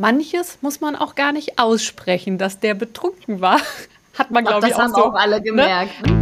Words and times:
manches 0.00 0.58
muss 0.62 0.80
man 0.80 0.96
auch 0.96 1.14
gar 1.14 1.32
nicht 1.32 1.58
aussprechen, 1.58 2.38
dass 2.38 2.58
der 2.58 2.74
betrunken 2.74 3.40
war. 3.40 3.60
Hat 4.18 4.30
man, 4.30 4.44
glaube 4.44 4.66
ich, 4.66 4.74
auch 4.74 4.78
so. 4.78 4.86
Das 4.86 4.96
haben 4.96 5.12
auch 5.12 5.14
alle 5.14 5.36
ne? 5.36 5.42
gemerkt. 5.42 6.06
Ne? 6.06 6.19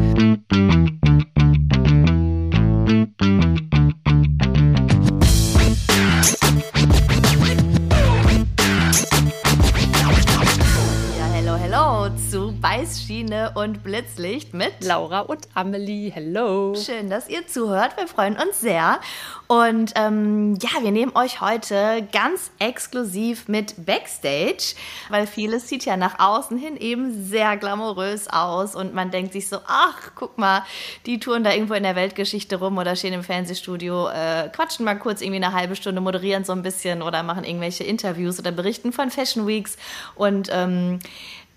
Und 13.54 13.82
Blitzlicht 13.82 14.52
mit 14.52 14.72
Laura 14.82 15.20
und 15.20 15.48
Amelie. 15.54 16.10
Hello. 16.10 16.74
Schön, 16.74 17.08
dass 17.08 17.28
ihr 17.28 17.46
zuhört. 17.46 17.96
Wir 17.96 18.06
freuen 18.06 18.36
uns 18.36 18.60
sehr. 18.60 19.00
Und 19.46 19.92
ähm, 19.96 20.58
ja, 20.60 20.82
wir 20.82 20.90
nehmen 20.90 21.12
euch 21.14 21.40
heute 21.40 22.06
ganz 22.12 22.50
exklusiv 22.58 23.48
mit 23.48 23.86
Backstage, 23.86 24.74
weil 25.08 25.26
vieles 25.26 25.68
sieht 25.68 25.84
ja 25.84 25.96
nach 25.96 26.18
außen 26.18 26.58
hin 26.58 26.76
eben 26.76 27.24
sehr 27.24 27.56
glamourös 27.56 28.28
aus 28.28 28.74
und 28.74 28.92
man 28.92 29.10
denkt 29.10 29.32
sich 29.32 29.48
so, 29.48 29.58
ach, 29.66 30.10
guck 30.14 30.36
mal, 30.36 30.64
die 31.06 31.18
touren 31.18 31.44
da 31.44 31.52
irgendwo 31.52 31.74
in 31.74 31.82
der 31.82 31.96
Weltgeschichte 31.96 32.56
rum 32.56 32.76
oder 32.76 32.94
stehen 32.96 33.14
im 33.14 33.24
Fernsehstudio, 33.24 34.08
äh, 34.08 34.48
quatschen 34.50 34.84
mal 34.84 34.98
kurz 34.98 35.22
irgendwie 35.22 35.42
eine 35.42 35.54
halbe 35.54 35.76
Stunde, 35.76 36.00
moderieren 36.00 36.44
so 36.44 36.52
ein 36.52 36.62
bisschen 36.62 37.02
oder 37.02 37.22
machen 37.22 37.44
irgendwelche 37.44 37.84
Interviews 37.84 38.38
oder 38.38 38.52
berichten 38.52 38.92
von 38.92 39.10
Fashion 39.10 39.46
Weeks 39.46 39.76
und 40.14 40.48
ähm, 40.52 40.98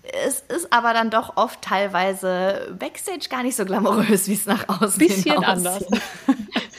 es 0.02 0.40
ist 0.40 0.72
aber 0.72 0.92
dann 0.94 1.10
doch 1.10 1.36
oft 1.36 1.62
teilweise 1.62 2.74
Backstage 2.78 3.28
gar 3.30 3.44
nicht 3.44 3.56
so 3.56 3.64
glamourös, 3.64 4.26
wie 4.28 4.34
es 4.34 4.46
nach 4.46 4.68
außen 4.68 4.98
Bisschen 4.98 5.44
anders. 5.44 5.84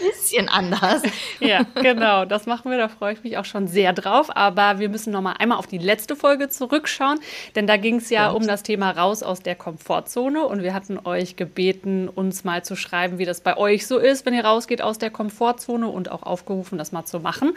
Bisschen 0.04 0.50
anders. 0.50 1.02
Ja, 1.40 1.64
genau. 1.76 2.26
Das 2.26 2.46
machen 2.46 2.72
wir. 2.72 2.78
Da 2.78 2.90
freue 2.90 3.14
ich 3.14 3.24
mich 3.24 3.38
auch 3.38 3.46
schon 3.46 3.68
sehr 3.68 3.94
drauf. 3.94 4.36
Aber 4.36 4.80
wir 4.80 4.90
müssen 4.90 5.14
noch 5.14 5.22
mal 5.22 5.34
einmal 5.34 5.58
auf 5.58 5.68
die 5.68 5.78
letzte 5.78 6.16
Folge 6.18 6.50
zurückschauen, 6.50 7.20
denn 7.56 7.68
da 7.68 7.78
ging 7.78 7.98
es 7.98 8.10
ja 8.10 8.30
um 8.32 8.46
das 8.46 8.64
Thema 8.64 8.92
raus 8.92 9.24
aus 9.24 9.40
der 9.42 9.56
Komfortzone 9.56 10.44
und 10.46 10.62
wir 10.62 10.74
hatten 10.74 11.00
euch 11.06 11.38
gebeten, 11.38 12.10
uns 12.10 12.44
mal 12.44 12.64
zu 12.64 12.76
schreiben, 12.76 13.18
wie 13.18 13.26
das 13.26 13.42
bei 13.42 13.56
euch 13.56 13.88
so 13.88 13.98
ist, 13.98 14.26
wenn 14.26 14.34
ihr 14.34 14.44
rausgeht 14.44 14.82
aus 14.82 14.98
der 14.98 15.10
Komfortzone 15.10 15.88
und 15.88 16.12
auch 16.12 16.24
aufgerufen, 16.24 16.78
das 16.78 16.92
mal 16.92 17.06
zu 17.06 17.20
machen. 17.20 17.54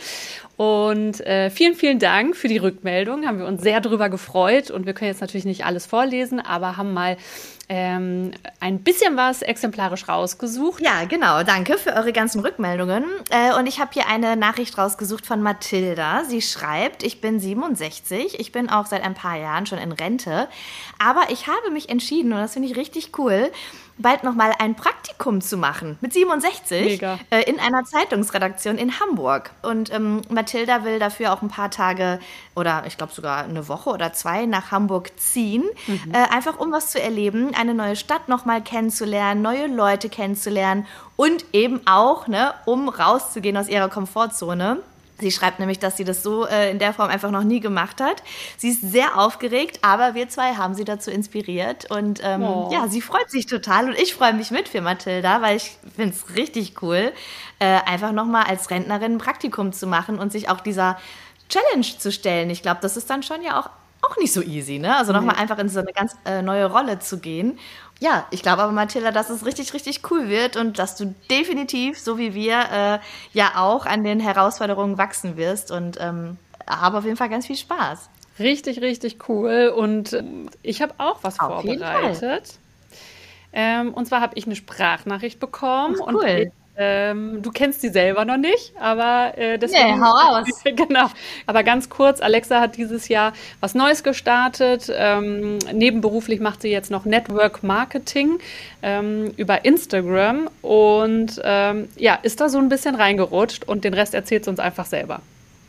Und 0.57 1.21
äh, 1.27 1.51
vielen, 1.51 1.75
vielen 1.75 1.99
Dank 1.99 2.37
für 2.37 2.49
die 2.49 2.59
Rückmeldung. 2.59 3.27
Haben 3.27 3.39
wir 3.39 3.47
uns 3.47 3.63
sehr 3.63 3.81
darüber 3.81 4.09
gefreut 4.09 4.71
und 4.71 4.87
wir 4.87 4.95
können 4.95 5.11
jetzt 5.11 5.21
natürlich 5.21 5.45
nicht 5.45 5.56
nicht 5.57 5.67
alles 5.67 5.87
vorlesen, 5.87 6.41
aber 6.41 6.77
haben 6.77 6.93
mal 6.93 7.17
ähm, 7.69 8.31
ein 8.61 8.81
bisschen 8.81 9.17
was 9.17 9.43
exemplarisch 9.43 10.09
rausgesucht. 10.09 10.81
Ja, 10.81 11.05
genau. 11.05 11.43
Danke 11.43 11.79
für 11.79 11.95
eure 11.95 12.13
ganzen 12.13 12.41
Rückmeldungen. 12.41 13.05
Äh, 13.31 13.59
und 13.59 13.67
ich 13.67 13.81
habe 13.81 13.91
hier 13.93 14.07
eine 14.07 14.37
Nachricht 14.37 14.79
rausgesucht 14.79 15.27
von 15.27 15.43
Mathilda. 15.43 16.25
Sie 16.25 16.43
schreibt, 16.43 17.03
ich 17.03 17.21
bin 17.21 17.41
67, 17.41 18.39
ich 18.39 18.53
bin 18.53 18.71
auch 18.71 18.87
seit 18.87 19.03
ein 19.03 19.15
paar 19.15 19.37
Jahren 19.37 19.67
schon 19.67 19.79
in 19.79 19.93
Rente, 19.93 20.49
aber 20.99 21.31
ich 21.31 21.49
habe 21.49 21.71
mich 21.73 21.89
entschieden, 21.89 22.33
und 22.33 22.39
das 22.39 22.53
finde 22.53 22.69
ich 22.69 22.77
richtig 22.77 23.19
cool, 23.19 23.51
bald 23.99 24.25
nochmal 24.25 24.53
ein 24.59 24.75
Praktikum 24.75 25.41
zu 25.41 25.57
machen 25.57 25.97
mit 26.01 26.13
67 26.13 27.03
äh, 27.03 27.19
in 27.47 27.59
einer 27.59 27.85
Zeitungsredaktion 27.85 28.79
in 28.79 29.01
Hamburg. 29.01 29.51
Und 29.63 29.93
ähm, 29.93 30.23
Mathilda 30.29 30.85
will 30.85 30.99
dafür 30.99 31.33
auch 31.33 31.43
ein 31.43 31.49
paar 31.49 31.71
Tage 31.71 32.21
oder 32.55 32.85
ich 32.87 32.97
glaube 32.97 33.13
sogar 33.13 33.45
eine 33.45 33.69
Woche 33.69 33.91
oder 33.91 34.13
zwei 34.13 34.47
nach 34.47 34.71
Hamburg 34.71 35.19
ziehen, 35.19 35.65
mhm. 35.87 36.13
äh, 36.13 36.35
einfach 36.35 36.59
um 36.59 36.73
was 36.73 36.91
zu 36.91 37.01
erleben, 37.01 37.55
eine 37.55 37.75
neue 37.75 37.97
Stadt 37.97 38.29
nochmal 38.29 38.63
kennenzulernen, 38.63 39.43
neue 39.43 39.67
Leute 39.67 40.09
kennenzulernen 40.09 40.87
und 41.17 41.45
eben 41.53 41.81
auch, 41.87 42.29
ne, 42.29 42.53
um 42.67 42.89
rauszugehen 42.89 43.57
aus 43.57 43.69
ihrer 43.69 43.89
Komfortzone. 43.89 44.83
Sie 45.19 45.31
schreibt 45.31 45.59
nämlich, 45.61 45.79
dass 45.79 45.97
sie 45.97 46.05
das 46.05 46.23
so 46.23 46.47
äh, 46.47 46.71
in 46.71 46.79
der 46.79 46.93
Form 46.93 47.09
einfach 47.09 47.31
noch 47.31 47.43
nie 47.43 47.61
gemacht 47.61 48.01
hat. 48.01 48.23
Sie 48.59 48.69
ist 48.69 48.83
sehr 48.83 49.19
aufgeregt, 49.19 49.79
aber 49.83 50.15
wir 50.15 50.29
zwei 50.29 50.55
haben 50.55 50.75
sie 50.75 50.85
dazu 50.85 51.11
inspiriert. 51.11 51.91
Und 51.91 52.21
ähm, 52.23 52.43
oh. 52.43 52.71
ja, 52.71 52.87
sie 52.89 53.01
freut 53.01 53.31
sich 53.31 53.47
total 53.47 53.87
und 53.89 53.99
ich 53.99 54.15
freue 54.15 54.35
mich 54.35 54.51
mit 54.51 54.69
für 54.69 54.83
Mathilda, 54.83 55.41
weil 55.41 55.57
ich 55.57 55.79
finde 55.95 56.15
es 56.15 56.37
richtig 56.37 56.83
cool, 56.83 57.13
äh, 57.59 57.79
einfach 57.87 58.13
nochmal 58.13 58.45
als 58.45 58.71
Rentnerin 58.71 59.15
ein 59.15 59.19
Praktikum 59.19 59.73
zu 59.73 59.87
machen 59.87 60.19
und 60.19 60.33
sich 60.33 60.51
auch 60.51 60.61
dieser 60.61 60.99
Challenge 61.49 61.87
zu 61.99 62.13
stellen. 62.13 62.51
Ich 62.51 62.61
glaube, 62.61 62.81
das 62.83 62.97
ist 62.97 63.09
dann 63.09 63.23
schon 63.23 63.43
ja 63.43 63.59
auch, 63.59 63.71
auch 64.03 64.17
nicht 64.19 64.33
so 64.33 64.43
easy, 64.43 64.79
ne? 64.79 64.97
Also 64.97 65.13
nochmal 65.13 65.37
mhm. 65.37 65.43
einfach 65.43 65.59
in 65.59 65.71
so 65.71 65.81
eine 65.81 65.93
ganz 65.93 66.15
äh, 66.27 66.43
neue 66.43 66.67
Rolle 66.67 66.99
zu 66.99 67.19
gehen 67.19 67.59
ja, 67.99 68.27
ich 68.31 68.43
glaube 68.43 68.63
aber, 68.63 68.73
Mathilda, 68.73 69.11
dass 69.11 69.31
es 69.31 69.47
richtig, 69.47 69.73
richtig 69.73 70.11
cool 70.11 70.29
wird 70.29 70.57
und 70.57 70.79
dass 70.79 70.97
du 70.97 71.15
definitiv, 71.31 71.99
so 71.99 72.19
wie 72.19 72.35
wir, 72.35 72.59
äh, 72.73 72.99
ja 73.33 73.53
auch 73.57 73.87
an 73.87 74.05
den 74.05 74.21
Herausforderungen 74.21 74.99
wachsen 74.99 75.37
wirst 75.37 75.71
und 75.71 75.99
ähm, 76.01 76.37
habe 76.69 76.99
auf 76.99 77.05
jeden 77.05 77.17
Fall 77.17 77.31
ganz 77.31 77.47
viel 77.47 77.57
Spaß. 77.57 78.11
Richtig, 78.39 78.83
richtig 78.83 79.29
cool. 79.29 79.73
Und 79.75 80.13
ähm, 80.13 80.51
ich 80.63 80.83
habe 80.83 80.95
auch 80.99 81.19
was 81.23 81.41
auf 81.41 81.63
vorbereitet. 81.63 82.59
Ähm, 83.53 83.95
und 83.95 84.07
zwar 84.07 84.21
habe 84.21 84.35
ich 84.37 84.45
eine 84.45 84.57
Sprachnachricht 84.57 85.41
bekommen. 85.41 85.97
Ach, 86.03 86.13
cool. 86.13 86.51
Und 86.53 86.66
ähm, 86.79 87.43
du 87.43 87.51
kennst 87.51 87.81
sie 87.81 87.89
selber 87.89 88.25
noch 88.25 88.37
nicht, 88.37 88.73
aber 88.79 89.33
äh, 89.39 89.59
deswegen. 89.59 89.99
Nee, 89.99 90.01
hau 90.01 90.39
aus. 90.39 90.47
genau. 90.65 91.09
Aber 91.47 91.63
ganz 91.63 91.89
kurz: 91.89 92.21
Alexa 92.21 92.61
hat 92.61 92.77
dieses 92.77 93.09
Jahr 93.09 93.33
was 93.61 93.75
Neues 93.75 94.03
gestartet. 94.03 94.91
Ähm, 94.95 95.59
nebenberuflich 95.73 96.41
macht 96.41 96.63
sie 96.63 96.69
jetzt 96.69 96.91
noch 96.91 97.05
Network 97.05 97.63
Marketing 97.63 98.39
ähm, 98.83 99.33
über 99.37 99.65
Instagram 99.65 100.51
und 100.63 101.41
ähm, 101.43 101.89
ja, 101.97 102.15
ist 102.17 102.41
da 102.41 102.49
so 102.49 102.59
ein 102.59 102.69
bisschen 102.69 102.95
reingerutscht 102.95 103.65
und 103.65 103.85
den 103.85 103.95
Rest 103.95 104.15
erzählt 104.15 104.45
sie 104.45 104.51
uns 104.51 104.61
einfach 104.61 104.87
selber. 104.87 105.23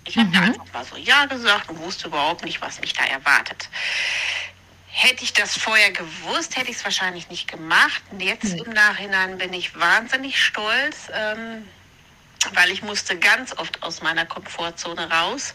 Ich 0.06 0.18
habe 0.18 0.30
mhm. 0.30 0.36
einfach 0.36 0.74
mal 0.74 0.84
so 0.86 0.98
Ja 0.98 1.26
gesagt 1.26 1.70
und 1.70 1.80
wusste 1.80 2.08
überhaupt 2.08 2.46
nicht, 2.46 2.62
was 2.62 2.82
mich 2.82 2.94
da 2.94 3.04
erwartet. 3.04 3.70
Hätte 5.00 5.24
ich 5.24 5.32
das 5.32 5.56
vorher 5.56 5.92
gewusst, 5.92 6.58
hätte 6.58 6.72
ich 6.72 6.78
es 6.78 6.84
wahrscheinlich 6.84 7.30
nicht 7.30 7.48
gemacht. 7.48 8.02
Und 8.10 8.20
jetzt 8.20 8.46
mhm. 8.46 8.64
im 8.64 8.72
Nachhinein 8.72 9.38
bin 9.38 9.54
ich 9.54 9.80
wahnsinnig 9.80 10.44
stolz, 10.44 11.12
ähm, 11.14 11.68
weil 12.54 12.72
ich 12.72 12.82
musste 12.82 13.16
ganz 13.16 13.56
oft 13.60 13.84
aus 13.84 14.02
meiner 14.02 14.26
Komfortzone 14.26 15.08
raus. 15.12 15.54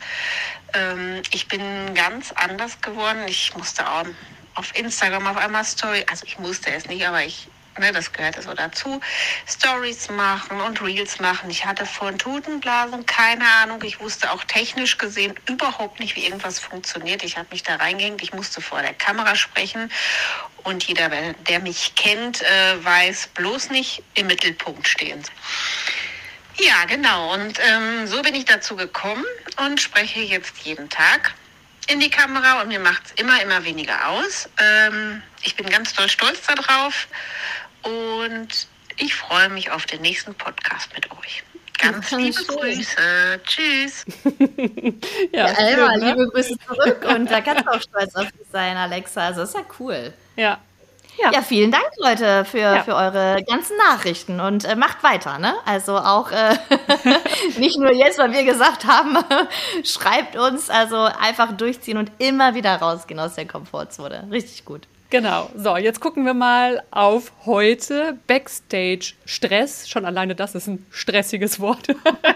Ähm, 0.75 1.22
ich 1.32 1.48
bin 1.48 1.60
ganz 1.92 2.31
anders 2.31 2.81
geworden. 2.82 3.25
Ich 3.26 3.52
musste 3.56 3.91
auch 3.91 4.06
auf 4.54 4.76
Instagram 4.76 5.26
auf 5.26 5.36
einmal 5.36 5.64
Story, 5.64 6.06
also 6.08 6.25
ich 6.25 6.38
musste 6.38 6.70
es 6.70 6.86
nicht, 6.86 7.04
aber 7.04 7.25
ich 7.25 7.48
ne, 7.78 7.92
das 7.92 8.12
gehört 8.12 8.42
so 8.42 8.54
dazu, 8.54 9.00
Stories 9.46 10.10
machen 10.10 10.60
und 10.60 10.82
Reels 10.82 11.20
machen. 11.20 11.50
Ich 11.50 11.64
hatte 11.64 11.86
von 11.86 12.18
Tutenblasen 12.18 13.06
keine 13.06 13.44
Ahnung. 13.62 13.82
Ich 13.84 14.00
wusste 14.00 14.30
auch 14.32 14.44
technisch 14.44 14.98
gesehen 14.98 15.34
überhaupt 15.46 16.00
nicht, 16.00 16.16
wie 16.16 16.24
irgendwas 16.24 16.58
funktioniert. 16.58 17.22
Ich 17.22 17.36
habe 17.36 17.48
mich 17.50 17.62
da 17.62 17.76
reingehängt. 17.76 18.22
Ich 18.22 18.32
musste 18.32 18.60
vor 18.60 18.82
der 18.82 18.94
Kamera 18.94 19.36
sprechen. 19.36 19.90
Und 20.64 20.84
jeder, 20.84 21.08
der 21.08 21.60
mich 21.60 21.94
kennt, 21.96 22.42
äh, 22.42 22.84
weiß 22.84 23.28
bloß 23.34 23.70
nicht 23.70 24.02
im 24.14 24.28
Mittelpunkt 24.28 24.86
stehen. 24.86 25.22
Ja, 26.58 26.84
genau. 26.86 27.32
Und 27.34 27.58
ähm, 27.58 28.06
so 28.06 28.22
bin 28.22 28.34
ich 28.34 28.44
dazu 28.44 28.76
gekommen 28.76 29.24
und 29.64 29.80
spreche 29.80 30.20
jetzt 30.20 30.58
jeden 30.58 30.88
Tag 30.88 31.34
in 31.88 31.98
die 31.98 32.10
Kamera 32.10 32.60
und 32.60 32.68
mir 32.68 32.78
macht 32.78 33.06
es 33.06 33.12
immer, 33.12 33.42
immer 33.42 33.64
weniger 33.64 34.08
aus. 34.08 34.48
Ähm, 34.58 35.22
ich 35.42 35.56
bin 35.56 35.68
ganz 35.68 35.92
doll 35.94 36.08
stolz 36.08 36.40
darauf 36.46 37.08
und 37.82 38.48
ich 38.98 39.15
freue 39.15 39.48
mich 39.48 39.70
auf 39.70 39.87
den 39.87 40.03
nächsten 40.03 40.34
Podcast 40.34 40.93
mit 40.94 41.10
euch. 41.12 41.43
Ganz 41.78 42.10
liebe 42.12 42.32
schön. 42.32 42.47
Grüße. 42.47 43.41
Tschüss. 43.44 44.04
ja, 45.32 45.48
ja 45.48 45.53
Elma, 45.54 45.97
ne? 45.97 46.10
liebe 46.10 46.28
Grüße 46.28 46.56
zurück. 46.59 47.04
Und 47.09 47.31
da 47.31 47.41
kannst 47.41 47.66
du 47.66 47.70
auch 47.70 47.81
stolz 47.81 48.15
auf 48.15 48.31
dich 48.31 48.47
sein, 48.53 48.76
Alexa. 48.76 49.26
Also 49.26 49.43
ist 49.43 49.54
ja 49.54 49.62
cool. 49.81 50.12
Ja. 50.37 50.59
Ja. 51.19 51.31
ja, 51.31 51.43
vielen 51.43 51.70
Dank, 51.70 51.91
Leute, 51.98 52.44
für, 52.47 52.59
ja. 52.59 52.82
für 52.84 52.94
eure 52.94 53.44
ganzen 53.47 53.76
Nachrichten 53.76 54.41
und 54.41 54.64
äh, 54.64 54.75
macht 54.75 55.03
weiter, 55.03 55.38
ne? 55.38 55.54
Also 55.66 55.99
auch 55.99 56.31
äh, 56.32 56.56
nicht 57.59 57.78
nur 57.78 57.93
jetzt, 57.93 58.19
weil 58.19 58.32
wir 58.32 58.44
gesagt 58.44 58.87
haben, 58.87 59.19
schreibt 59.84 60.37
uns, 60.37 60.70
also 60.70 60.97
einfach 60.97 61.53
durchziehen 61.53 61.99
und 61.99 62.10
immer 62.19 62.55
wieder 62.55 62.75
rausgehen 62.76 63.20
aus 63.20 63.35
der 63.35 63.46
Komfortzone. 63.46 64.28
Richtig 64.31 64.64
gut. 64.64 64.87
Genau. 65.12 65.50
So, 65.55 65.76
jetzt 65.76 66.00
gucken 66.00 66.25
wir 66.25 66.32
mal 66.32 66.82
auf 66.91 67.32
heute. 67.44 68.19
Backstage 68.26 69.12
Stress. 69.26 69.87
Schon 69.87 70.06
alleine 70.06 70.35
das 70.35 70.55
ist 70.55 70.69
ein 70.69 70.87
stressiges 70.91 71.61
Wort. 71.61 71.87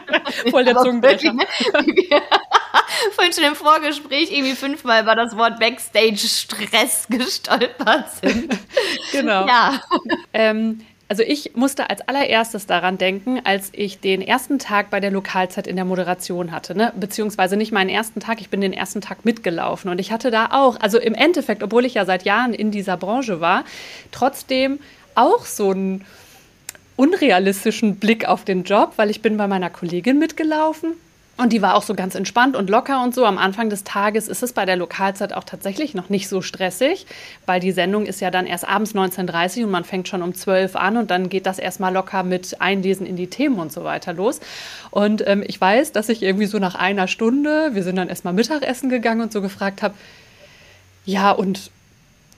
Voll 0.51 0.67
der 0.67 0.77
Zungenbrecher. 0.77 1.33
Ne? 1.33 1.47
Vorhin 3.13 3.33
schon 3.33 3.45
im 3.45 3.55
Vorgespräch 3.55 4.31
irgendwie 4.31 4.55
fünfmal 4.55 5.05
über 5.05 5.15
das 5.15 5.35
Wort 5.39 5.59
Backstage 5.59 6.19
Stress 6.19 7.07
gestolpert 7.09 8.11
sind. 8.21 8.59
genau. 9.11 9.47
Ja. 9.47 9.81
Ähm, 10.35 10.83
also 11.09 11.23
ich 11.23 11.55
musste 11.55 11.89
als 11.89 12.07
allererstes 12.09 12.67
daran 12.67 12.99
denken, 12.99 13.41
als 13.45 13.71
ich 13.73 14.01
den 14.01 14.21
ersten 14.21 14.59
Tag 14.59 14.91
bei 14.91 14.99
der 14.99 15.13
Lokalzeit 15.13 15.67
in 15.67 15.77
der 15.77 15.85
Moderation 15.85 16.51
hatte, 16.51 16.77
ne? 16.77 16.93
beziehungsweise 16.97 17.57
nicht 17.57 17.71
meinen 17.71 17.91
ersten 17.91 18.19
Tag, 18.21 18.41
ich 18.41 18.51
bin 18.51 18.61
den 18.61 18.73
ersten 18.73 19.01
Tag 19.01 19.25
mitgelaufen 19.25 19.91
und 19.91 20.01
ich 20.01 20.11
hatte 20.11 20.31
da 20.31 20.49
auch, 20.51 20.81
also 20.81 20.99
im 20.99 21.15
Endeffekt, 21.15 21.63
obwohl 21.63 21.85
ich 21.85 21.95
ja 21.95 22.05
seit 22.05 22.25
Jahren 22.25 22.55
in 22.55 22.73
dieser 22.73 22.97
Branche 22.97 23.41
war, 23.41 23.65
trotzdem 24.11 24.81
auch 25.15 25.45
so 25.45 25.71
einen 25.71 26.05
unrealistischen 26.97 27.97
Blick 27.97 28.27
auf 28.27 28.45
den 28.45 28.65
Job, 28.65 28.95
weil 28.97 29.11
ich 29.11 29.23
bin 29.23 29.37
bei 29.37 29.47
meiner 29.47 29.71
Kollegin 29.71 30.19
mitgelaufen 30.19 30.95
Und 31.39 31.53
die 31.53 31.61
war 31.61 31.75
auch 31.75 31.83
so 31.83 31.95
ganz 31.95 32.15
entspannt 32.15 32.57
und 32.57 32.71
locker 32.71 33.03
und 33.03 33.15
so. 33.15 33.27
Am 33.27 33.37
Anfang 33.37 33.69
des 33.69 33.85
Tages 33.85 34.27
ist 34.27 34.43
es 34.43 34.55
bei 34.55 34.65
der 34.65 34.77
Lokalzeit 34.77 35.35
auch 35.35 35.45
tatsächlich 35.45 35.95
noch 35.95 36.09
nicht 36.09 36.29
so 36.29 36.41
stressig, 36.41 37.07
weil 37.45 37.61
die 37.61 37.73
Sendung 37.73 38.07
ist 38.07 38.21
ja 38.21 38.31
dann 38.31 38.47
erst 38.47 38.67
abends 38.67 38.95
19.30 38.95 39.59
Uhr 39.59 39.65
und 39.67 39.71
man 39.71 39.85
fängt 39.85 40.09
schon 40.09 40.23
um 40.23 40.35
12 40.35 40.77
an 40.77 40.97
und 40.97 41.11
dann 41.11 41.29
geht 41.29 41.45
das 41.45 41.59
erstmal 41.59 41.93
locker 41.93 42.23
mit 42.23 42.61
Einlesen 42.63 43.05
in 43.07 43.17
die 43.17 43.27
Themen 43.27 43.59
und 43.59 43.71
so 43.71 43.85
weiter 43.85 44.15
los. 44.15 44.41
Und 44.91 45.27
ähm, 45.27 45.45
ich 45.47 45.61
weiß, 45.61 45.93
dass 45.93 46.09
ich 46.09 46.23
irgendwie 46.23 46.47
so 46.47 46.59
nach 46.59 46.75
einer 46.75 47.07
Stunde, 47.07 47.71
wir 47.75 47.83
sind 47.83 47.97
dann 47.97 48.09
erstmal 48.09 48.33
Mittagessen 48.33 48.89
gegangen 48.89 49.21
und 49.21 49.33
so 49.33 49.43
gefragt 49.43 49.83
habe, 49.83 49.95
ja, 51.05 51.31
und 51.31 51.71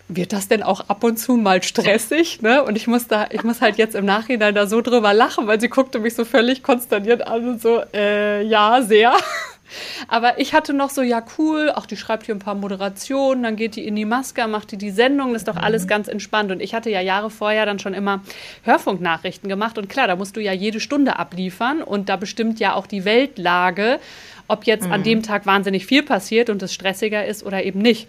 wird 0.08 0.32
das 0.32 0.48
denn 0.48 0.62
auch 0.62 0.88
ab 0.88 1.04
und 1.04 1.18
zu 1.18 1.36
mal 1.36 1.62
stressig? 1.62 2.40
Ne? 2.42 2.62
Und 2.62 2.76
ich 2.76 2.86
muss 2.86 3.06
da, 3.06 3.26
ich 3.30 3.44
muss 3.44 3.60
halt 3.60 3.76
jetzt 3.76 3.94
im 3.94 4.06
Nachhinein 4.06 4.54
da 4.54 4.66
so 4.66 4.80
drüber 4.80 5.12
lachen, 5.12 5.46
weil 5.46 5.60
sie 5.60 5.68
guckte 5.68 5.98
mich 5.98 6.14
so 6.14 6.24
völlig 6.24 6.62
konsterniert 6.62 7.26
an 7.26 7.48
und 7.48 7.62
so, 7.62 7.82
äh, 7.94 8.42
ja, 8.42 8.82
sehr. 8.82 9.12
Aber 10.08 10.40
ich 10.40 10.54
hatte 10.54 10.72
noch 10.72 10.88
so, 10.88 11.02
ja, 11.02 11.22
cool, 11.36 11.70
auch 11.70 11.84
die 11.84 11.98
schreibt 11.98 12.24
hier 12.24 12.34
ein 12.34 12.38
paar 12.38 12.54
Moderationen, 12.54 13.42
dann 13.42 13.56
geht 13.56 13.76
die 13.76 13.86
in 13.86 13.96
die 13.96 14.06
Maske, 14.06 14.48
macht 14.48 14.72
die 14.72 14.78
die 14.78 14.90
Sendung, 14.90 15.34
das 15.34 15.42
ist 15.42 15.48
doch 15.48 15.56
alles 15.56 15.84
mhm. 15.84 15.88
ganz 15.88 16.08
entspannt. 16.08 16.50
Und 16.50 16.60
ich 16.60 16.74
hatte 16.74 16.88
ja 16.88 17.02
Jahre 17.02 17.28
vorher 17.28 17.66
dann 17.66 17.78
schon 17.78 17.92
immer 17.92 18.22
Hörfunknachrichten 18.64 19.48
gemacht. 19.48 19.76
Und 19.76 19.90
klar, 19.90 20.06
da 20.06 20.16
musst 20.16 20.36
du 20.36 20.40
ja 20.40 20.52
jede 20.52 20.80
Stunde 20.80 21.18
abliefern 21.18 21.82
und 21.82 22.08
da 22.08 22.16
bestimmt 22.16 22.60
ja 22.60 22.74
auch 22.74 22.86
die 22.86 23.04
Weltlage, 23.04 24.00
ob 24.46 24.64
jetzt 24.64 24.86
mhm. 24.86 24.92
an 24.92 25.02
dem 25.02 25.22
Tag 25.22 25.44
wahnsinnig 25.44 25.84
viel 25.84 26.02
passiert 26.02 26.48
und 26.48 26.62
es 26.62 26.72
stressiger 26.72 27.26
ist 27.26 27.44
oder 27.44 27.62
eben 27.62 27.80
nicht. 27.80 28.08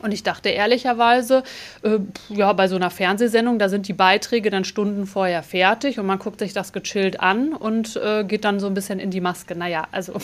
Und 0.00 0.12
ich 0.12 0.22
dachte 0.22 0.48
ehrlicherweise, 0.48 1.44
äh, 1.82 1.98
ja, 2.28 2.52
bei 2.52 2.68
so 2.68 2.76
einer 2.76 2.90
Fernsehsendung, 2.90 3.58
da 3.58 3.68
sind 3.68 3.88
die 3.88 3.92
Beiträge 3.92 4.50
dann 4.50 4.64
Stunden 4.64 5.06
vorher 5.06 5.42
fertig 5.42 5.98
und 5.98 6.06
man 6.06 6.18
guckt 6.18 6.40
sich 6.40 6.52
das 6.52 6.72
gechillt 6.72 7.20
an 7.20 7.52
und 7.52 7.96
äh, 7.96 8.24
geht 8.24 8.44
dann 8.44 8.60
so 8.60 8.66
ein 8.66 8.74
bisschen 8.74 8.98
in 8.98 9.10
die 9.10 9.20
Maske. 9.20 9.54
Naja, 9.54 9.86
also 9.92 10.14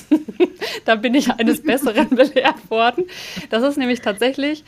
da 0.85 0.97
bin 0.97 1.15
ich 1.15 1.31
eines 1.31 1.63
Besseren 1.65 2.11
belehrt 2.11 2.69
worden. 2.69 3.05
Das 3.49 3.63
ist 3.63 3.79
nämlich 3.79 4.01
tatsächlich 4.01 4.65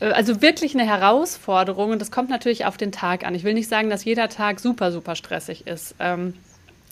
äh, 0.00 0.06
also 0.06 0.40
wirklich 0.40 0.74
eine 0.74 0.86
Herausforderung 0.86 1.90
und 1.90 2.00
das 2.00 2.10
kommt 2.10 2.30
natürlich 2.30 2.66
auf 2.66 2.76
den 2.76 2.92
Tag 2.92 3.26
an. 3.26 3.34
Ich 3.34 3.44
will 3.44 3.54
nicht 3.54 3.68
sagen, 3.68 3.90
dass 3.90 4.04
jeder 4.04 4.28
Tag 4.28 4.60
super, 4.60 4.92
super 4.92 5.16
stressig 5.16 5.66
ist. 5.66 5.96
Ähm, 5.98 6.34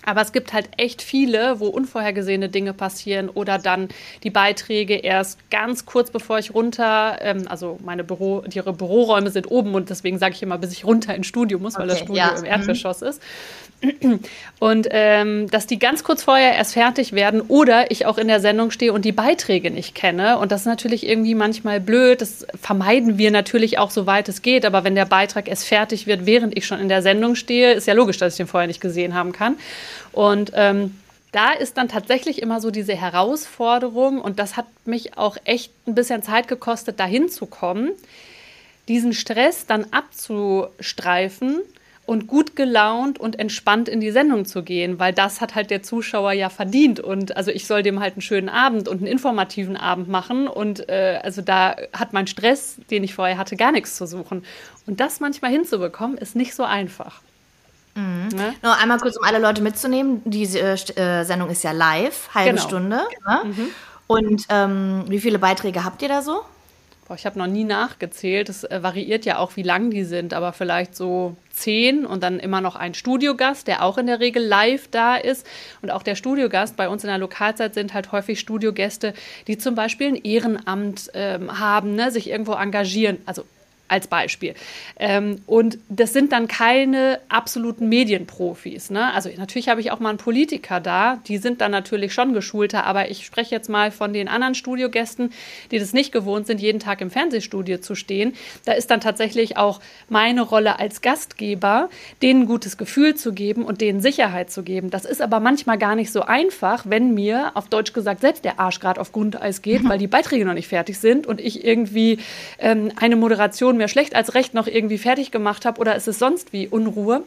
aber 0.06 0.22
es 0.22 0.32
gibt 0.32 0.52
halt 0.52 0.70
echt 0.76 1.02
viele, 1.02 1.60
wo 1.60 1.66
unvorhergesehene 1.66 2.48
Dinge 2.48 2.72
passieren 2.72 3.28
oder 3.28 3.58
dann 3.58 3.88
die 4.22 4.30
Beiträge 4.30 4.94
erst 4.94 5.50
ganz 5.50 5.84
kurz 5.84 6.10
bevor 6.10 6.38
ich 6.38 6.54
runter, 6.54 7.18
ähm, 7.20 7.46
also 7.48 7.78
meine 7.84 8.04
Büro, 8.04 8.42
ihre 8.52 8.72
Büroräume 8.72 9.30
sind 9.30 9.50
oben 9.50 9.74
und 9.74 9.90
deswegen 9.90 10.18
sage 10.18 10.34
ich 10.34 10.42
immer, 10.42 10.58
bis 10.58 10.72
ich 10.72 10.84
runter 10.84 11.14
ins 11.14 11.26
Studio 11.26 11.58
muss, 11.58 11.74
okay, 11.74 11.82
weil 11.82 11.88
das 11.88 11.98
Studio 11.98 12.16
ja. 12.16 12.30
im 12.30 12.44
Erdgeschoss 12.44 13.00
mhm. 13.00 13.08
ist. 13.08 13.22
Und 14.58 14.88
ähm, 14.90 15.50
dass 15.50 15.66
die 15.66 15.78
ganz 15.78 16.02
kurz 16.02 16.22
vorher 16.22 16.54
erst 16.54 16.72
fertig 16.72 17.12
werden 17.12 17.42
oder 17.42 17.90
ich 17.90 18.06
auch 18.06 18.16
in 18.16 18.26
der 18.26 18.40
Sendung 18.40 18.70
stehe 18.70 18.92
und 18.92 19.04
die 19.04 19.12
Beiträge 19.12 19.70
nicht 19.70 19.94
kenne. 19.94 20.38
Und 20.38 20.50
das 20.50 20.62
ist 20.62 20.66
natürlich 20.66 21.06
irgendwie 21.06 21.34
manchmal 21.34 21.78
blöd. 21.78 22.22
Das 22.22 22.46
vermeiden 22.60 23.18
wir 23.18 23.30
natürlich 23.30 23.78
auch, 23.78 23.90
soweit 23.90 24.28
es 24.30 24.40
geht. 24.40 24.64
Aber 24.64 24.82
wenn 24.84 24.94
der 24.94 25.04
Beitrag 25.04 25.46
erst 25.46 25.66
fertig 25.66 26.06
wird, 26.06 26.24
während 26.24 26.56
ich 26.56 26.66
schon 26.66 26.80
in 26.80 26.88
der 26.88 27.02
Sendung 27.02 27.34
stehe, 27.34 27.72
ist 27.72 27.86
ja 27.86 27.92
logisch, 27.92 28.16
dass 28.16 28.32
ich 28.32 28.36
den 28.38 28.46
vorher 28.46 28.66
nicht 28.66 28.80
gesehen 28.80 29.14
haben 29.14 29.32
kann. 29.32 29.56
Und 30.12 30.52
ähm, 30.54 30.96
da 31.32 31.52
ist 31.52 31.76
dann 31.76 31.88
tatsächlich 31.88 32.40
immer 32.40 32.60
so 32.60 32.70
diese 32.70 32.94
Herausforderung, 32.94 34.20
und 34.20 34.38
das 34.38 34.56
hat 34.56 34.66
mich 34.84 35.18
auch 35.18 35.36
echt 35.44 35.72
ein 35.86 35.94
bisschen 35.94 36.22
Zeit 36.22 36.48
gekostet, 36.48 36.98
dahin 36.98 37.28
zu 37.28 37.46
kommen, 37.46 37.90
diesen 38.88 39.12
Stress 39.12 39.66
dann 39.66 39.86
abzustreifen 39.90 41.60
und 42.06 42.28
gut 42.28 42.54
gelaunt 42.54 43.18
und 43.18 43.38
entspannt 43.38 43.88
in 43.88 44.00
die 44.00 44.12
Sendung 44.12 44.46
zu 44.46 44.62
gehen, 44.62 44.98
weil 45.00 45.12
das 45.12 45.40
hat 45.40 45.56
halt 45.56 45.70
der 45.70 45.82
Zuschauer 45.82 46.32
ja 46.32 46.48
verdient. 46.48 47.00
Und 47.00 47.36
also 47.36 47.50
ich 47.50 47.66
soll 47.66 47.82
dem 47.82 48.00
halt 48.00 48.14
einen 48.14 48.22
schönen 48.22 48.48
Abend 48.48 48.88
und 48.88 48.98
einen 48.98 49.08
informativen 49.08 49.76
Abend 49.76 50.08
machen. 50.08 50.46
Und 50.46 50.88
äh, 50.88 51.20
also 51.22 51.42
da 51.42 51.76
hat 51.92 52.12
mein 52.12 52.28
Stress, 52.28 52.76
den 52.90 53.02
ich 53.02 53.14
vorher 53.14 53.38
hatte, 53.38 53.56
gar 53.56 53.72
nichts 53.72 53.96
zu 53.96 54.06
suchen. 54.06 54.44
Und 54.86 55.00
das 55.00 55.18
manchmal 55.18 55.50
hinzubekommen, 55.50 56.16
ist 56.16 56.36
nicht 56.36 56.54
so 56.54 56.62
einfach. 56.62 57.20
Mhm. 57.96 58.28
Ne? 58.36 58.54
Nur 58.62 58.76
einmal 58.78 58.98
kurz, 58.98 59.16
um 59.16 59.24
alle 59.24 59.38
Leute 59.38 59.62
mitzunehmen. 59.62 60.22
Diese 60.24 60.60
äh, 60.60 61.24
Sendung 61.24 61.50
ist 61.50 61.64
ja 61.64 61.72
live, 61.72 62.28
halbe 62.34 62.50
genau. 62.50 62.62
Stunde. 62.62 63.00
Ne? 63.26 63.38
Mhm. 63.44 63.70
Und 64.06 64.42
ähm, 64.50 65.04
wie 65.08 65.18
viele 65.18 65.38
Beiträge 65.38 65.84
habt 65.84 66.02
ihr 66.02 66.08
da 66.08 66.22
so? 66.22 66.42
Boah, 67.08 67.14
ich 67.14 67.24
habe 67.24 67.38
noch 67.38 67.46
nie 67.46 67.62
nachgezählt. 67.64 68.48
Es 68.48 68.64
äh, 68.64 68.82
variiert 68.82 69.24
ja 69.24 69.38
auch, 69.38 69.56
wie 69.56 69.62
lang 69.62 69.90
die 69.90 70.04
sind, 70.04 70.34
aber 70.34 70.52
vielleicht 70.52 70.96
so 70.96 71.36
zehn 71.50 72.04
und 72.04 72.22
dann 72.22 72.40
immer 72.40 72.60
noch 72.60 72.74
ein 72.74 72.94
Studiogast, 72.94 73.68
der 73.68 73.84
auch 73.84 73.96
in 73.96 74.06
der 74.06 74.18
Regel 74.18 74.44
live 74.44 74.88
da 74.90 75.16
ist. 75.16 75.46
Und 75.82 75.90
auch 75.90 76.02
der 76.02 76.16
Studiogast 76.16 76.76
bei 76.76 76.88
uns 76.88 77.04
in 77.04 77.08
der 77.08 77.18
Lokalzeit 77.18 77.74
sind 77.74 77.94
halt 77.94 78.10
häufig 78.12 78.40
Studiogäste, 78.40 79.14
die 79.46 79.56
zum 79.56 79.76
Beispiel 79.76 80.08
ein 80.08 80.16
Ehrenamt 80.16 81.10
ähm, 81.14 81.58
haben, 81.58 81.94
ne, 81.94 82.10
sich 82.10 82.28
irgendwo 82.28 82.54
engagieren. 82.54 83.18
Also 83.24 83.44
als 83.88 84.08
Beispiel. 84.08 84.54
Ähm, 84.98 85.40
und 85.46 85.78
das 85.88 86.12
sind 86.12 86.32
dann 86.32 86.48
keine 86.48 87.20
absoluten 87.28 87.88
Medienprofis. 87.88 88.90
Ne? 88.90 89.12
Also 89.12 89.30
natürlich 89.36 89.68
habe 89.68 89.80
ich 89.80 89.90
auch 89.90 90.00
mal 90.00 90.10
einen 90.10 90.18
Politiker 90.18 90.80
da, 90.80 91.18
die 91.26 91.38
sind 91.38 91.60
dann 91.60 91.70
natürlich 91.70 92.12
schon 92.12 92.32
geschulter, 92.32 92.84
aber 92.84 93.10
ich 93.10 93.24
spreche 93.24 93.54
jetzt 93.54 93.68
mal 93.68 93.90
von 93.90 94.12
den 94.12 94.28
anderen 94.28 94.54
Studiogästen, 94.54 95.32
die 95.70 95.78
das 95.78 95.92
nicht 95.92 96.12
gewohnt 96.12 96.46
sind, 96.46 96.60
jeden 96.60 96.80
Tag 96.80 97.00
im 97.00 97.10
Fernsehstudio 97.10 97.78
zu 97.78 97.94
stehen. 97.94 98.34
Da 98.64 98.72
ist 98.72 98.90
dann 98.90 99.00
tatsächlich 99.00 99.56
auch 99.56 99.80
meine 100.08 100.42
Rolle 100.42 100.78
als 100.78 101.00
Gastgeber, 101.00 101.88
denen 102.22 102.42
ein 102.42 102.46
gutes 102.46 102.76
Gefühl 102.76 103.14
zu 103.14 103.32
geben 103.32 103.64
und 103.64 103.80
denen 103.80 104.00
Sicherheit 104.00 104.50
zu 104.50 104.62
geben. 104.62 104.90
Das 104.90 105.04
ist 105.04 105.22
aber 105.22 105.40
manchmal 105.40 105.78
gar 105.78 105.94
nicht 105.94 106.10
so 106.10 106.22
einfach, 106.22 106.84
wenn 106.88 107.14
mir 107.14 107.52
auf 107.54 107.68
Deutsch 107.68 107.92
gesagt 107.92 108.20
selbst 108.20 108.44
der 108.44 108.58
Arsch 108.58 108.80
gerade 108.80 109.00
auf 109.00 109.12
Grundeis 109.12 109.62
geht, 109.62 109.88
weil 109.88 109.98
die 109.98 110.06
Beiträge 110.06 110.44
noch 110.44 110.54
nicht 110.54 110.68
fertig 110.68 110.98
sind 110.98 111.26
und 111.26 111.40
ich 111.40 111.64
irgendwie 111.64 112.18
ähm, 112.58 112.92
eine 112.96 113.16
Moderation 113.16 113.75
Situation 113.76 113.78
mehr 113.78 113.88
schlecht 113.88 114.14
als 114.14 114.34
recht 114.34 114.54
noch 114.54 114.66
irgendwie 114.66 114.98
fertig 114.98 115.30
gemacht 115.30 115.64
habe 115.64 115.80
oder 115.80 115.96
ist 115.96 116.08
es 116.08 116.18
sonst 116.18 116.52
wie 116.52 116.68
Unruhe. 116.68 117.22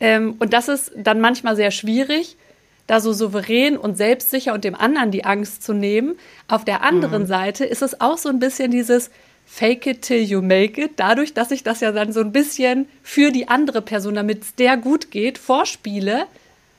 Ähm, 0.00 0.36
und 0.38 0.52
das 0.52 0.68
ist 0.68 0.92
dann 0.96 1.20
manchmal 1.20 1.56
sehr 1.56 1.70
schwierig, 1.70 2.36
da 2.86 3.00
so 3.00 3.12
souverän 3.12 3.76
und 3.78 3.96
selbstsicher 3.96 4.52
und 4.52 4.64
dem 4.64 4.74
anderen 4.74 5.10
die 5.10 5.24
Angst 5.24 5.62
zu 5.62 5.72
nehmen. 5.72 6.16
Auf 6.48 6.64
der 6.64 6.82
anderen 6.82 7.22
mhm. 7.22 7.26
Seite 7.26 7.64
ist 7.64 7.82
es 7.82 8.00
auch 8.00 8.18
so 8.18 8.28
ein 8.28 8.38
bisschen 8.38 8.70
dieses 8.70 9.10
Fake 9.46 9.86
it 9.86 10.02
till 10.02 10.22
you 10.22 10.40
make 10.40 10.80
it, 10.80 10.92
dadurch, 10.96 11.34
dass 11.34 11.50
ich 11.50 11.62
das 11.62 11.80
ja 11.80 11.92
dann 11.92 12.12
so 12.12 12.20
ein 12.20 12.32
bisschen 12.32 12.86
für 13.02 13.30
die 13.30 13.48
andere 13.48 13.82
Person, 13.82 14.14
damit 14.14 14.42
es 14.42 14.54
der 14.54 14.76
gut 14.76 15.10
geht, 15.10 15.38
vorspiele, 15.38 16.26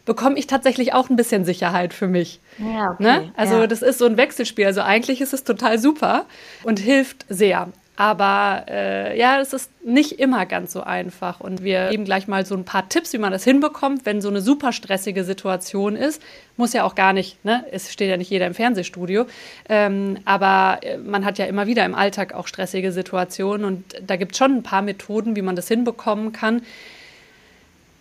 bekomme 0.05 0.37
ich 0.37 0.47
tatsächlich 0.47 0.93
auch 0.93 1.09
ein 1.09 1.15
bisschen 1.15 1.45
Sicherheit 1.45 1.93
für 1.93 2.07
mich. 2.07 2.39
Ja, 2.57 2.91
okay. 2.91 3.03
Ne? 3.03 3.31
Also 3.35 3.55
ja. 3.55 3.67
das 3.67 3.81
ist 3.81 3.99
so 3.99 4.05
ein 4.05 4.17
Wechselspiel. 4.17 4.65
Also 4.65 4.81
eigentlich 4.81 5.21
ist 5.21 5.33
es 5.33 5.43
total 5.43 5.77
super 5.79 6.25
und 6.63 6.79
hilft 6.79 7.25
sehr. 7.29 7.69
Aber 7.97 8.65
äh, 8.67 9.17
ja, 9.17 9.39
es 9.39 9.53
ist 9.53 9.71
nicht 9.83 10.19
immer 10.19 10.45
ganz 10.45 10.73
so 10.73 10.81
einfach. 10.81 11.39
Und 11.39 11.63
wir 11.63 11.89
geben 11.89 12.03
gleich 12.03 12.27
mal 12.27 12.45
so 12.45 12.55
ein 12.55 12.65
paar 12.65 12.89
Tipps, 12.89 13.13
wie 13.13 13.17
man 13.17 13.31
das 13.31 13.45
hinbekommt, 13.45 14.05
wenn 14.05 14.19
so 14.21 14.27
eine 14.27 14.41
super 14.41 14.73
stressige 14.73 15.23
Situation 15.23 15.95
ist. 15.95 16.21
Muss 16.57 16.73
ja 16.73 16.83
auch 16.83 16.95
gar 16.95 17.13
nicht, 17.13 17.43
ne? 17.45 17.63
Es 17.71 17.93
steht 17.93 18.09
ja 18.09 18.17
nicht 18.17 18.29
jeder 18.29 18.47
im 18.47 18.53
Fernsehstudio. 18.53 19.27
Ähm, 19.69 20.17
aber 20.25 20.79
äh, 20.81 20.97
man 20.97 21.23
hat 21.23 21.37
ja 21.37 21.45
immer 21.45 21.67
wieder 21.67 21.85
im 21.85 21.95
Alltag 21.95 22.33
auch 22.33 22.47
stressige 22.47 22.91
Situationen. 22.91 23.65
Und 23.65 23.85
da 24.05 24.17
gibt 24.17 24.33
es 24.33 24.39
schon 24.39 24.57
ein 24.57 24.63
paar 24.63 24.81
Methoden, 24.81 25.37
wie 25.37 25.41
man 25.41 25.55
das 25.55 25.69
hinbekommen 25.69 26.33
kann. 26.33 26.63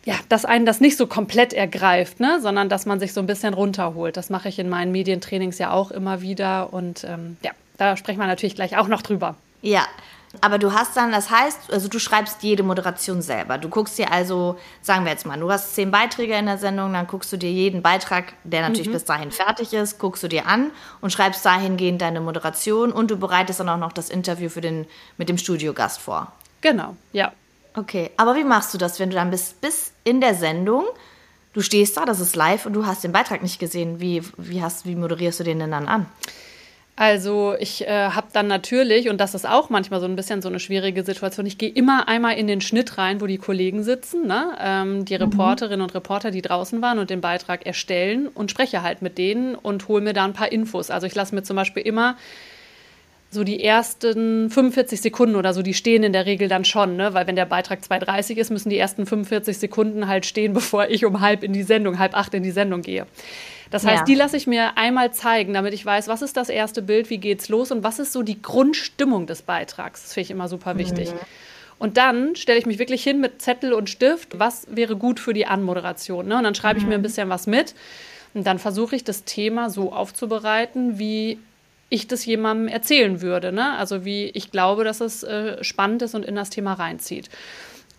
Ja, 0.04 0.16
dass 0.28 0.44
einen 0.44 0.66
das 0.66 0.80
nicht 0.80 0.96
so 0.96 1.06
komplett 1.06 1.52
ergreift, 1.52 2.20
ne? 2.20 2.38
sondern 2.42 2.68
dass 2.68 2.84
man 2.84 3.00
sich 3.00 3.12
so 3.12 3.20
ein 3.20 3.26
bisschen 3.26 3.54
runterholt. 3.54 4.16
Das 4.16 4.28
mache 4.28 4.48
ich 4.48 4.58
in 4.58 4.68
meinen 4.68 4.92
Medientrainings 4.92 5.58
ja 5.58 5.70
auch 5.70 5.92
immer 5.92 6.20
wieder. 6.20 6.72
Und 6.72 7.04
ähm, 7.04 7.36
ja, 7.42 7.52
da 7.78 7.96
sprechen 7.96 8.18
wir 8.18 8.26
natürlich 8.26 8.56
gleich 8.56 8.76
auch 8.76 8.88
noch 8.88 9.00
drüber. 9.00 9.36
Ja, 9.64 9.86
aber 10.42 10.58
du 10.58 10.72
hast 10.72 10.94
dann, 10.96 11.10
das 11.10 11.30
heißt, 11.30 11.72
also 11.72 11.88
du 11.88 11.98
schreibst 11.98 12.42
jede 12.42 12.62
Moderation 12.62 13.22
selber. 13.22 13.56
Du 13.56 13.70
guckst 13.70 13.96
dir 13.98 14.12
also, 14.12 14.58
sagen 14.82 15.04
wir 15.04 15.12
jetzt 15.12 15.24
mal, 15.24 15.40
du 15.40 15.50
hast 15.50 15.74
zehn 15.74 15.90
Beiträge 15.90 16.34
in 16.34 16.44
der 16.44 16.58
Sendung, 16.58 16.92
dann 16.92 17.06
guckst 17.06 17.32
du 17.32 17.38
dir 17.38 17.50
jeden 17.50 17.80
Beitrag, 17.80 18.34
der 18.44 18.60
natürlich 18.62 18.88
mhm. 18.88 18.92
bis 18.92 19.04
dahin 19.04 19.30
fertig 19.30 19.72
ist, 19.72 19.98
guckst 19.98 20.22
du 20.22 20.28
dir 20.28 20.46
an 20.46 20.70
und 21.00 21.12
schreibst 21.12 21.46
dahingehend 21.46 22.02
deine 22.02 22.20
Moderation 22.20 22.92
und 22.92 23.10
du 23.10 23.16
bereitest 23.16 23.60
dann 23.60 23.70
auch 23.70 23.78
noch 23.78 23.92
das 23.92 24.10
Interview 24.10 24.50
für 24.50 24.60
den, 24.60 24.86
mit 25.16 25.30
dem 25.30 25.38
Studiogast 25.38 26.00
vor. 26.00 26.32
Genau, 26.60 26.94
ja. 27.12 27.32
Okay, 27.74 28.10
aber 28.18 28.36
wie 28.36 28.44
machst 28.44 28.74
du 28.74 28.78
das, 28.78 29.00
wenn 29.00 29.08
du 29.08 29.16
dann 29.16 29.30
bist 29.30 29.62
bis 29.62 29.92
in 30.04 30.20
der 30.20 30.34
Sendung, 30.34 30.84
du 31.54 31.62
stehst 31.62 31.96
da, 31.96 32.04
das 32.04 32.20
ist 32.20 32.36
live 32.36 32.66
und 32.66 32.74
du 32.74 32.84
hast 32.84 33.02
den 33.02 33.12
Beitrag 33.12 33.42
nicht 33.42 33.58
gesehen, 33.58 33.98
wie, 33.98 34.22
wie, 34.36 34.62
hast, 34.62 34.84
wie 34.84 34.94
moderierst 34.94 35.40
du 35.40 35.44
den 35.44 35.58
denn 35.58 35.70
dann 35.70 35.88
an? 35.88 36.06
Also 36.96 37.56
ich 37.58 37.88
äh, 37.88 38.10
habe 38.10 38.28
dann 38.32 38.46
natürlich, 38.46 39.08
und 39.08 39.20
das 39.20 39.34
ist 39.34 39.48
auch 39.48 39.68
manchmal 39.68 39.98
so 39.98 40.06
ein 40.06 40.14
bisschen 40.14 40.42
so 40.42 40.48
eine 40.48 40.60
schwierige 40.60 41.02
Situation, 41.02 41.44
ich 41.44 41.58
gehe 41.58 41.68
immer 41.70 42.06
einmal 42.06 42.36
in 42.36 42.46
den 42.46 42.60
Schnitt 42.60 42.98
rein, 42.98 43.20
wo 43.20 43.26
die 43.26 43.38
Kollegen 43.38 43.82
sitzen, 43.82 44.28
ne? 44.28 44.56
ähm, 44.60 45.04
die 45.04 45.16
mhm. 45.16 45.24
Reporterinnen 45.24 45.80
und 45.80 45.92
Reporter, 45.92 46.30
die 46.30 46.42
draußen 46.42 46.80
waren 46.82 47.00
und 47.00 47.10
den 47.10 47.20
Beitrag 47.20 47.66
erstellen 47.66 48.28
und 48.28 48.52
spreche 48.52 48.82
halt 48.82 49.02
mit 49.02 49.18
denen 49.18 49.56
und 49.56 49.88
hole 49.88 50.02
mir 50.02 50.12
da 50.12 50.24
ein 50.24 50.34
paar 50.34 50.52
Infos. 50.52 50.90
Also 50.90 51.08
ich 51.08 51.16
lasse 51.16 51.34
mir 51.34 51.42
zum 51.42 51.56
Beispiel 51.56 51.82
immer 51.82 52.16
so 53.34 53.44
die 53.44 53.62
ersten 53.62 54.48
45 54.48 55.00
Sekunden 55.00 55.36
oder 55.36 55.52
so, 55.52 55.62
die 55.62 55.74
stehen 55.74 56.02
in 56.02 56.12
der 56.12 56.24
Regel 56.24 56.48
dann 56.48 56.64
schon, 56.64 56.96
ne? 56.96 57.12
weil 57.12 57.26
wenn 57.26 57.36
der 57.36 57.44
Beitrag 57.44 57.80
2.30 57.80 58.36
ist, 58.36 58.50
müssen 58.50 58.70
die 58.70 58.78
ersten 58.78 59.04
45 59.04 59.58
Sekunden 59.58 60.08
halt 60.08 60.24
stehen, 60.24 60.52
bevor 60.54 60.88
ich 60.88 61.04
um 61.04 61.20
halb 61.20 61.42
in 61.42 61.52
die 61.52 61.62
Sendung, 61.62 61.98
halb 61.98 62.16
acht 62.16 62.32
in 62.32 62.42
die 62.42 62.50
Sendung 62.50 62.82
gehe. 62.82 63.06
Das 63.70 63.84
heißt, 63.84 64.00
ja. 64.00 64.04
die 64.04 64.14
lasse 64.14 64.36
ich 64.36 64.46
mir 64.46 64.76
einmal 64.76 65.12
zeigen, 65.12 65.52
damit 65.52 65.74
ich 65.74 65.84
weiß, 65.84 66.06
was 66.06 66.22
ist 66.22 66.36
das 66.36 66.48
erste 66.48 66.80
Bild, 66.80 67.10
wie 67.10 67.18
geht's 67.18 67.48
los 67.48 67.72
und 67.72 67.82
was 67.82 67.98
ist 67.98 68.12
so 68.12 68.22
die 68.22 68.40
Grundstimmung 68.40 69.26
des 69.26 69.42
Beitrags. 69.42 70.02
Das 70.02 70.14
finde 70.14 70.24
ich 70.26 70.30
immer 70.30 70.48
super 70.48 70.78
wichtig. 70.78 71.10
Mhm. 71.10 71.18
Und 71.78 71.96
dann 71.96 72.36
stelle 72.36 72.58
ich 72.58 72.66
mich 72.66 72.78
wirklich 72.78 73.02
hin 73.02 73.20
mit 73.20 73.42
Zettel 73.42 73.72
und 73.72 73.90
Stift, 73.90 74.38
was 74.38 74.66
wäre 74.70 74.94
gut 74.94 75.18
für 75.18 75.34
die 75.34 75.46
Anmoderation. 75.46 76.28
Ne? 76.28 76.38
Und 76.38 76.44
dann 76.44 76.54
schreibe 76.54 76.78
ich 76.78 76.86
mir 76.86 76.94
ein 76.94 77.00
mhm. 77.00 77.04
bisschen 77.04 77.28
was 77.28 77.48
mit. 77.48 77.74
Und 78.32 78.46
dann 78.46 78.58
versuche 78.58 78.94
ich 78.96 79.04
das 79.04 79.24
Thema 79.24 79.70
so 79.70 79.92
aufzubereiten, 79.92 80.98
wie 80.98 81.38
ich 81.94 82.08
das 82.08 82.26
jemandem 82.26 82.68
erzählen 82.68 83.22
würde. 83.22 83.52
Ne? 83.52 83.76
Also 83.76 84.04
wie 84.04 84.26
ich 84.26 84.50
glaube, 84.50 84.84
dass 84.84 85.00
es 85.00 85.22
äh, 85.22 85.62
spannend 85.62 86.02
ist 86.02 86.14
und 86.14 86.24
in 86.24 86.34
das 86.34 86.50
Thema 86.50 86.74
reinzieht. 86.74 87.30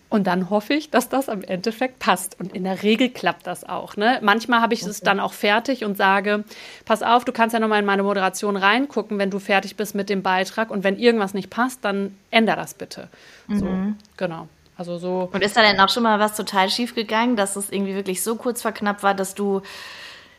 Und 0.08 0.28
dann 0.28 0.50
hoffe 0.50 0.74
ich, 0.74 0.90
dass 0.90 1.08
das 1.08 1.28
am 1.28 1.42
Endeffekt 1.42 1.98
passt. 1.98 2.38
Und 2.38 2.54
in 2.54 2.62
der 2.62 2.82
Regel 2.84 3.10
klappt 3.10 3.46
das 3.46 3.64
auch. 3.64 3.96
Ne? 3.96 4.20
Manchmal 4.22 4.60
habe 4.60 4.74
ich 4.74 4.82
okay. 4.82 4.90
es 4.90 5.00
dann 5.00 5.18
auch 5.18 5.32
fertig 5.32 5.84
und 5.84 5.96
sage, 5.96 6.44
pass 6.84 7.02
auf, 7.02 7.24
du 7.24 7.32
kannst 7.32 7.54
ja 7.54 7.60
nochmal 7.60 7.80
in 7.80 7.86
meine 7.86 8.04
Moderation 8.04 8.56
reingucken, 8.56 9.18
wenn 9.18 9.30
du 9.30 9.40
fertig 9.40 9.74
bist 9.76 9.94
mit 9.96 10.08
dem 10.08 10.22
Beitrag. 10.22 10.70
Und 10.70 10.84
wenn 10.84 10.98
irgendwas 10.98 11.34
nicht 11.34 11.50
passt, 11.50 11.84
dann 11.84 12.16
ändere 12.30 12.56
das 12.56 12.74
bitte. 12.74 13.08
Mhm. 13.48 13.58
So, 13.58 13.68
genau. 14.16 14.48
Also 14.76 14.98
so. 14.98 15.28
Und 15.32 15.42
ist 15.42 15.56
da 15.56 15.62
denn 15.62 15.80
auch 15.80 15.88
schon 15.88 16.02
mal 16.02 16.20
was 16.20 16.36
total 16.36 16.68
schief 16.70 16.94
gegangen, 16.94 17.34
dass 17.34 17.56
es 17.56 17.70
irgendwie 17.70 17.94
wirklich 17.94 18.22
so 18.22 18.36
kurz 18.36 18.62
verknappt 18.62 19.02
war, 19.02 19.14
dass 19.14 19.34
du 19.34 19.62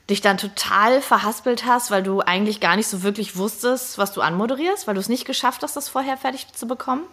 dich 0.10 0.22
dann 0.22 0.38
total 0.38 1.02
verhaspelt 1.02 1.66
hast, 1.66 1.92
weil 1.92 2.04
du 2.04 2.22
eigentlich 2.22 2.60
gar 2.60 2.76
nicht 2.76 2.88
so 2.88 3.04
wirklich 3.04 3.36
wusstest, 3.36 3.98
was 3.98 4.14
du 4.14 4.22
anmoderierst, 4.22 4.88
weil 4.88 4.94
du 4.94 5.02
es 5.02 5.10
nicht 5.10 5.26
geschafft 5.26 5.64
hast, 5.64 5.76
das 5.76 5.90
vorher 5.90 6.18
fertig 6.18 6.48
zu 6.54 6.68
bekommen? 6.68 7.04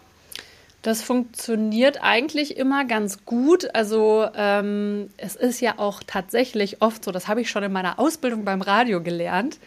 Das 0.83 1.01
funktioniert 1.03 2.03
eigentlich 2.03 2.59
immer 2.59 2.85
ganz 2.85 3.25
gut. 3.25 3.75
Also 3.75 4.29
ähm, 4.37 5.09
es 5.17 5.35
ist 5.35 5.61
ja 5.61 5.79
auch 5.79 6.03
tatsächlich 6.07 6.83
oft 6.83 7.03
so, 7.03 7.11
das 7.11 7.27
habe 7.27 7.41
ich 7.41 7.51
schon 7.51 7.63
in 7.63 7.73
meiner 7.73 7.99
Ausbildung 7.99 8.45
beim 8.45 8.61
Radio 8.61 9.03
gelernt. 9.03 9.59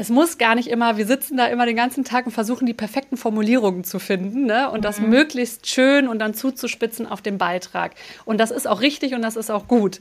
Es 0.00 0.08
muss 0.08 0.38
gar 0.38 0.54
nicht 0.54 0.68
immer, 0.68 0.96
wir 0.96 1.04
sitzen 1.04 1.36
da 1.36 1.44
immer 1.48 1.66
den 1.66 1.76
ganzen 1.76 2.04
Tag 2.04 2.24
und 2.24 2.32
versuchen 2.32 2.64
die 2.64 2.72
perfekten 2.72 3.18
Formulierungen 3.18 3.84
zu 3.84 3.98
finden 3.98 4.46
ne? 4.46 4.70
und 4.70 4.78
mhm. 4.78 4.82
das 4.82 4.98
möglichst 4.98 5.66
schön 5.66 6.08
und 6.08 6.20
dann 6.20 6.32
zuzuspitzen 6.32 7.06
auf 7.06 7.20
den 7.20 7.36
Beitrag. 7.36 7.92
Und 8.24 8.38
das 8.38 8.50
ist 8.50 8.66
auch 8.66 8.80
richtig 8.80 9.12
und 9.12 9.20
das 9.20 9.36
ist 9.36 9.50
auch 9.50 9.68
gut. 9.68 10.00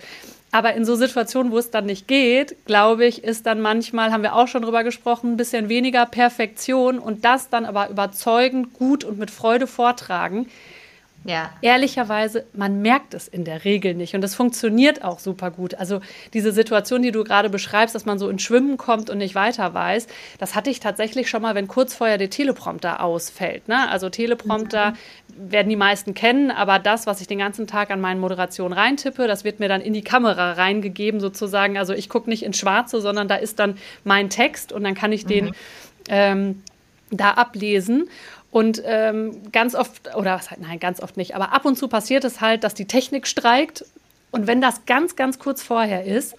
Aber 0.51 0.73
in 0.73 0.85
so 0.85 0.95
Situationen, 0.95 1.51
wo 1.51 1.57
es 1.57 1.69
dann 1.69 1.85
nicht 1.85 2.07
geht, 2.07 2.65
glaube 2.65 3.05
ich, 3.05 3.25
ist 3.25 3.45
dann 3.45 3.59
manchmal, 3.59 4.13
haben 4.13 4.23
wir 4.23 4.35
auch 4.35 4.47
schon 4.47 4.61
drüber 4.61 4.85
gesprochen, 4.85 5.33
ein 5.33 5.37
bisschen 5.37 5.67
weniger 5.67 6.05
Perfektion 6.05 6.97
und 6.97 7.25
das 7.25 7.49
dann 7.49 7.65
aber 7.65 7.89
überzeugend, 7.89 8.71
gut 8.73 9.03
und 9.03 9.19
mit 9.19 9.29
Freude 9.29 9.67
vortragen. 9.67 10.47
Ja. 11.25 11.51
Ehrlicherweise, 11.61 12.45
man 12.53 12.81
merkt 12.81 13.13
es 13.13 13.27
in 13.27 13.43
der 13.43 13.65
Regel 13.65 13.93
nicht 13.93 14.15
und 14.15 14.23
es 14.23 14.35
funktioniert 14.35 15.03
auch 15.03 15.19
super 15.19 15.51
gut. 15.51 15.75
Also 15.75 15.99
diese 16.33 16.51
Situation, 16.53 17.01
die 17.01 17.11
du 17.11 17.23
gerade 17.23 17.49
beschreibst, 17.49 17.93
dass 17.93 18.05
man 18.05 18.17
so 18.17 18.29
ins 18.29 18.41
Schwimmen 18.41 18.77
kommt 18.77 19.09
und 19.09 19.17
nicht 19.17 19.35
weiter 19.35 19.73
weiß, 19.73 20.07
das 20.37 20.55
hatte 20.55 20.69
ich 20.69 20.79
tatsächlich 20.79 21.29
schon 21.29 21.41
mal, 21.41 21.55
wenn 21.55 21.67
kurz 21.67 21.93
vorher 21.93 22.17
der 22.17 22.29
Teleprompter 22.29 23.03
ausfällt. 23.03 23.67
Ne? 23.67 23.89
Also 23.89 24.09
Teleprompter 24.09 24.91
mhm. 24.91 25.51
werden 25.51 25.69
die 25.69 25.75
meisten 25.75 26.13
kennen, 26.13 26.51
aber 26.51 26.79
das, 26.79 27.05
was 27.05 27.19
ich 27.19 27.27
den 27.27 27.39
ganzen 27.39 27.67
Tag 27.67 27.91
an 27.91 27.99
meinen 27.99 28.21
Moderationen 28.21 28.73
reintippe, 28.73 29.27
das 29.27 29.43
wird 29.43 29.59
mir 29.59 29.67
dann 29.67 29.81
in 29.81 29.93
die 29.93 30.03
Kamera 30.03 30.53
reingegeben 30.53 31.19
sozusagen. 31.19 31.77
Also 31.77 31.93
ich 31.93 32.07
gucke 32.07 32.29
nicht 32.29 32.43
ins 32.43 32.57
Schwarze, 32.57 33.01
sondern 33.01 33.27
da 33.27 33.35
ist 33.35 33.59
dann 33.59 33.77
mein 34.05 34.29
Text 34.29 34.71
und 34.71 34.83
dann 34.83 34.95
kann 34.95 35.11
ich 35.11 35.25
den 35.25 35.47
mhm. 35.47 35.53
ähm, 36.07 36.63
da 37.11 37.31
ablesen. 37.31 38.07
Und 38.51 38.81
ähm, 38.85 39.51
ganz 39.51 39.75
oft, 39.75 40.15
oder 40.15 40.39
nein, 40.57 40.79
ganz 40.79 41.01
oft 41.01 41.17
nicht, 41.17 41.35
aber 41.35 41.53
ab 41.53 41.65
und 41.65 41.77
zu 41.77 41.87
passiert 41.87 42.23
es 42.23 42.41
halt, 42.41 42.63
dass 42.63 42.73
die 42.73 42.85
Technik 42.85 43.27
streikt. 43.27 43.85
Und 44.31 44.47
wenn 44.47 44.61
das 44.61 44.85
ganz, 44.85 45.15
ganz 45.15 45.39
kurz 45.39 45.61
vorher 45.61 46.05
ist, 46.05 46.35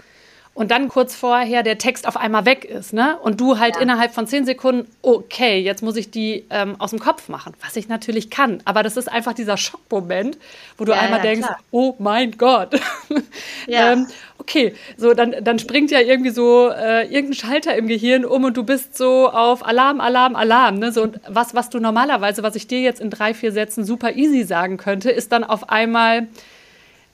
und 0.53 0.73
dann 0.73 0.89
kurz 0.89 1.15
vorher 1.15 1.63
der 1.63 1.79
Text 1.79 2.09
auf 2.09 2.17
einmal 2.17 2.45
weg 2.45 2.65
ist, 2.65 2.93
ne? 2.93 3.17
Und 3.23 3.41
du 3.41 3.59
halt 3.59 3.77
ja. 3.77 3.83
innerhalb 3.83 4.13
von 4.13 4.27
zehn 4.27 4.45
Sekunden, 4.45 4.91
okay, 5.01 5.61
jetzt 5.61 5.81
muss 5.83 5.97
ich 5.97 6.11
die 6.11 6.45
ähm, 6.51 6.75
aus 6.79 6.91
dem 6.91 6.99
Kopf 6.99 7.29
machen, 7.29 7.55
was 7.65 7.77
ich 7.77 7.89
natürlich 7.89 8.31
kann. 8.31 8.61
Aber 8.65 8.83
das 8.83 8.97
ist 8.97 9.11
einfach 9.11 9.33
dieser 9.33 9.57
Schockmoment, 9.57 10.39
wo 10.77 10.85
du 10.85 10.93
ja, 10.93 10.99
einmal 10.99 11.21
ja, 11.21 11.25
denkst, 11.25 11.47
klar. 11.47 11.59
oh 11.71 11.95
mein 11.99 12.33
Gott. 12.37 12.79
ähm, 13.69 14.09
okay, 14.39 14.75
so 14.97 15.15
dann, 15.15 15.37
dann 15.41 15.61
springt 15.61 15.93
ja 15.93 16.01
irgendwie 16.01 16.31
so 16.31 16.69
äh, 16.69 17.05
irgendein 17.05 17.35
Schalter 17.35 17.77
im 17.77 17.87
Gehirn 17.87 18.25
um 18.25 18.43
und 18.43 18.57
du 18.57 18.65
bist 18.65 18.99
so 18.99 19.31
auf 19.31 19.65
Alarm, 19.65 20.01
Alarm, 20.01 20.35
Alarm. 20.35 20.81
Ne? 20.81 20.91
So, 20.91 21.13
was, 21.29 21.55
was 21.55 21.71
du 21.71 21.79
normalerweise, 21.79 22.43
was 22.43 22.57
ich 22.57 22.67
dir 22.67 22.81
jetzt 22.81 23.01
in 23.01 23.09
drei, 23.09 23.35
vier 23.35 23.53
Sätzen 23.53 23.85
super 23.85 24.17
easy 24.17 24.43
sagen 24.43 24.79
könnte, 24.79 25.11
ist 25.13 25.31
dann 25.31 25.45
auf 25.45 25.71
einmal 25.71 26.27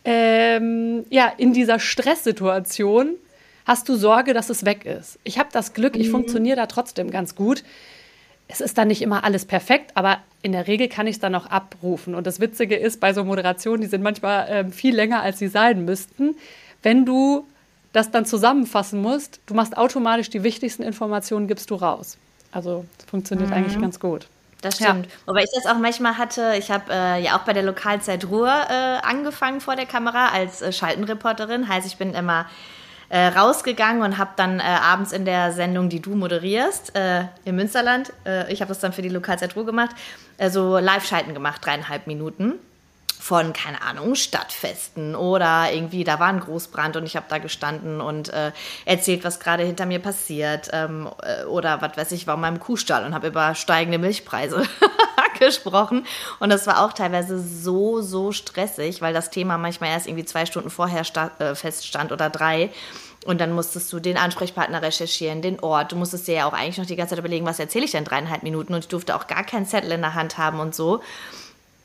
ähm, 0.07 1.05
ja, 1.11 1.31
in 1.37 1.53
dieser 1.53 1.79
Stresssituation 1.79 3.17
hast 3.67 3.89
du 3.89 3.97
Sorge, 3.97 4.33
dass 4.33 4.49
es 4.49 4.65
weg 4.65 4.87
ist. 4.87 5.19
Ich 5.25 5.39
habe 5.39 5.49
das 5.53 5.75
Glück, 5.75 5.97
ich 5.97 6.09
mhm. 6.09 6.13
funktioniere 6.13 6.57
da 6.57 6.67
trotzdem 6.67 7.11
ganz 7.11 7.35
gut. 7.35 7.63
Es 8.49 8.61
ist 8.61 8.79
dann 8.79 8.89
nicht 8.89 9.03
immer 9.03 9.25
alles 9.25 9.45
perfekt, 9.45 9.91
aber 9.95 10.19
in 10.41 10.53
der 10.53 10.69
Regel 10.69 10.89
kann 10.89 11.09
ich 11.09 11.17
es 11.17 11.21
dann 11.21 11.35
auch 11.35 11.47
abrufen. 11.47 12.15
Und 12.15 12.29
das 12.29 12.39
Witzige 12.39 12.77
ist, 12.77 13.01
bei 13.01 13.13
so 13.13 13.25
Moderationen, 13.25 13.81
die 13.81 13.89
sind 13.89 14.03
manchmal 14.03 14.49
äh, 14.49 14.71
viel 14.71 14.95
länger, 14.95 15.21
als 15.21 15.41
sie 15.41 15.49
sein 15.49 15.85
müssten. 15.85 16.37
Wenn 16.83 17.05
du 17.05 17.45
das 17.93 18.13
dann 18.13 18.25
zusammenfassen 18.25 19.03
musst, 19.03 19.41
du 19.47 19.55
machst 19.55 19.77
automatisch 19.77 20.31
die 20.31 20.45
wichtigsten 20.45 20.85
Informationen, 20.85 21.49
gibst 21.49 21.71
du 21.71 21.75
raus. 21.75 22.19
Also 22.53 22.85
das 22.99 23.11
funktioniert 23.11 23.51
mhm. 23.51 23.55
eigentlich 23.55 23.81
ganz 23.81 23.99
gut. 23.99 24.29
Das 24.63 24.77
stimmt. 24.77 25.07
Ja. 25.07 25.13
Wobei 25.27 25.43
ich 25.43 25.51
das 25.55 25.67
auch 25.67 25.79
manchmal 25.79 26.17
hatte, 26.17 26.55
ich 26.59 26.71
habe 26.71 26.85
äh, 26.91 27.23
ja 27.23 27.37
auch 27.37 27.45
bei 27.45 27.53
der 27.53 27.63
Lokalzeit 27.63 28.29
Ruhr 28.29 28.49
äh, 28.49 28.99
angefangen 29.03 29.61
vor 29.61 29.77
der 29.77 29.87
Kamera 29.87 30.29
als 30.29 30.63
äh, 30.63 30.73
Schaltenreporterin. 30.73 31.69
Heißt, 31.69 31.87
ich 31.87 31.97
bin 31.97 32.15
immer 32.15 32.47
äh, 33.09 33.27
rausgegangen 33.27 34.03
und 34.03 34.19
habe 34.19 34.31
dann 34.37 34.61
äh, 34.61 34.63
abends 34.63 35.13
in 35.13 35.25
der 35.25 35.53
Sendung, 35.53 35.89
die 35.89 36.01
du 36.01 36.15
moderierst, 36.15 36.97
äh, 36.97 37.25
im 37.45 37.57
Münsterland, 37.57 38.13
äh, 38.25 38.53
ich 38.53 38.61
habe 38.61 38.69
das 38.69 38.81
dann 38.81 38.93
für 38.93 39.03
die 39.03 39.09
Lokalzeit 39.09 39.55
Ruhr 39.57 39.67
gemacht, 39.67 39.95
äh, 40.39 40.51
so 40.51 40.79
Live-Schalten 40.79 41.35
gemacht, 41.35 41.65
dreieinhalb 41.65 42.07
Minuten 42.07 42.55
von, 43.27 43.53
keine 43.53 43.83
Ahnung, 43.83 44.15
Stadtfesten 44.15 45.17
oder 45.17 45.73
irgendwie, 45.73 46.05
da 46.05 46.21
war 46.21 46.29
ein 46.29 46.39
Großbrand 46.39 46.97
und 46.97 47.07
ich 47.07 47.17
habe 47.17 47.27
da 47.29 47.39
gestanden 47.39 48.01
und 48.01 48.29
äh, 48.29 48.53
erzählt, 48.85 49.25
was 49.25 49.41
gerade 49.41 49.65
hinter 49.65 49.85
mir 49.85 49.99
passiert 49.99 50.71
ähm, 50.73 51.11
äh, 51.23 51.45
oder 51.47 51.83
was 51.83 51.97
weiß 51.97 52.13
ich, 52.13 52.29
war 52.29 52.37
in 52.37 52.41
meinem 52.43 52.61
Kuhstall 52.61 53.05
und 53.05 53.15
habe 53.15 53.27
über 53.27 53.57
steigende 53.57 53.99
Milchpreise 53.99 54.63
gesprochen 55.41 56.07
und 56.39 56.51
das 56.51 56.69
war 56.69 56.85
auch 56.85 56.93
teilweise 56.93 57.41
so, 57.41 58.01
so 58.01 58.31
stressig, 58.31 59.03
weil 59.03 59.13
das 59.13 59.31
Thema 59.31 59.59
manchmal 59.59 59.91
erst 59.91 60.07
irgendwie 60.07 60.25
zwei 60.25 60.47
Stunden 60.47 60.71
vorher 60.71 61.03
äh, 61.41 61.55
feststand 61.57 62.13
oder 62.13 62.31
drei. 62.31 62.71
Und 63.25 63.41
dann 63.41 63.51
musstest 63.51 63.93
du 63.93 63.99
den 63.99 64.19
Ansprechpartner 64.19 64.83
recherchieren, 64.83 65.43
den 65.43 65.59
Ort. 65.59 65.91
Du 65.91 65.97
musstest 65.97 66.29
dir 66.29 66.35
ja 66.37 66.47
auch 66.47 66.53
eigentlich 66.53 66.79
noch 66.79 66.87
die 66.87 66.95
ganze 66.95 67.11
Zeit 67.11 67.19
überlegen, 67.19 67.45
was 67.45 67.59
erzähle 67.59 67.87
ich 67.87 67.91
denn 67.91 68.05
dreieinhalb 68.05 68.45
Minuten. 68.45 68.73
Und 68.73 68.85
ich 68.85 68.89
durfte 68.89 69.17
auch 69.17 69.27
gar 69.27 69.43
keinen 69.43 69.67
Zettel 69.67 69.91
in 69.91 70.01
der 70.01 70.15
Hand 70.15 70.39
haben 70.39 70.61
und 70.61 70.77
so. 70.77 71.01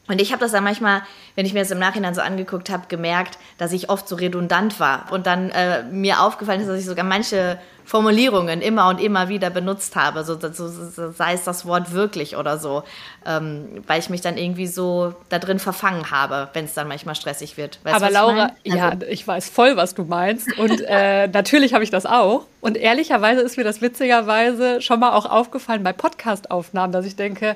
Und 0.07 0.19
ich 0.19 0.31
habe 0.31 0.41
das 0.41 0.51
dann 0.51 0.63
manchmal, 0.63 1.03
wenn 1.35 1.45
ich 1.45 1.53
mir 1.53 1.59
das 1.59 1.71
im 1.71 1.79
Nachhinein 1.79 2.13
so 2.13 2.21
angeguckt 2.21 2.69
habe, 2.69 2.83
gemerkt, 2.87 3.37
dass 3.57 3.71
ich 3.71 3.89
oft 3.89 4.07
so 4.07 4.15
redundant 4.15 4.79
war. 4.79 5.11
Und 5.11 5.27
dann 5.27 5.51
äh, 5.51 5.83
mir 5.83 6.21
aufgefallen 6.21 6.59
ist, 6.59 6.67
dass 6.67 6.79
ich 6.79 6.85
sogar 6.85 7.05
manche 7.05 7.59
Formulierungen 7.85 8.61
immer 8.61 8.87
und 8.89 9.01
immer 9.01 9.27
wieder 9.27 9.49
benutzt 9.49 9.95
habe, 9.95 10.23
so, 10.23 10.39
so, 10.39 10.67
so 10.67 11.11
sei 11.11 11.33
es 11.33 11.43
das 11.43 11.65
Wort 11.65 11.91
wirklich 11.91 12.37
oder 12.37 12.57
so, 12.57 12.83
ähm, 13.25 13.83
weil 13.85 13.99
ich 13.99 14.09
mich 14.09 14.21
dann 14.21 14.37
irgendwie 14.37 14.67
so 14.67 15.13
da 15.29 15.39
drin 15.39 15.59
verfangen 15.59 16.09
habe, 16.09 16.49
wenn 16.53 16.65
es 16.65 16.73
dann 16.73 16.87
manchmal 16.87 17.15
stressig 17.15 17.57
wird. 17.57 17.79
Weißt 17.83 17.95
Aber 17.95 18.09
Laura, 18.09 18.51
ich 18.63 18.73
also, 18.73 18.97
ja, 18.97 19.07
ich 19.09 19.27
weiß 19.27 19.49
voll, 19.49 19.75
was 19.75 19.93
du 19.93 20.03
meinst 20.03 20.57
und 20.57 20.81
äh, 20.87 21.27
natürlich 21.33 21.73
habe 21.73 21.83
ich 21.83 21.89
das 21.89 22.05
auch. 22.05 22.45
Und 22.61 22.77
ehrlicherweise 22.77 23.41
ist 23.41 23.57
mir 23.57 23.63
das 23.63 23.81
witzigerweise 23.81 24.81
schon 24.81 24.99
mal 24.99 25.11
auch 25.11 25.25
aufgefallen 25.25 25.83
bei 25.83 25.93
Podcastaufnahmen, 25.93 26.93
dass 26.93 27.05
ich 27.05 27.15
denke, 27.15 27.55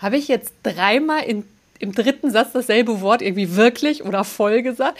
habe 0.00 0.16
ich 0.16 0.28
jetzt 0.28 0.52
dreimal 0.62 1.24
in 1.24 1.44
im 1.78 1.92
dritten 1.92 2.30
Satz 2.30 2.52
dasselbe 2.52 3.00
Wort 3.00 3.22
irgendwie 3.22 3.56
wirklich 3.56 4.04
oder 4.04 4.24
voll 4.24 4.62
gesagt. 4.62 4.98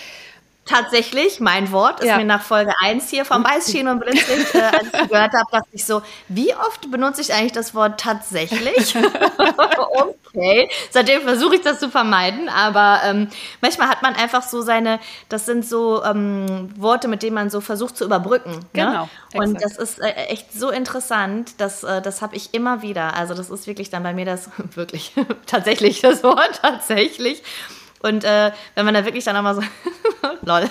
Tatsächlich, 0.69 1.41
mein 1.41 1.73
Wort 1.73 2.01
ist 2.01 2.09
ja. 2.09 2.19
mir 2.19 2.27
nach 2.27 2.43
Folge 2.43 2.75
1 2.83 3.09
hier 3.09 3.25
vom 3.25 3.43
Weißschien 3.53 3.89
und 3.89 4.01
Blitzlicht, 4.01 4.55
äh, 4.55 4.61
als 4.61 4.85
ich 4.85 5.09
gehört 5.09 5.33
habe, 5.33 5.47
dachte 5.51 5.69
ich 5.73 5.87
so, 5.87 6.03
wie 6.29 6.55
oft 6.55 6.91
benutze 6.91 7.23
ich 7.23 7.33
eigentlich 7.33 7.53
das 7.53 7.75
Wort 7.75 7.99
tatsächlich? 7.99 8.95
okay, 10.27 10.69
seitdem 10.91 11.23
versuche 11.23 11.57
ich 11.57 11.63
das 11.63 11.81
zu 11.81 11.89
vermeiden, 11.89 12.51
aber 12.51 13.01
ähm, 13.05 13.29
manchmal 13.63 13.89
hat 13.89 14.03
man 14.03 14.15
einfach 14.15 14.43
so 14.43 14.61
seine, 14.61 15.01
das 15.31 15.47
sind 15.47 15.67
so 15.67 16.05
ähm, 16.05 16.71
Worte, 16.77 17.09
mit 17.09 17.23
denen 17.23 17.35
man 17.35 17.49
so 17.49 17.63
versucht 17.63 17.97
zu 17.97 18.05
überbrücken. 18.05 18.53
Ne? 18.53 18.67
Genau. 18.75 19.09
Ne? 19.33 19.41
Und 19.41 19.63
das 19.63 19.79
ist 19.79 20.01
äh, 20.01 20.11
echt 20.27 20.53
so 20.53 20.69
interessant, 20.69 21.59
dass, 21.63 21.83
äh, 21.83 22.03
das 22.03 22.21
habe 22.21 22.37
ich 22.37 22.53
immer 22.53 22.83
wieder. 22.83 23.15
Also 23.15 23.33
das 23.33 23.49
ist 23.49 23.67
wirklich 23.67 23.89
dann 23.89 24.03
bei 24.03 24.13
mir 24.13 24.27
das, 24.27 24.51
wirklich, 24.75 25.15
tatsächlich 25.47 26.03
das 26.03 26.23
Wort 26.23 26.61
tatsächlich. 26.61 27.43
Und 28.01 28.25
äh, 28.25 28.53
wenn 28.75 28.85
man 28.85 28.95
da 28.95 29.05
wirklich 29.05 29.25
dann 29.25 29.35
nochmal 29.35 29.55
so, 29.55 29.61
lol, 30.43 30.63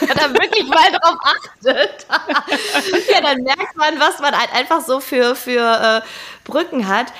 wenn 0.00 0.08
man 0.08 0.16
da 0.16 0.32
wirklich 0.32 0.66
mal 0.68 0.90
drauf 0.90 1.16
achtet, 1.22 2.06
ja, 3.12 3.20
dann 3.20 3.42
merkt 3.42 3.76
man, 3.76 3.98
was 3.98 4.18
man 4.20 4.36
halt 4.36 4.54
einfach 4.54 4.80
so 4.80 5.00
für, 5.00 5.34
für 5.34 6.02
äh, 6.02 6.08
Brücken 6.44 6.88
hat 6.88 7.12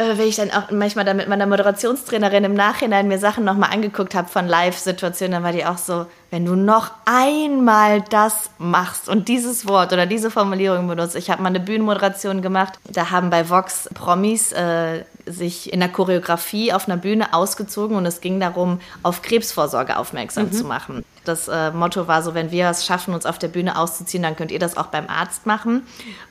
äh, 0.00 0.16
wenn 0.16 0.28
ich 0.28 0.36
dann 0.36 0.50
auch 0.50 0.70
manchmal 0.70 1.04
da 1.04 1.12
mit 1.12 1.28
meiner 1.28 1.46
Moderationstrainerin 1.46 2.44
im 2.44 2.54
Nachhinein 2.54 3.06
mir 3.06 3.18
Sachen 3.18 3.44
nochmal 3.44 3.70
angeguckt 3.70 4.14
habe 4.14 4.28
von 4.28 4.48
Live-Situationen, 4.48 5.32
dann 5.32 5.42
war 5.42 5.52
die 5.52 5.66
auch 5.66 5.76
so, 5.76 6.06
wenn 6.30 6.46
du 6.46 6.54
noch 6.54 6.90
einmal 7.04 8.00
das 8.00 8.50
machst 8.58 9.08
und 9.08 9.28
dieses 9.28 9.68
Wort 9.68 9.92
oder 9.92 10.06
diese 10.06 10.30
Formulierung 10.30 10.88
benutzt. 10.88 11.16
Ich 11.16 11.30
habe 11.30 11.42
mal 11.42 11.50
eine 11.50 11.60
Bühnenmoderation 11.60 12.40
gemacht, 12.40 12.78
da 12.84 13.10
haben 13.10 13.28
bei 13.28 13.50
Vox 13.50 13.90
Promis 13.92 14.52
äh, 14.52 15.04
sich 15.30 15.72
in 15.72 15.80
der 15.80 15.88
Choreografie 15.88 16.72
auf 16.72 16.88
einer 16.88 16.96
Bühne 16.96 17.32
ausgezogen 17.34 17.96
und 17.96 18.06
es 18.06 18.20
ging 18.20 18.40
darum, 18.40 18.80
auf 19.02 19.22
Krebsvorsorge 19.22 19.96
aufmerksam 19.96 20.46
mhm. 20.46 20.52
zu 20.52 20.64
machen. 20.64 21.04
Das 21.24 21.48
äh, 21.48 21.70
Motto 21.70 22.08
war 22.08 22.22
so, 22.22 22.34
wenn 22.34 22.50
wir 22.50 22.68
es 22.70 22.86
schaffen, 22.86 23.14
uns 23.14 23.26
auf 23.26 23.38
der 23.38 23.48
Bühne 23.48 23.78
auszuziehen, 23.78 24.22
dann 24.22 24.36
könnt 24.36 24.50
ihr 24.50 24.58
das 24.58 24.76
auch 24.76 24.86
beim 24.86 25.08
Arzt 25.08 25.46
machen. 25.46 25.82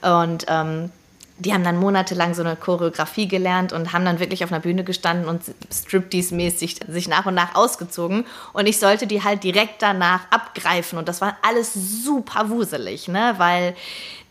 Und 0.01 0.45
ähm, 0.47 0.91
die 1.39 1.53
haben 1.53 1.63
dann 1.63 1.77
monatelang 1.77 2.33
so 2.33 2.43
eine 2.43 2.55
Choreografie 2.55 3.27
gelernt 3.27 3.71
und 3.71 3.93
haben 3.93 4.03
dann 4.03 4.19
wirklich 4.19 4.43
auf 4.43 4.51
einer 4.51 4.59
Bühne 4.59 4.83
gestanden 4.83 5.29
und 5.29 5.41
Striptease-mäßig 5.71 6.91
sich 6.91 7.07
nach 7.07 7.25
und 7.25 7.33
nach 7.33 7.55
ausgezogen. 7.55 8.25
Und 8.51 8.67
ich 8.67 8.77
sollte 8.77 9.07
die 9.07 9.23
halt 9.23 9.43
direkt 9.43 9.81
danach 9.81 10.29
abgreifen. 10.31 10.99
Und 10.99 11.07
das 11.07 11.21
war 11.21 11.37
alles 11.41 11.73
super 11.73 12.49
wuselig, 12.49 13.07
ne? 13.07 13.35
Weil 13.37 13.75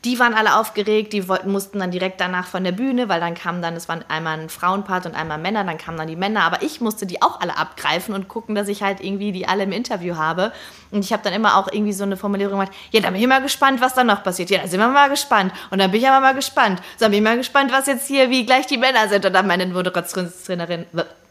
die 0.05 0.21
waren 0.21 0.33
alle 0.33 0.57
aufgeregt, 0.57 1.13
die 1.13 1.29
wollten, 1.29 1.51
mussten 1.51 1.81
dann 1.81 1.91
direkt 1.91 2.21
danach 2.21 2.47
von 2.47 2.63
der 2.63 2.71
Bühne, 2.71 3.09
weil 3.09 3.19
dann 3.19 3.35
kam 3.35 3.61
dann, 3.61 3.75
es 3.75 3.89
waren 3.89 4.05
einmal 4.09 4.39
ein 4.39 4.49
Frauenpart 4.49 5.07
und 5.07 5.17
einmal 5.17 5.39
Männer, 5.39 5.65
dann 5.65 5.77
kamen 5.77 5.99
dann 5.99 6.07
die 6.07 6.15
Männer, 6.15 6.43
aber 6.45 6.63
ich 6.63 6.81
musste 6.81 7.05
die 7.05 7.21
auch 7.21 7.41
alle 7.41 7.57
abgreifen 7.57 8.15
und 8.15 8.29
gucken, 8.29 8.55
dass 8.55 8.69
ich 8.69 8.83
halt 8.83 9.01
irgendwie 9.01 9.33
die 9.33 9.49
alle 9.49 9.65
im 9.65 9.73
Interview 9.73 10.17
habe. 10.17 10.53
Und 10.93 11.05
ich 11.05 11.13
habe 11.13 11.25
dann 11.25 11.33
immer 11.33 11.57
auch 11.57 11.67
irgendwie 11.73 11.93
so 11.93 12.05
eine 12.05 12.17
Formulierung 12.17 12.61
gemacht, 12.61 12.73
ja, 12.93 13.01
dann 13.01 13.13
bin 13.13 13.23
ich 13.23 13.29
mal 13.29 13.43
gespannt, 13.43 13.81
was 13.81 13.95
dann 13.95 14.07
noch 14.07 14.23
passiert. 14.23 14.51
Ja, 14.51 14.59
dann 14.59 14.69
sind 14.69 14.79
wir 14.79 14.87
mal 14.87 15.11
gespannt. 15.11 15.53
Und 15.71 15.79
dann 15.79 15.91
bin 15.91 16.01
ich 16.01 16.09
aber 16.09 16.21
mal 16.21 16.35
gespannt. 16.35 16.81
So, 16.97 17.05
dann 17.07 17.11
bin 17.11 17.19
ich 17.19 17.25
mal 17.25 17.37
gespannt, 17.37 17.73
was 17.73 17.87
jetzt 17.89 18.07
hier, 18.07 18.31
wie 18.31 18.47
gleich 18.47 18.67
die 18.67 18.79
Männer 18.79 19.09
sind. 19.09 19.27
Und 19.27 19.33
dann 19.33 19.49
meine 19.49 19.67
Moderationstrainerin, 19.67 20.87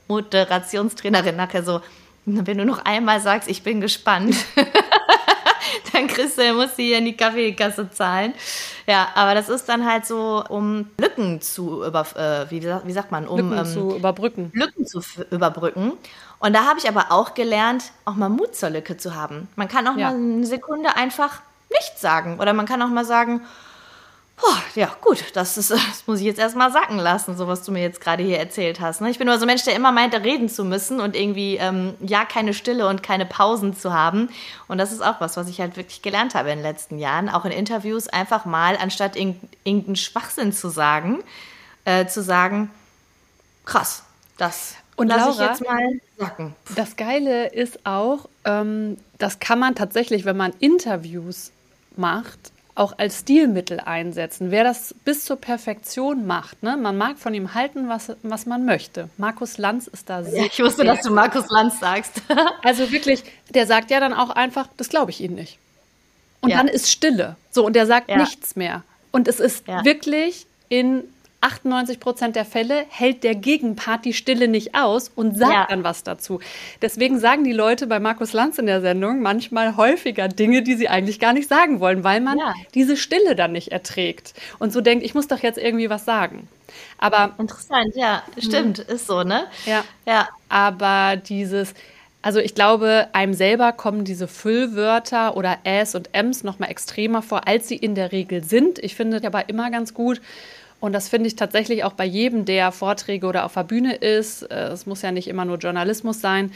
Moderationstrainerin 0.09 1.37
nachher 1.37 1.63
so, 1.63 1.81
wenn 2.25 2.57
du 2.57 2.65
noch 2.65 2.83
einmal 2.83 3.21
sagst, 3.21 3.49
ich 3.49 3.63
bin 3.63 3.79
gespannt. 3.79 4.35
dann 5.97 6.07
kriegst 6.07 6.37
du, 6.37 6.53
musst 6.53 6.77
du 6.77 6.83
hier 6.83 6.99
in 6.99 7.05
die 7.05 7.17
Kaffeekasse 7.17 7.89
zahlen. 7.89 8.33
Ja, 8.85 9.09
aber 9.15 9.33
das 9.33 9.49
ist 9.49 9.67
dann 9.67 9.89
halt 9.89 10.05
so, 10.05 10.43
um 10.47 10.87
Lücken 10.99 11.41
zu 11.41 11.83
über, 11.83 12.05
äh, 12.15 12.49
wie, 12.49 12.63
wie, 12.63 12.91
sagt 12.93 13.11
man, 13.11 13.27
um 13.27 13.37
Lücken 13.37 13.57
ähm, 13.57 13.65
zu 13.65 13.95
überbrücken. 13.95 14.51
Lücken 14.53 14.85
zu 14.85 15.01
überbrücken. 15.31 15.93
Und 16.39 16.53
da 16.53 16.65
habe 16.65 16.79
ich 16.79 16.87
aber 16.87 17.07
auch 17.11 17.33
gelernt, 17.33 17.85
auch 18.05 18.15
mal 18.15 18.29
Mut 18.29 18.55
zur 18.55 18.69
Lücke 18.69 18.97
zu 18.97 19.15
haben. 19.15 19.47
Man 19.55 19.67
kann 19.67 19.87
auch 19.87 19.97
ja. 19.97 20.11
mal 20.11 20.17
eine 20.17 20.45
Sekunde 20.45 20.95
einfach 20.95 21.41
nichts 21.71 21.99
sagen. 21.99 22.39
Oder 22.39 22.53
man 22.53 22.65
kann 22.65 22.81
auch 22.81 22.89
mal 22.89 23.05
sagen, 23.05 23.41
Boah, 24.39 24.61
ja, 24.75 24.95
gut, 25.01 25.23
das, 25.33 25.57
ist, 25.57 25.71
das 25.71 26.05
muss 26.05 26.19
ich 26.19 26.25
jetzt 26.25 26.39
erstmal 26.39 26.71
sacken 26.71 26.97
lassen, 26.97 27.35
so 27.35 27.47
was 27.47 27.63
du 27.63 27.71
mir 27.71 27.81
jetzt 27.81 27.99
gerade 27.99 28.23
hier 28.23 28.37
erzählt 28.37 28.79
hast. 28.79 29.01
Ne? 29.01 29.09
Ich 29.09 29.17
bin 29.17 29.27
nur 29.27 29.37
so 29.37 29.45
ein 29.45 29.47
Mensch, 29.47 29.63
der 29.63 29.75
immer 29.75 29.91
meinte, 29.91 30.23
reden 30.23 30.47
zu 30.47 30.63
müssen 30.63 30.99
und 30.99 31.15
irgendwie, 31.15 31.57
ähm, 31.57 31.95
ja, 32.01 32.23
keine 32.23 32.53
Stille 32.53 32.87
und 32.87 33.01
keine 33.01 33.25
Pausen 33.25 33.75
zu 33.75 33.93
haben. 33.93 34.29
Und 34.67 34.77
das 34.77 34.91
ist 34.91 35.03
auch 35.03 35.19
was, 35.19 35.37
was 35.37 35.49
ich 35.49 35.59
halt 35.59 35.75
wirklich 35.75 36.01
gelernt 36.01 36.35
habe 36.35 36.51
in 36.51 36.59
den 36.59 36.63
letzten 36.63 36.99
Jahren. 36.99 37.29
Auch 37.29 37.45
in 37.45 37.51
Interviews 37.51 38.07
einfach 38.07 38.45
mal, 38.45 38.77
anstatt 38.77 39.15
irgendeinen 39.15 39.95
Schwachsinn 39.95 40.53
zu 40.53 40.69
sagen, 40.69 41.23
äh, 41.85 42.05
zu 42.05 42.21
sagen, 42.21 42.69
krass, 43.65 44.03
das 44.37 44.75
und 44.97 45.09
lass 45.09 45.35
ich 45.35 45.39
jetzt 45.39 45.63
mal 45.63 45.99
sacken. 46.17 46.55
Das 46.75 46.95
Geile 46.95 47.47
ist 47.53 47.85
auch, 47.85 48.27
ähm, 48.45 48.97
das 49.19 49.39
kann 49.39 49.59
man 49.59 49.75
tatsächlich, 49.75 50.25
wenn 50.25 50.37
man 50.37 50.53
Interviews 50.59 51.51
macht, 51.95 52.51
auch 52.77 52.97
als 52.97 53.19
Stilmittel 53.21 53.79
einsetzen. 53.79 54.51
Wer 54.51 54.63
das 54.63 54.93
bis 55.03 55.25
zur 55.25 55.37
Perfektion 55.37 56.27
macht, 56.27 56.61
ne? 56.63 56.77
man 56.77 56.97
mag 56.97 57.17
von 57.17 57.33
ihm 57.33 57.53
halten, 57.53 57.89
was, 57.89 58.11
was 58.23 58.45
man 58.45 58.65
möchte. 58.65 59.09
Markus 59.17 59.57
Lanz 59.57 59.87
ist 59.87 60.09
da 60.09 60.23
sehr. 60.23 60.41
Ja, 60.41 60.45
ich 60.45 60.59
wusste, 60.59 60.83
dass 60.83 61.01
du 61.01 61.11
Markus 61.11 61.49
Lanz 61.49 61.79
sagst. 61.79 62.21
also 62.63 62.91
wirklich, 62.91 63.23
der 63.49 63.65
sagt 63.65 63.89
ja 63.91 63.99
dann 63.99 64.13
auch 64.13 64.29
einfach, 64.29 64.67
das 64.77 64.89
glaube 64.89 65.11
ich 65.11 65.21
Ihnen 65.21 65.35
nicht. 65.35 65.57
Und 66.41 66.51
ja. 66.51 66.57
dann 66.57 66.67
ist 66.67 66.91
Stille. 66.91 67.35
So, 67.49 67.65
und 67.65 67.75
der 67.75 67.87
sagt 67.87 68.09
ja. 68.09 68.17
nichts 68.17 68.55
mehr. 68.55 68.83
Und 69.11 69.27
es 69.27 69.39
ist 69.39 69.67
wirklich 69.67 70.45
in 70.69 71.03
98 71.41 71.99
Prozent 71.99 72.35
der 72.35 72.45
Fälle 72.45 72.85
hält 72.89 73.23
der 73.23 73.35
Gegenpart 73.35 74.05
die 74.05 74.13
Stille 74.13 74.47
nicht 74.47 74.73
aus 74.75 75.09
und 75.13 75.37
sagt 75.37 75.53
ja. 75.53 75.67
dann 75.69 75.83
was 75.83 76.03
dazu. 76.03 76.39
Deswegen 76.81 77.19
sagen 77.19 77.43
die 77.43 77.53
Leute 77.53 77.85
bei 77.85 77.99
Markus 77.99 78.33
Lanz 78.33 78.57
in 78.57 78.65
der 78.65 78.81
Sendung 78.81 79.21
manchmal 79.21 79.77
häufiger 79.77 80.27
Dinge, 80.27 80.63
die 80.63 80.73
sie 80.73 80.89
eigentlich 80.89 81.19
gar 81.19 81.33
nicht 81.33 81.47
sagen 81.47 81.79
wollen, 81.79 82.03
weil 82.03 82.21
man 82.21 82.39
ja. 82.39 82.53
diese 82.73 82.97
Stille 82.97 83.35
dann 83.35 83.51
nicht 83.51 83.71
erträgt 83.71 84.33
und 84.57 84.73
so 84.73 84.81
denkt, 84.81 85.05
ich 85.05 85.13
muss 85.13 85.27
doch 85.27 85.39
jetzt 85.39 85.59
irgendwie 85.59 85.89
was 85.89 86.05
sagen. 86.05 86.47
Aber 86.97 87.35
interessant, 87.37 87.95
ja, 87.95 88.23
stimmt, 88.39 88.79
ist 88.79 89.07
so, 89.07 89.23
ne? 89.23 89.45
Ja. 89.65 89.83
Ja. 90.05 90.27
Aber 90.49 91.17
dieses 91.17 91.73
also 92.23 92.39
ich 92.39 92.55
glaube, 92.55 93.07
einem 93.13 93.33
selber 93.33 93.71
kommen 93.71 94.03
diese 94.03 94.27
Füllwörter 94.27 95.37
oder 95.37 95.59
Äs 95.63 95.95
und 95.95 96.09
Ms 96.13 96.43
noch 96.43 96.59
mal 96.59 96.65
extremer 96.65 97.21
vor, 97.21 97.47
als 97.47 97.69
sie 97.69 97.77
in 97.77 97.95
der 97.95 98.11
Regel 98.11 98.43
sind. 98.43 98.79
Ich 98.79 98.95
finde 98.95 99.25
aber 99.25 99.47
immer 99.47 99.71
ganz 99.71 99.93
gut, 99.93 100.19
und 100.79 100.93
das 100.93 101.09
finde 101.09 101.27
ich 101.27 101.35
tatsächlich 101.35 101.83
auch 101.83 101.93
bei 101.93 102.05
jedem, 102.05 102.45
der 102.45 102.71
Vorträge 102.71 103.25
oder 103.25 103.45
auf 103.45 103.53
der 103.55 103.63
Bühne 103.63 103.95
ist. 103.95 104.43
Äh, 104.43 104.69
es 104.69 104.85
muss 104.85 105.01
ja 105.01 105.11
nicht 105.11 105.27
immer 105.27 105.45
nur 105.45 105.57
Journalismus 105.57 106.21
sein. 106.21 106.51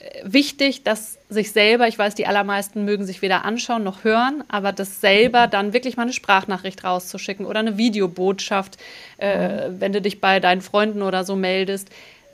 Äh, 0.00 0.22
wichtig, 0.24 0.82
dass 0.82 1.18
sich 1.28 1.52
selber, 1.52 1.86
ich 1.86 1.98
weiß, 1.98 2.14
die 2.14 2.26
allermeisten 2.26 2.84
mögen 2.84 3.06
sich 3.06 3.22
weder 3.22 3.44
anschauen 3.44 3.84
noch 3.84 4.04
hören, 4.04 4.42
aber 4.48 4.72
das 4.72 5.00
selber 5.00 5.46
dann 5.46 5.72
wirklich 5.72 5.96
mal 5.96 6.04
eine 6.04 6.12
Sprachnachricht 6.12 6.82
rauszuschicken 6.82 7.46
oder 7.46 7.60
eine 7.60 7.78
Videobotschaft, 7.78 8.78
äh, 9.18 9.68
mhm. 9.68 9.80
wenn 9.80 9.92
du 9.92 10.00
dich 10.00 10.20
bei 10.20 10.40
deinen 10.40 10.60
Freunden 10.60 11.02
oder 11.02 11.24
so 11.24 11.36
meldest, 11.36 11.88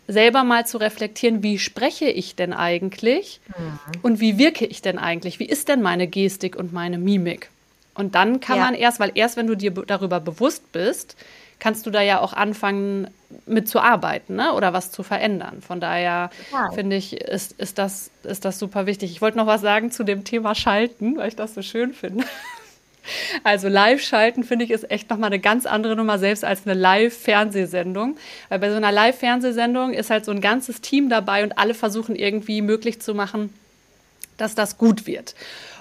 selber 0.06 0.42
mal 0.42 0.66
zu 0.66 0.78
reflektieren, 0.78 1.42
wie 1.42 1.58
spreche 1.58 2.06
ich 2.06 2.34
denn 2.34 2.54
eigentlich 2.54 3.40
mhm. 3.48 3.78
und 4.00 4.20
wie 4.20 4.38
wirke 4.38 4.64
ich 4.64 4.80
denn 4.80 4.98
eigentlich? 4.98 5.38
Wie 5.38 5.44
ist 5.44 5.68
denn 5.68 5.82
meine 5.82 6.06
Gestik 6.06 6.56
und 6.56 6.72
meine 6.72 6.96
Mimik? 6.96 7.50
Und 7.98 8.14
dann 8.14 8.38
kann 8.38 8.58
ja. 8.58 8.64
man 8.64 8.74
erst, 8.74 9.00
weil 9.00 9.10
erst 9.16 9.36
wenn 9.36 9.48
du 9.48 9.56
dir 9.56 9.72
darüber 9.72 10.20
bewusst 10.20 10.70
bist, 10.70 11.16
kannst 11.58 11.84
du 11.84 11.90
da 11.90 12.00
ja 12.00 12.20
auch 12.20 12.32
anfangen 12.32 13.08
mit 13.44 13.68
zu 13.68 13.80
arbeiten 13.80 14.36
ne? 14.36 14.52
oder 14.54 14.72
was 14.72 14.92
zu 14.92 15.02
verändern. 15.02 15.60
Von 15.60 15.80
daher 15.80 16.30
ja. 16.52 16.70
finde 16.70 16.94
ich, 16.94 17.20
ist, 17.20 17.52
ist, 17.58 17.76
das, 17.76 18.12
ist 18.22 18.44
das 18.44 18.60
super 18.60 18.86
wichtig. 18.86 19.10
Ich 19.10 19.20
wollte 19.20 19.36
noch 19.36 19.48
was 19.48 19.60
sagen 19.62 19.90
zu 19.90 20.04
dem 20.04 20.22
Thema 20.22 20.54
Schalten, 20.54 21.16
weil 21.16 21.28
ich 21.28 21.36
das 21.36 21.54
so 21.54 21.62
schön 21.62 21.92
finde. 21.92 22.24
Also 23.42 23.68
Live-Schalten 23.68 24.44
finde 24.44 24.66
ich 24.66 24.70
ist 24.70 24.90
echt 24.90 25.08
nochmal 25.08 25.28
eine 25.28 25.38
ganz 25.38 25.64
andere 25.64 25.96
Nummer, 25.96 26.18
selbst 26.18 26.44
als 26.44 26.66
eine 26.66 26.78
Live-Fernsehsendung. 26.78 28.18
Weil 28.50 28.58
bei 28.58 28.68
so 28.68 28.76
einer 28.76 28.92
Live-Fernsehsendung 28.92 29.94
ist 29.94 30.10
halt 30.10 30.26
so 30.26 30.30
ein 30.30 30.42
ganzes 30.42 30.82
Team 30.82 31.08
dabei 31.08 31.42
und 31.42 31.56
alle 31.56 31.72
versuchen 31.72 32.14
irgendwie 32.14 32.60
möglich 32.60 33.00
zu 33.00 33.14
machen, 33.14 33.50
dass 34.36 34.54
das 34.54 34.76
gut 34.76 35.06
wird. 35.06 35.34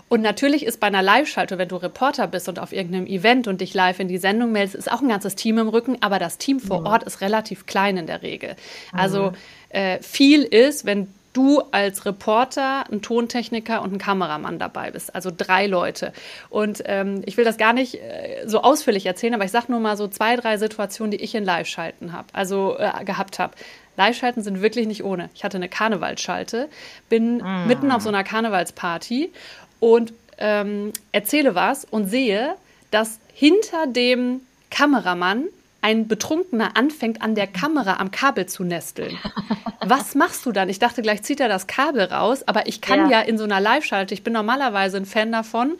Und 0.10 0.22
natürlich 0.22 0.66
ist 0.66 0.80
bei 0.80 0.88
einer 0.88 1.02
Live-Schaltung, 1.02 1.58
wenn 1.58 1.68
du 1.68 1.76
Reporter 1.76 2.28
bist 2.28 2.48
und 2.48 2.60
auf 2.60 2.72
irgendeinem 2.72 3.08
Event 3.08 3.48
und 3.48 3.62
dich 3.62 3.74
live 3.74 4.00
in 4.00 4.08
die 4.08 4.18
Sendung 4.18 4.52
meldest, 4.52 4.76
ist 4.76 4.92
auch 4.92 5.02
ein 5.02 5.10
ganzes 5.10 5.36
Team 5.36 5.58
im 5.58 5.68
Rücken, 5.68 5.98
aber 6.02 6.18
das 6.20 6.38
Team 6.38 6.60
vor 6.60 6.82
mhm. 6.82 6.88
Ort 6.88 7.04
ist 7.04 7.22
relativ 7.22 7.66
klein 7.66 7.98
in 7.98 8.08
der 8.08 8.22
Regel. 8.22 8.56
Also 8.94 9.32
mhm. 9.32 9.36
äh, 9.70 10.02
viel 10.02 10.44
ist, 10.44 10.86
wenn 10.86 11.08
du 11.38 11.62
als 11.72 12.06
Reporter, 12.06 12.86
ein 12.92 13.04
Tontechniker 13.04 13.84
und 13.84 13.94
ein 13.94 13.98
Kameramann 14.00 14.58
dabei 14.58 14.90
bist. 14.90 15.14
Also 15.14 15.32
drei 15.36 15.68
Leute. 15.68 16.12
Und 16.50 16.82
ähm, 16.86 17.22
ich 17.26 17.38
will 17.38 17.46
das 17.46 17.58
gar 17.58 17.74
nicht 17.74 17.96
äh, 17.96 18.44
so 18.48 18.62
ausführlich 18.62 19.06
erzählen, 19.06 19.36
aber 19.36 19.46
ich 19.46 19.52
sage 19.52 19.68
nur 19.70 19.80
mal 19.80 19.98
so 19.98 20.08
zwei, 20.08 20.36
drei 20.36 20.58
Situationen, 20.58 21.12
die 21.12 21.18
ich 21.18 21.36
in 21.36 21.46
Live-Schalten 21.46 22.12
habe, 22.12 22.28
also 22.34 22.78
äh, 22.80 23.04
gehabt 23.06 23.38
habe. 23.38 23.54
Live-Schalten 23.98 24.42
sind 24.42 24.62
wirklich 24.62 24.88
nicht 24.88 25.04
ohne. 25.04 25.30
Ich 25.36 25.44
hatte 25.44 25.58
eine 25.58 25.70
Karnevalsschalte, 25.70 26.70
bin 27.10 27.38
mm. 27.38 27.68
mitten 27.68 27.92
auf 27.92 28.02
so 28.02 28.10
einer 28.10 28.24
Karnevalsparty 28.24 29.32
und 29.80 30.14
ähm, 30.38 30.94
erzähle 31.12 31.56
was 31.56 31.86
und 31.86 32.08
sehe, 32.08 32.56
dass 32.92 33.20
hinter 33.34 33.88
dem 33.88 34.42
Kameramann 34.70 35.46
ein 35.82 36.08
Betrunkener 36.08 36.76
anfängt, 36.76 37.22
an 37.22 37.36
der 37.36 37.48
Kamera 37.48 37.98
am 38.00 38.12
Kabel 38.12 38.46
zu 38.46 38.64
nesteln. 38.64 39.18
Was 39.86 40.16
machst 40.16 40.46
du 40.46 40.52
dann? 40.52 40.70
Ich 40.70 40.80
dachte, 40.80 41.02
gleich 41.02 41.24
zieht 41.24 41.40
er 41.40 41.48
das 41.48 41.68
Kabel 41.68 42.06
raus, 42.06 42.44
aber 42.46 42.68
ich 42.68 42.82
kann 42.82 43.10
ja, 43.10 43.20
ja 43.20 43.22
in 43.22 43.38
so 43.38 43.46
einer 43.46 43.62
Live-Schalte, 43.62 44.14
ich 44.14 44.24
bin 44.24 44.34
normalerweise 44.34 44.98
ein 44.98 45.06
Fan 45.06 45.32
davon, 45.32 45.78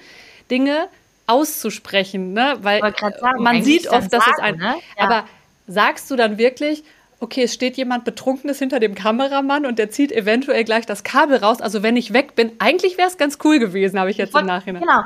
Dinge 0.50 0.88
auszusprechen, 1.26 2.32
ne? 2.32 2.58
weil 2.62 2.80
sagen, 2.80 3.44
man 3.44 3.64
sieht 3.64 3.88
oft, 3.88 4.14
dass 4.14 4.24
sagen, 4.24 4.36
es 4.38 4.44
ein. 4.44 4.56
Ne? 4.56 4.76
Ja. 4.98 5.04
Aber 5.04 5.24
sagst 5.68 6.10
du 6.10 6.16
dann 6.16 6.38
wirklich, 6.38 6.84
okay, 7.20 7.44
es 7.44 7.54
steht 7.54 7.78
jemand 7.78 8.06
Betrunkenes 8.06 8.60
hinter 8.60 8.80
dem 8.80 8.96
Kameramann 8.96 9.66
und 9.66 9.80
der 9.80 9.90
zieht 9.90 10.12
eventuell 10.12 10.64
gleich 10.64 10.86
das 10.86 11.04
Kabel 11.04 11.38
raus. 11.38 11.62
Also 11.62 11.84
wenn 11.84 11.96
ich 11.98 12.14
weg 12.14 12.36
bin, 12.36 12.52
eigentlich 12.60 12.98
wäre 12.98 13.08
es 13.08 13.18
ganz 13.18 13.40
cool 13.44 13.60
gewesen, 13.60 14.00
habe 14.00 14.12
ich 14.12 14.18
jetzt 14.18 14.30
ich 14.30 14.34
wollt, 14.36 14.44
im 14.44 14.48
Nachhinein. 14.48 14.82
Genau. 14.82 15.02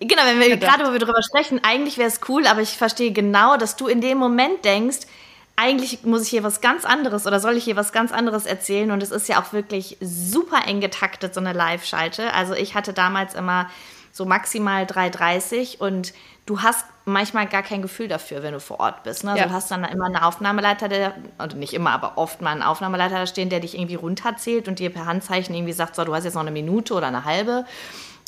Genau, 0.00 0.22
wenn 0.24 0.40
wir 0.40 0.56
gerade, 0.56 0.84
wo 0.84 0.92
wir 0.92 0.98
drüber 0.98 1.22
sprechen, 1.22 1.60
eigentlich 1.62 1.96
wäre 1.96 2.08
es 2.08 2.20
cool, 2.28 2.48
aber 2.48 2.60
ich 2.60 2.76
verstehe 2.76 3.12
genau, 3.12 3.56
dass 3.56 3.76
du 3.76 3.86
in 3.86 4.00
dem 4.00 4.18
Moment 4.18 4.64
denkst, 4.64 5.06
eigentlich 5.54 6.02
muss 6.02 6.24
ich 6.24 6.30
hier 6.30 6.42
was 6.42 6.60
ganz 6.60 6.84
anderes 6.84 7.26
oder 7.26 7.38
soll 7.38 7.56
ich 7.56 7.64
hier 7.64 7.76
was 7.76 7.92
ganz 7.92 8.10
anderes 8.10 8.46
erzählen? 8.46 8.90
Und 8.90 9.02
es 9.02 9.12
ist 9.12 9.28
ja 9.28 9.40
auch 9.40 9.52
wirklich 9.52 9.96
super 10.00 10.66
eng 10.66 10.80
getaktet, 10.80 11.34
so 11.34 11.40
eine 11.40 11.52
Live-Schalte. 11.52 12.32
Also 12.34 12.54
ich 12.54 12.74
hatte 12.74 12.92
damals 12.92 13.34
immer 13.34 13.70
so 14.12 14.26
maximal 14.26 14.84
3,30 14.84 15.78
und 15.78 16.12
du 16.46 16.60
hast 16.60 16.84
manchmal 17.04 17.46
gar 17.46 17.62
kein 17.62 17.82
Gefühl 17.82 18.08
dafür, 18.08 18.42
wenn 18.42 18.52
du 18.52 18.60
vor 18.60 18.78
Ort 18.78 19.02
bist. 19.02 19.24
Ne? 19.24 19.36
Ja. 19.36 19.46
Du 19.46 19.52
hast 19.52 19.70
dann 19.70 19.84
immer 19.84 20.06
einen 20.06 20.16
Aufnahmeleiter, 20.16 20.88
der, 20.88 21.14
also 21.38 21.56
nicht 21.56 21.72
immer, 21.72 21.90
aber 21.90 22.18
oft 22.18 22.42
mal 22.42 22.50
einen 22.50 22.62
Aufnahmeleiter 22.62 23.16
da 23.16 23.26
stehen, 23.26 23.48
der 23.48 23.60
dich 23.60 23.74
irgendwie 23.74 23.94
runterzählt 23.94 24.68
und 24.68 24.78
dir 24.78 24.90
per 24.90 25.06
Handzeichen 25.06 25.54
irgendwie 25.54 25.72
sagt, 25.72 25.96
so, 25.96 26.04
du 26.04 26.14
hast 26.14 26.24
jetzt 26.24 26.34
noch 26.34 26.42
eine 26.42 26.50
Minute 26.50 26.94
oder 26.94 27.08
eine 27.08 27.24
halbe. 27.24 27.64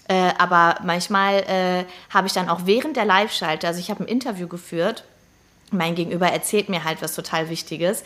Äh, 0.08 0.32
aber 0.38 0.76
manchmal 0.82 1.38
äh, 1.44 1.84
habe 2.12 2.26
ich 2.26 2.32
dann 2.32 2.48
auch 2.48 2.62
während 2.64 2.96
der 2.96 3.04
Live-Schalte, 3.04 3.66
also 3.66 3.78
ich 3.78 3.90
habe 3.90 4.04
ein 4.04 4.08
Interview 4.08 4.48
geführt, 4.48 5.04
mein 5.70 5.94
Gegenüber 5.94 6.28
erzählt 6.28 6.68
mir 6.68 6.84
halt 6.84 7.02
was 7.02 7.14
total 7.14 7.48
Wichtiges 7.48 8.04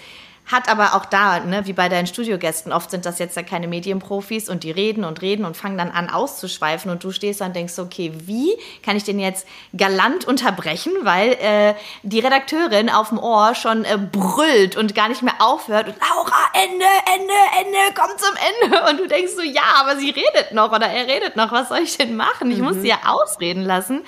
hat 0.50 0.68
aber 0.68 0.94
auch 0.94 1.04
da, 1.04 1.40
ne, 1.40 1.66
wie 1.66 1.74
bei 1.74 1.88
deinen 1.88 2.06
Studiogästen, 2.06 2.72
oft 2.72 2.90
sind 2.90 3.04
das 3.04 3.18
jetzt 3.18 3.36
ja 3.36 3.42
keine 3.42 3.68
Medienprofis 3.68 4.48
und 4.48 4.64
die 4.64 4.70
reden 4.70 5.04
und 5.04 5.20
reden 5.20 5.44
und 5.44 5.56
fangen 5.56 5.76
dann 5.76 5.90
an 5.90 6.08
auszuschweifen 6.08 6.90
und 6.90 7.04
du 7.04 7.12
stehst 7.12 7.40
dann 7.40 7.48
und 7.48 7.56
denkst, 7.56 7.78
okay, 7.78 8.12
wie 8.24 8.50
kann 8.82 8.96
ich 8.96 9.04
den 9.04 9.18
jetzt 9.20 9.46
galant 9.76 10.24
unterbrechen, 10.24 10.92
weil 11.02 11.32
äh, 11.32 11.74
die 12.02 12.20
Redakteurin 12.20 12.88
auf 12.88 13.10
dem 13.10 13.18
Ohr 13.18 13.54
schon 13.54 13.84
äh, 13.84 13.98
brüllt 13.98 14.76
und 14.76 14.94
gar 14.94 15.08
nicht 15.08 15.22
mehr 15.22 15.34
aufhört 15.38 15.88
und 15.88 15.96
Laura, 16.00 16.36
Ende, 16.54 16.86
Ende, 17.14 17.34
Ende, 17.60 17.78
komm 17.94 18.10
zum 18.16 18.34
Ende 18.70 18.90
und 18.90 19.00
du 19.00 19.06
denkst 19.06 19.32
so, 19.36 19.42
ja, 19.42 19.62
aber 19.80 19.96
sie 19.96 20.10
redet 20.10 20.52
noch 20.52 20.72
oder 20.72 20.86
er 20.86 21.06
redet 21.06 21.36
noch, 21.36 21.52
was 21.52 21.68
soll 21.68 21.80
ich 21.80 21.98
denn 21.98 22.16
machen? 22.16 22.50
Ich 22.50 22.58
mhm. 22.58 22.64
muss 22.64 22.76
sie 22.76 22.88
ja 22.88 22.98
ausreden 23.06 23.64
lassen 23.64 24.02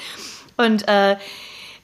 und 0.56 0.88
äh, 0.88 1.16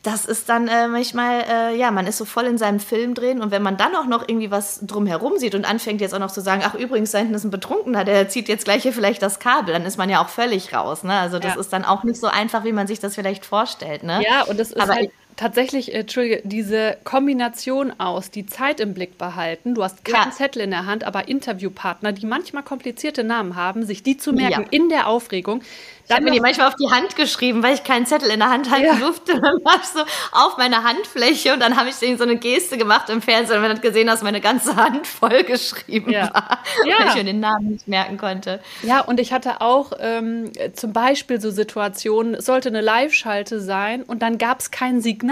das 0.06 0.24
ist 0.24 0.48
dann 0.48 0.68
äh, 0.68 0.86
manchmal, 0.86 1.42
äh, 1.50 1.76
ja, 1.76 1.90
man 1.90 2.06
ist 2.06 2.18
so 2.18 2.24
voll 2.24 2.44
in 2.44 2.58
seinem 2.58 2.78
Film 2.78 3.14
drin 3.14 3.42
und 3.42 3.50
wenn 3.50 3.62
man 3.62 3.76
dann 3.76 3.96
auch 3.96 4.06
noch 4.06 4.28
irgendwie 4.28 4.52
was 4.52 4.78
drumherum 4.86 5.36
sieht 5.36 5.56
und 5.56 5.68
anfängt 5.68 6.00
jetzt 6.00 6.14
auch 6.14 6.20
noch 6.20 6.30
zu 6.30 6.40
sagen, 6.40 6.62
ach 6.64 6.74
übrigens, 6.74 7.10
da 7.10 7.18
hinten 7.18 7.34
ist 7.34 7.42
ein 7.42 7.50
Betrunkener, 7.50 8.04
der 8.04 8.28
zieht 8.28 8.48
jetzt 8.48 8.64
gleich 8.64 8.84
hier 8.84 8.92
vielleicht 8.92 9.20
das 9.20 9.40
Kabel, 9.40 9.72
dann 9.72 9.84
ist 9.84 9.96
man 9.96 10.08
ja 10.08 10.22
auch 10.22 10.28
völlig 10.28 10.72
raus, 10.72 11.02
ne? 11.02 11.14
Also 11.18 11.40
das 11.40 11.54
ja. 11.54 11.60
ist 11.60 11.72
dann 11.72 11.84
auch 11.84 12.04
nicht 12.04 12.20
so 12.20 12.28
einfach, 12.28 12.62
wie 12.62 12.72
man 12.72 12.86
sich 12.86 13.00
das 13.00 13.16
vielleicht 13.16 13.44
vorstellt, 13.44 14.04
ne? 14.04 14.22
Ja, 14.24 14.44
und 14.44 14.60
das 14.60 14.70
ist 14.70 14.80
Aber 14.80 14.94
halt 14.94 15.10
tatsächlich, 15.36 15.92
äh, 15.92 16.00
Entschuldige, 16.00 16.42
diese 16.44 16.96
Kombination 17.04 17.92
aus, 17.98 18.30
die 18.30 18.46
Zeit 18.46 18.80
im 18.80 18.94
Blick 18.94 19.18
behalten, 19.18 19.74
du 19.74 19.82
hast 19.82 20.04
keinen 20.04 20.30
ja. 20.30 20.30
Zettel 20.30 20.62
in 20.62 20.70
der 20.70 20.86
Hand, 20.86 21.04
aber 21.04 21.28
Interviewpartner, 21.28 22.12
die 22.12 22.26
manchmal 22.26 22.62
komplizierte 22.62 23.24
Namen 23.24 23.56
haben, 23.56 23.84
sich 23.84 24.02
die 24.02 24.16
zu 24.16 24.32
merken 24.32 24.62
ja. 24.62 24.68
in 24.70 24.88
der 24.88 25.06
Aufregung, 25.06 25.62
ich 26.08 26.14
habe 26.14 26.22
mir 26.22 26.30
die 26.30 26.40
manchmal 26.40 26.68
auf 26.68 26.76
die 26.76 26.88
Hand 26.88 27.16
geschrieben, 27.16 27.64
weil 27.64 27.74
ich 27.74 27.82
keinen 27.82 28.06
Zettel 28.06 28.30
in 28.30 28.38
der 28.38 28.48
Hand 28.48 28.70
halten 28.70 28.86
ja. 28.86 28.94
durfte. 28.94 29.32
Dann 29.40 29.64
war 29.64 29.76
ich 29.80 29.88
so 29.88 30.00
auf 30.30 30.56
meine 30.56 30.84
Handfläche 30.84 31.52
und 31.52 31.60
dann 31.60 31.76
habe 31.76 31.88
ich 31.88 31.96
so 31.96 32.06
eine 32.06 32.36
Geste 32.36 32.78
gemacht 32.78 33.10
im 33.10 33.20
Fernsehen 33.20 33.56
und 33.56 33.62
man 33.62 33.72
hat 33.72 33.82
gesehen, 33.82 34.06
dass 34.06 34.22
meine 34.22 34.40
ganze 34.40 34.76
Hand 34.76 35.06
voll 35.06 35.42
geschrieben 35.42 36.12
ja. 36.12 36.32
war, 36.32 36.60
ja. 36.84 36.98
weil 36.98 37.08
ich 37.08 37.14
mir 37.16 37.24
den 37.24 37.40
Namen 37.40 37.72
nicht 37.72 37.88
merken 37.88 38.18
konnte. 38.18 38.60
Ja, 38.82 39.00
und 39.00 39.18
ich 39.18 39.32
hatte 39.32 39.60
auch 39.60 39.92
ähm, 39.98 40.52
zum 40.74 40.92
Beispiel 40.92 41.40
so 41.40 41.50
Situationen, 41.50 42.34
es 42.34 42.46
sollte 42.46 42.68
eine 42.68 42.80
Live-Schalte 42.80 43.60
sein 43.60 44.02
und 44.02 44.22
dann 44.22 44.38
gab 44.38 44.60
es 44.60 44.70
kein 44.70 45.00
Signal. 45.00 45.25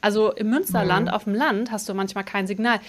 Also 0.00 0.32
im 0.32 0.50
Münsterland, 0.50 1.06
mhm. 1.06 1.14
auf 1.14 1.24
dem 1.24 1.34
Land, 1.34 1.70
hast 1.70 1.88
du 1.88 1.94
manchmal 1.94 2.24
kein 2.24 2.46
Signal. 2.46 2.80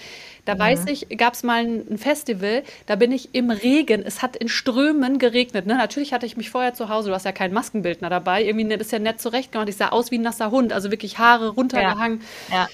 Da 0.44 0.54
mhm. 0.54 0.58
weiß 0.58 0.84
ich, 0.86 1.08
gab 1.16 1.34
es 1.34 1.42
mal 1.42 1.64
ein 1.64 1.98
Festival, 1.98 2.62
da 2.86 2.96
bin 2.96 3.12
ich 3.12 3.34
im 3.34 3.50
Regen, 3.50 4.02
es 4.04 4.22
hat 4.22 4.36
in 4.36 4.48
Strömen 4.48 5.18
geregnet. 5.18 5.66
Ne? 5.66 5.76
Natürlich 5.76 6.12
hatte 6.12 6.26
ich 6.26 6.36
mich 6.36 6.50
vorher 6.50 6.74
zu 6.74 6.88
Hause, 6.88 7.08
du 7.08 7.14
hast 7.14 7.24
ja 7.24 7.32
keinen 7.32 7.54
Maskenbildner 7.54 8.10
dabei, 8.10 8.44
irgendwie 8.44 8.72
ein 8.72 8.78
bisschen 8.78 9.02
nett 9.02 9.20
zurechtgemacht. 9.20 9.68
Ich 9.68 9.76
sah 9.76 9.88
aus 9.88 10.10
wie 10.10 10.18
ein 10.18 10.22
nasser 10.22 10.50
Hund, 10.50 10.72
also 10.72 10.90
wirklich 10.90 11.18
Haare 11.18 11.48
runtergehangen. 11.48 12.20
Ja. 12.50 12.62
ja 12.62 12.68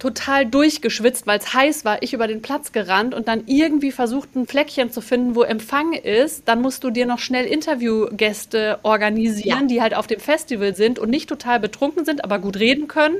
total 0.00 0.46
durchgeschwitzt, 0.46 1.26
weil 1.26 1.38
es 1.38 1.54
heiß 1.54 1.84
war, 1.84 2.02
ich 2.02 2.12
über 2.12 2.26
den 2.26 2.42
Platz 2.42 2.72
gerannt 2.72 3.14
und 3.14 3.28
dann 3.28 3.44
irgendwie 3.46 3.92
versucht, 3.92 4.34
ein 4.34 4.46
Fleckchen 4.46 4.90
zu 4.90 5.00
finden, 5.00 5.36
wo 5.36 5.42
Empfang 5.42 5.92
ist. 5.92 6.48
Dann 6.48 6.60
musst 6.60 6.82
du 6.82 6.90
dir 6.90 7.06
noch 7.06 7.20
schnell 7.20 7.44
Interviewgäste 7.44 8.80
organisieren, 8.82 9.62
ja. 9.62 9.66
die 9.66 9.82
halt 9.82 9.94
auf 9.94 10.08
dem 10.08 10.18
Festival 10.18 10.74
sind 10.74 10.98
und 10.98 11.10
nicht 11.10 11.28
total 11.28 11.60
betrunken 11.60 12.04
sind, 12.04 12.24
aber 12.24 12.38
gut 12.38 12.56
reden 12.58 12.88
können. 12.88 13.18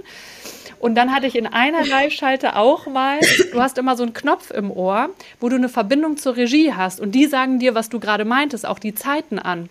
Und 0.80 0.94
dann 0.94 1.12
hatte 1.14 1.26
ich 1.26 1.36
in 1.36 1.46
einer 1.46 1.84
Live-Schalte 1.84 2.56
auch 2.56 2.86
mal, 2.86 3.20
du 3.52 3.60
hast 3.60 3.76
immer 3.76 3.96
so 3.96 4.02
einen 4.02 4.14
Knopf 4.14 4.50
im 4.50 4.70
Ohr, 4.70 5.10
wo 5.38 5.50
du 5.50 5.56
eine 5.56 5.68
Verbindung 5.68 6.16
zur 6.16 6.36
Regie 6.36 6.72
hast 6.72 6.98
und 7.00 7.12
die 7.12 7.26
sagen 7.26 7.58
dir, 7.58 7.74
was 7.74 7.90
du 7.90 8.00
gerade 8.00 8.24
meintest, 8.24 8.66
auch 8.66 8.78
die 8.78 8.94
Zeiten 8.94 9.38
an. 9.38 9.68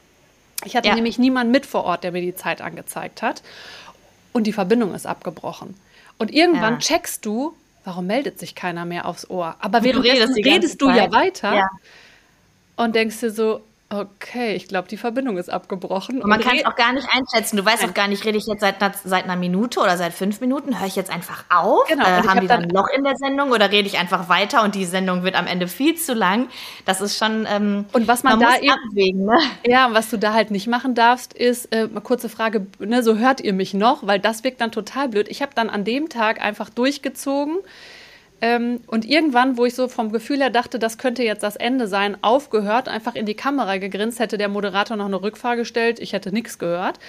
Ich 0.63 0.76
hatte 0.76 0.89
ja. 0.89 0.95
nämlich 0.95 1.17
niemanden 1.17 1.52
mit 1.52 1.65
vor 1.65 1.86
Ort, 1.86 2.04
der 2.04 2.12
mir 2.12 2.22
die 2.22 2.36
Zeit 2.36 2.62
angezeigt 2.62 3.24
hat. 3.24 3.41
Und 4.32 4.45
die 4.45 4.54
Verbindung 4.54 4.93
ist 4.93 5.08
abgebrochen. 5.08 5.74
Und 6.19 6.32
irgendwann 6.32 6.73
ja. 6.75 6.79
checkst 6.79 7.25
du, 7.25 7.55
warum 7.86 8.05
meldet 8.05 8.38
sich 8.38 8.53
keiner 8.53 8.86
mehr 8.86 9.08
aufs 9.08 9.27
Ohr? 9.29 9.55
Aber 9.60 9.84
währenddessen 9.84 10.34
redest, 10.34 10.45
redest 10.45 10.82
du 10.82 10.89
ja 10.89 11.12
weiter 11.12 11.55
ja. 11.55 11.69
und 12.75 12.93
denkst 12.93 13.19
dir 13.21 13.32
so, 13.32 13.62
Okay, 13.91 14.54
ich 14.54 14.67
glaube, 14.67 14.88
die 14.88 14.97
Verbindung 14.97 15.38
ist 15.38 15.49
abgebrochen. 15.49 16.21
Und 16.21 16.30
man 16.30 16.39
kann 16.39 16.56
es 16.56 16.63
auch 16.63 16.75
gar 16.75 16.93
nicht 16.93 17.08
einschätzen. 17.12 17.58
Du 17.58 17.65
weißt 17.65 17.84
auch 17.84 17.95
gar 17.95 18.08
nicht, 18.08 18.23
rede 18.23 18.38
ich 18.38 18.45
jetzt 18.45 18.62
seit 18.62 18.84
einer, 18.84 18.93
seit 19.04 19.23
einer 19.23 19.36
Minute 19.36 19.80
oder 19.80 19.97
seit 19.97 20.13
fünf 20.13 20.41
Minuten? 20.41 20.80
Höre 20.80 20.86
ich 20.86 20.95
jetzt 20.95 21.10
einfach 21.10 21.45
auf? 21.49 21.88
Genau. 21.88 22.04
Äh, 22.04 22.08
haben 22.08 22.30
hab 22.30 22.39
die 22.41 22.47
dann 22.47 22.65
ein 22.65 22.69
Loch 22.69 22.88
in 22.95 23.04
der 23.04 23.15
Sendung 23.17 23.49
oder 23.49 23.71
rede 23.71 23.88
ich 23.88 23.97
einfach 23.97 24.30
weiter 24.30 24.62
und 24.63 24.75
die 24.75 24.86
Sendung 24.86 25.23
wird 25.23 25.34
am 25.34 25.47
Ende 25.47 25.67
viel 25.67 25.95
zu 25.95 26.13
lang? 26.13 26.49
Das 26.86 27.02
ist 27.02 27.17
schon. 27.17 27.47
Ähm, 27.49 27.86
und 27.91 28.08
was 28.08 28.21
man, 28.21 28.38
man 28.38 28.47
da 28.47 28.58
eben, 28.58 28.73
abwägen, 28.73 29.25
ne? 29.25 29.39
Ja, 29.65 29.89
was 29.91 30.12
du 30.12 30.17
da 30.17 30.34
halt 30.34 30.52
nicht 30.52 30.67
machen 30.67 30.93
darfst, 30.93 31.34
ist, 31.34 31.73
äh, 31.73 31.88
mal 31.88 32.02
kurze 32.02 32.30
Frage, 32.30 32.67
ne, 32.78 33.02
so 33.02 33.17
hört 33.17 33.41
ihr 33.41 33.54
mich 33.54 33.73
noch? 33.73 34.06
Weil 34.06 34.19
das 34.19 34.43
wirkt 34.43 34.62
dann 34.62 34.71
total 34.71 35.10
blöd. 35.10 35.28
Ich 35.30 35.41
habe 35.41 35.54
dann 35.56 35.67
an 35.67 35.84
dem 35.84 36.10
Tag 36.10 36.41
einfach 36.41 36.69
durchgezogen 36.69 37.58
ähm, 38.41 38.82
und 38.88 39.06
irgendwann, 39.06 39.58
wo 39.58 39.65
ich 39.65 39.75
so 39.75 39.88
vom 39.88 40.12
Gefühl 40.12 40.39
her 40.39 40.49
dachte, 40.49 40.80
das 40.80 40.97
könnte 40.97 41.23
jetzt 41.23 41.43
das 41.43 41.56
Ende 41.56 41.88
sein, 41.88 42.17
aufgehört, 42.21 42.88
einfach 42.88 43.15
in 43.15 43.25
die 43.25 43.36
Kamera 43.36 43.78
gegrinst, 43.78 44.19
hätte 44.19 44.38
der 44.38 44.49
Moderator 44.49 44.97
noch 44.97 45.06
eine 45.06 45.21
Rückfrage 45.21 45.62
gestellt, 45.62 45.99
ich 45.99 46.13
hätte 46.13 46.32
nichts 46.32 46.60
gehört. 46.60 46.99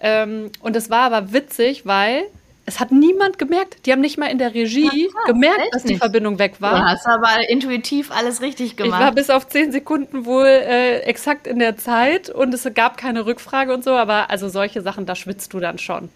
Ähm, 0.00 0.50
und 0.60 0.76
es 0.76 0.90
war 0.90 1.02
aber 1.02 1.32
witzig, 1.32 1.86
weil 1.86 2.24
es 2.64 2.78
hat 2.78 2.92
niemand 2.92 3.38
gemerkt. 3.38 3.86
Die 3.86 3.92
haben 3.92 4.00
nicht 4.00 4.18
mal 4.18 4.26
in 4.26 4.38
der 4.38 4.54
Regie 4.54 4.84
ja, 5.06 5.32
gemerkt, 5.32 5.74
dass 5.74 5.82
die 5.82 5.96
Verbindung 5.96 6.38
weg 6.38 6.60
war. 6.60 6.78
Du 6.78 6.84
hast 6.84 7.06
aber 7.06 7.48
intuitiv 7.48 8.10
alles 8.12 8.40
richtig 8.40 8.76
gemacht. 8.76 8.98
Ich 9.00 9.04
war 9.04 9.12
bis 9.12 9.30
auf 9.30 9.48
zehn 9.48 9.72
Sekunden 9.72 10.26
wohl 10.26 10.46
äh, 10.46 11.00
exakt 11.00 11.46
in 11.46 11.58
der 11.58 11.76
Zeit 11.76 12.30
und 12.30 12.54
es 12.54 12.68
gab 12.74 12.96
keine 12.96 13.26
Rückfrage 13.26 13.74
und 13.74 13.82
so, 13.82 13.90
aber 13.90 14.30
also 14.30 14.48
solche 14.48 14.80
Sachen, 14.80 15.06
da 15.06 15.16
schwitzt 15.16 15.52
du 15.52 15.60
dann 15.60 15.78
schon. 15.78 16.08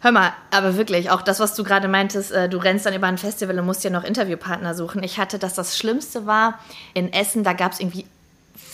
Hör 0.00 0.12
mal, 0.12 0.32
aber 0.52 0.76
wirklich, 0.76 1.10
auch 1.10 1.22
das, 1.22 1.40
was 1.40 1.54
du 1.54 1.64
gerade 1.64 1.88
meintest, 1.88 2.30
äh, 2.30 2.48
du 2.48 2.58
rennst 2.58 2.86
dann 2.86 2.94
über 2.94 3.08
ein 3.08 3.18
Festival 3.18 3.58
und 3.58 3.66
musst 3.66 3.82
dir 3.82 3.90
noch 3.90 4.04
Interviewpartner 4.04 4.74
suchen. 4.74 5.02
Ich 5.02 5.18
hatte, 5.18 5.40
dass 5.40 5.54
das 5.54 5.76
Schlimmste 5.76 6.24
war 6.24 6.60
in 6.94 7.12
Essen, 7.12 7.42
da 7.42 7.52
gab 7.52 7.72
es 7.72 7.80
irgendwie 7.80 8.06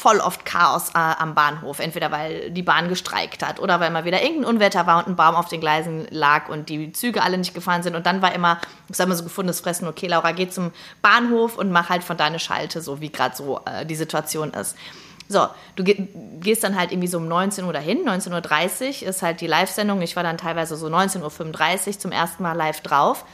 voll 0.05 0.19
oft 0.19 0.45
Chaos 0.45 0.91
äh, 0.91 0.99
am 0.99 1.35
Bahnhof. 1.35 1.79
Entweder 1.79 2.11
weil 2.11 2.51
die 2.51 2.63
Bahn 2.63 2.91
gestreikt 2.91 3.43
hat 3.43 3.59
oder 3.59 3.81
weil 3.81 3.91
mal 3.91 4.05
wieder 4.05 4.23
irgendein 4.23 4.45
Unwetter 4.45 4.87
war 4.87 4.99
und 4.99 5.09
ein 5.09 5.17
Baum 5.17 5.35
auf 5.35 5.49
den 5.49 5.61
Gleisen 5.61 6.07
lag 6.11 6.51
und 6.51 6.69
die 6.69 6.93
Züge 6.93 7.23
alle 7.23 7.39
nicht 7.39 7.55
gefahren 7.55 7.83
sind. 7.83 7.97
Und 7.97 8.05
dann 8.05 8.21
war 8.21 8.35
immer, 8.35 8.61
ich 8.91 8.97
sag 8.97 9.09
mal 9.09 9.15
so 9.15 9.25
gefundenes 9.25 9.61
Fressen, 9.61 9.89
okay, 9.89 10.07
Laura, 10.07 10.33
geh 10.33 10.49
zum 10.49 10.73
Bahnhof 11.01 11.57
und 11.57 11.71
mach 11.71 11.89
halt 11.89 12.05
von 12.05 12.19
deine 12.19 12.39
Schalte, 12.39 12.83
so 12.83 13.01
wie 13.01 13.11
gerade 13.11 13.35
so 13.35 13.63
äh, 13.65 13.87
die 13.87 13.95
Situation 13.95 14.53
ist. 14.53 14.77
So, 15.29 15.47
du 15.77 15.85
gehst 15.85 16.65
dann 16.65 16.77
halt 16.77 16.93
irgendwie 16.93 17.09
so 17.09 17.19
um 17.19 17.29
19 17.29 17.65
Uhr 17.65 17.73
dahin, 17.73 18.07
19.30 18.07 19.03
Uhr 19.03 19.09
ist 19.09 19.23
halt 19.23 19.41
die 19.41 19.47
Live-Sendung. 19.47 20.03
Ich 20.03 20.17
war 20.17 20.23
dann 20.23 20.37
teilweise 20.37 20.77
so 20.77 20.87
19.35 20.87 21.87
Uhr 21.87 21.99
zum 21.99 22.13
ersten 22.13 22.43
Mal 22.43 22.53
live 22.53 22.81
drauf 22.81 23.25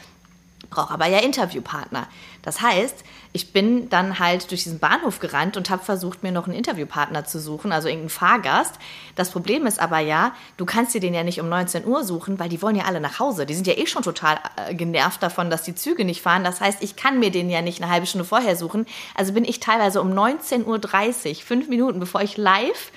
brauche 0.71 0.95
aber 0.95 1.07
ja 1.07 1.19
Interviewpartner. 1.19 2.07
Das 2.43 2.63
heißt, 2.63 3.05
ich 3.33 3.53
bin 3.53 3.91
dann 3.91 4.19
halt 4.19 4.51
durch 4.51 4.63
diesen 4.63 4.79
Bahnhof 4.79 5.19
gerannt 5.21 5.57
und 5.57 5.69
habe 5.69 5.85
versucht, 5.85 6.23
mir 6.23 6.33
noch 6.33 6.47
einen 6.47 6.57
Interviewpartner 6.57 7.25
zu 7.25 7.39
suchen, 7.39 7.71
also 7.71 7.89
irgendeinen 7.89 8.11
Fahrgast. 8.11 8.77
Das 9.15 9.31
Problem 9.31 9.67
ist 9.67 9.79
aber 9.79 9.99
ja, 9.99 10.33
du 10.57 10.65
kannst 10.65 10.95
dir 10.95 11.01
den 11.01 11.13
ja 11.13 11.23
nicht 11.23 11.41
um 11.41 11.49
19 11.49 11.87
Uhr 11.87 12.03
suchen, 12.05 12.39
weil 12.39 12.49
die 12.49 12.63
wollen 12.63 12.77
ja 12.77 12.85
alle 12.85 13.01
nach 13.01 13.19
Hause. 13.19 13.47
Die 13.47 13.55
sind 13.55 13.67
ja 13.67 13.75
eh 13.75 13.87
schon 13.87 14.03
total 14.03 14.39
äh, 14.57 14.75
genervt 14.75 15.23
davon, 15.23 15.51
dass 15.51 15.63
die 15.63 15.75
Züge 15.75 16.05
nicht 16.05 16.23
fahren. 16.23 16.45
Das 16.45 16.61
heißt, 16.61 16.83
ich 16.83 16.97
kann 16.97 17.19
mir 17.21 17.31
den 17.31 17.51
ja 17.51 17.63
nicht 17.63 17.83
eine 17.83 17.91
halbe 17.91 18.07
Stunde 18.07 18.25
vorher 18.25 18.57
suchen. 18.57 18.87
Also 19.15 19.33
bin 19.33 19.45
ich 19.45 19.61
teilweise 19.61 20.01
um 20.01 20.13
19.30 20.13 21.29
Uhr, 21.29 21.35
fünf 21.45 21.69
Minuten 21.69 22.01
bevor 22.01 22.23
ich 22.23 22.37
live 22.37 22.91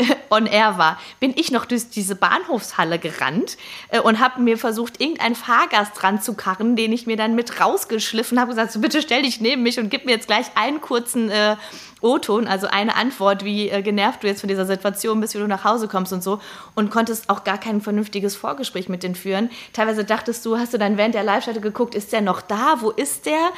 on 0.30 0.46
air 0.46 0.78
war, 0.78 0.98
bin 1.20 1.32
ich 1.36 1.50
noch 1.50 1.64
durch 1.64 1.90
diese 1.90 2.14
Bahnhofshalle 2.14 2.98
gerannt 2.98 3.56
äh, 3.88 4.00
und 4.00 4.20
habe 4.20 4.40
mir 4.40 4.58
versucht, 4.58 5.00
irgendeinen 5.00 5.34
Fahrgast 5.34 6.02
ranzukarren, 6.02 6.76
den 6.76 6.92
ich 6.92 7.06
mir 7.06 7.16
dann 7.16 7.34
mit 7.34 7.60
rausgeschliffen 7.60 8.38
habe, 8.38 8.50
gesagt, 8.50 8.72
so 8.72 8.80
bitte 8.80 9.02
stell 9.02 9.22
dich 9.22 9.40
neben 9.40 9.62
mich 9.62 9.78
und 9.78 9.90
gib 9.90 10.04
mir 10.04 10.12
jetzt 10.12 10.26
gleich 10.26 10.46
einen 10.54 10.80
kurzen 10.80 11.30
äh, 11.30 11.56
O-Ton, 12.00 12.46
also 12.46 12.68
eine 12.68 12.94
Antwort, 12.94 13.44
wie 13.44 13.68
äh, 13.68 13.82
genervt 13.82 14.22
du 14.22 14.28
jetzt 14.28 14.40
von 14.40 14.48
dieser 14.48 14.66
Situation 14.66 15.20
bist, 15.20 15.34
wie 15.34 15.38
du 15.38 15.48
nach 15.48 15.64
Hause 15.64 15.88
kommst 15.88 16.12
und 16.12 16.22
so 16.22 16.40
und 16.74 16.90
konntest 16.90 17.28
auch 17.28 17.44
gar 17.44 17.58
kein 17.58 17.80
vernünftiges 17.80 18.36
Vorgespräch 18.36 18.88
mit 18.88 19.02
denen 19.02 19.16
führen. 19.16 19.50
Teilweise 19.72 20.04
dachtest 20.04 20.46
du, 20.46 20.58
hast 20.58 20.72
du 20.72 20.78
dann 20.78 20.96
während 20.96 21.14
der 21.14 21.24
Live-Schalte 21.24 21.60
geguckt, 21.60 21.94
ist 21.94 22.12
der 22.12 22.20
noch 22.20 22.40
da? 22.40 22.76
Wo 22.80 22.90
ist 22.90 23.26
der? 23.26 23.50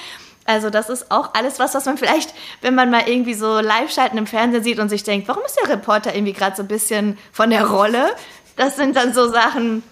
Also 0.47 0.71
das 0.71 0.89
ist 0.89 1.11
auch 1.11 1.35
alles 1.35 1.59
was, 1.59 1.75
was 1.75 1.85
man 1.85 1.99
vielleicht, 1.99 2.35
wenn 2.61 2.75
man 2.75 2.91
mal 2.91 3.03
irgendwie 3.07 3.35
so 3.35 3.61
Live-Schalten 3.61 4.19
im 4.19 4.27
Fernsehen 4.27 4.65
sieht 4.65 4.79
und 4.79 4.89
sich 4.89 5.05
denkt, 5.05 5.29
warum 5.29 5.43
ist 5.45 5.57
der 5.63 5.71
Reporter 5.71 6.15
irgendwie 6.15 6.33
gerade 6.33 6.57
so 6.57 6.63
ein 6.63 6.69
bisschen 6.69 7.19
von 7.33 7.51
der 7.51 7.67
Rolle? 7.67 8.11
Das 8.57 8.77
sind 8.77 8.97
dann 8.97 9.15
so 9.15 9.29
Sachen, 9.29 9.83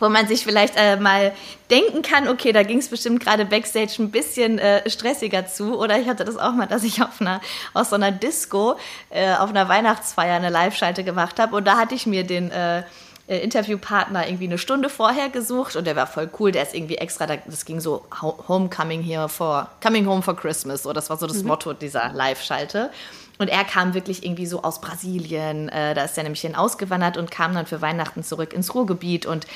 wo 0.00 0.08
man 0.08 0.26
sich 0.26 0.44
vielleicht 0.44 0.74
äh, 0.76 0.96
mal 0.96 1.32
denken 1.70 2.02
kann, 2.02 2.28
okay, 2.28 2.52
da 2.52 2.62
ging 2.62 2.78
es 2.78 2.88
bestimmt 2.88 3.22
gerade 3.22 3.44
backstage 3.44 3.96
ein 3.98 4.10
bisschen 4.10 4.58
äh, 4.58 4.88
stressiger 4.88 5.46
zu. 5.46 5.78
Oder 5.78 5.98
ich 5.98 6.08
hatte 6.08 6.24
das 6.24 6.36
auch 6.36 6.52
mal, 6.52 6.66
dass 6.66 6.84
ich 6.84 7.02
auf 7.02 7.20
einer, 7.20 7.40
aus 7.74 7.90
so 7.90 7.96
einer 7.96 8.12
Disco 8.12 8.76
äh, 9.10 9.34
auf 9.34 9.50
einer 9.50 9.68
Weihnachtsfeier 9.68 10.36
eine 10.36 10.50
Live-Schalte 10.50 11.04
gemacht 11.04 11.38
habe. 11.38 11.56
Und 11.56 11.66
da 11.66 11.76
hatte 11.76 11.94
ich 11.94 12.06
mir 12.06 12.24
den 12.24 12.50
äh, 12.50 12.82
äh, 13.28 13.38
Interviewpartner 13.40 14.26
irgendwie 14.26 14.46
eine 14.46 14.58
Stunde 14.58 14.88
vorher 14.88 15.28
gesucht 15.28 15.76
und 15.76 15.86
der 15.86 15.94
war 15.96 16.06
voll 16.06 16.30
cool. 16.40 16.50
Der 16.50 16.62
ist 16.62 16.74
irgendwie 16.74 16.96
extra, 16.96 17.26
das 17.26 17.64
ging 17.66 17.78
so 17.78 18.04
Homecoming 18.20 19.02
here 19.02 19.28
for, 19.28 19.68
Coming 19.82 20.06
Home 20.06 20.22
for 20.22 20.34
Christmas. 20.34 20.82
So, 20.82 20.92
das 20.94 21.10
war 21.10 21.18
so 21.18 21.26
das 21.26 21.42
mhm. 21.42 21.48
Motto 21.48 21.74
dieser 21.74 22.10
Live-Schalte. 22.12 22.90
Und 23.36 23.48
er 23.48 23.64
kam 23.64 23.94
wirklich 23.94 24.24
irgendwie 24.24 24.46
so 24.46 24.62
aus 24.62 24.80
Brasilien. 24.80 25.68
Äh, 25.68 25.94
da 25.94 26.04
ist 26.04 26.16
er 26.16 26.24
nämlich 26.24 26.40
hin 26.40 26.56
ausgewandert 26.56 27.18
und 27.18 27.30
kam 27.30 27.54
dann 27.54 27.66
für 27.66 27.80
Weihnachten 27.80 28.24
zurück 28.24 28.52
ins 28.52 28.74
Ruhrgebiet 28.74 29.26
und 29.26 29.46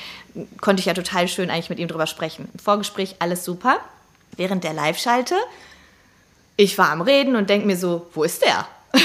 konnte 0.61 0.79
ich 0.79 0.85
ja 0.85 0.93
total 0.93 1.27
schön 1.27 1.49
eigentlich 1.49 1.69
mit 1.69 1.79
ihm 1.79 1.87
drüber 1.87 2.07
sprechen. 2.07 2.49
Im 2.53 2.59
Vorgespräch 2.59 3.15
alles 3.19 3.43
super. 3.43 3.79
Während 4.37 4.63
der 4.63 4.73
Live-Schalte, 4.73 5.35
ich 6.57 6.77
war 6.77 6.91
am 6.91 7.01
Reden 7.01 7.35
und 7.35 7.49
denke 7.49 7.67
mir 7.67 7.77
so, 7.77 8.07
wo 8.13 8.23
ist 8.23 8.43
der? 8.43 8.67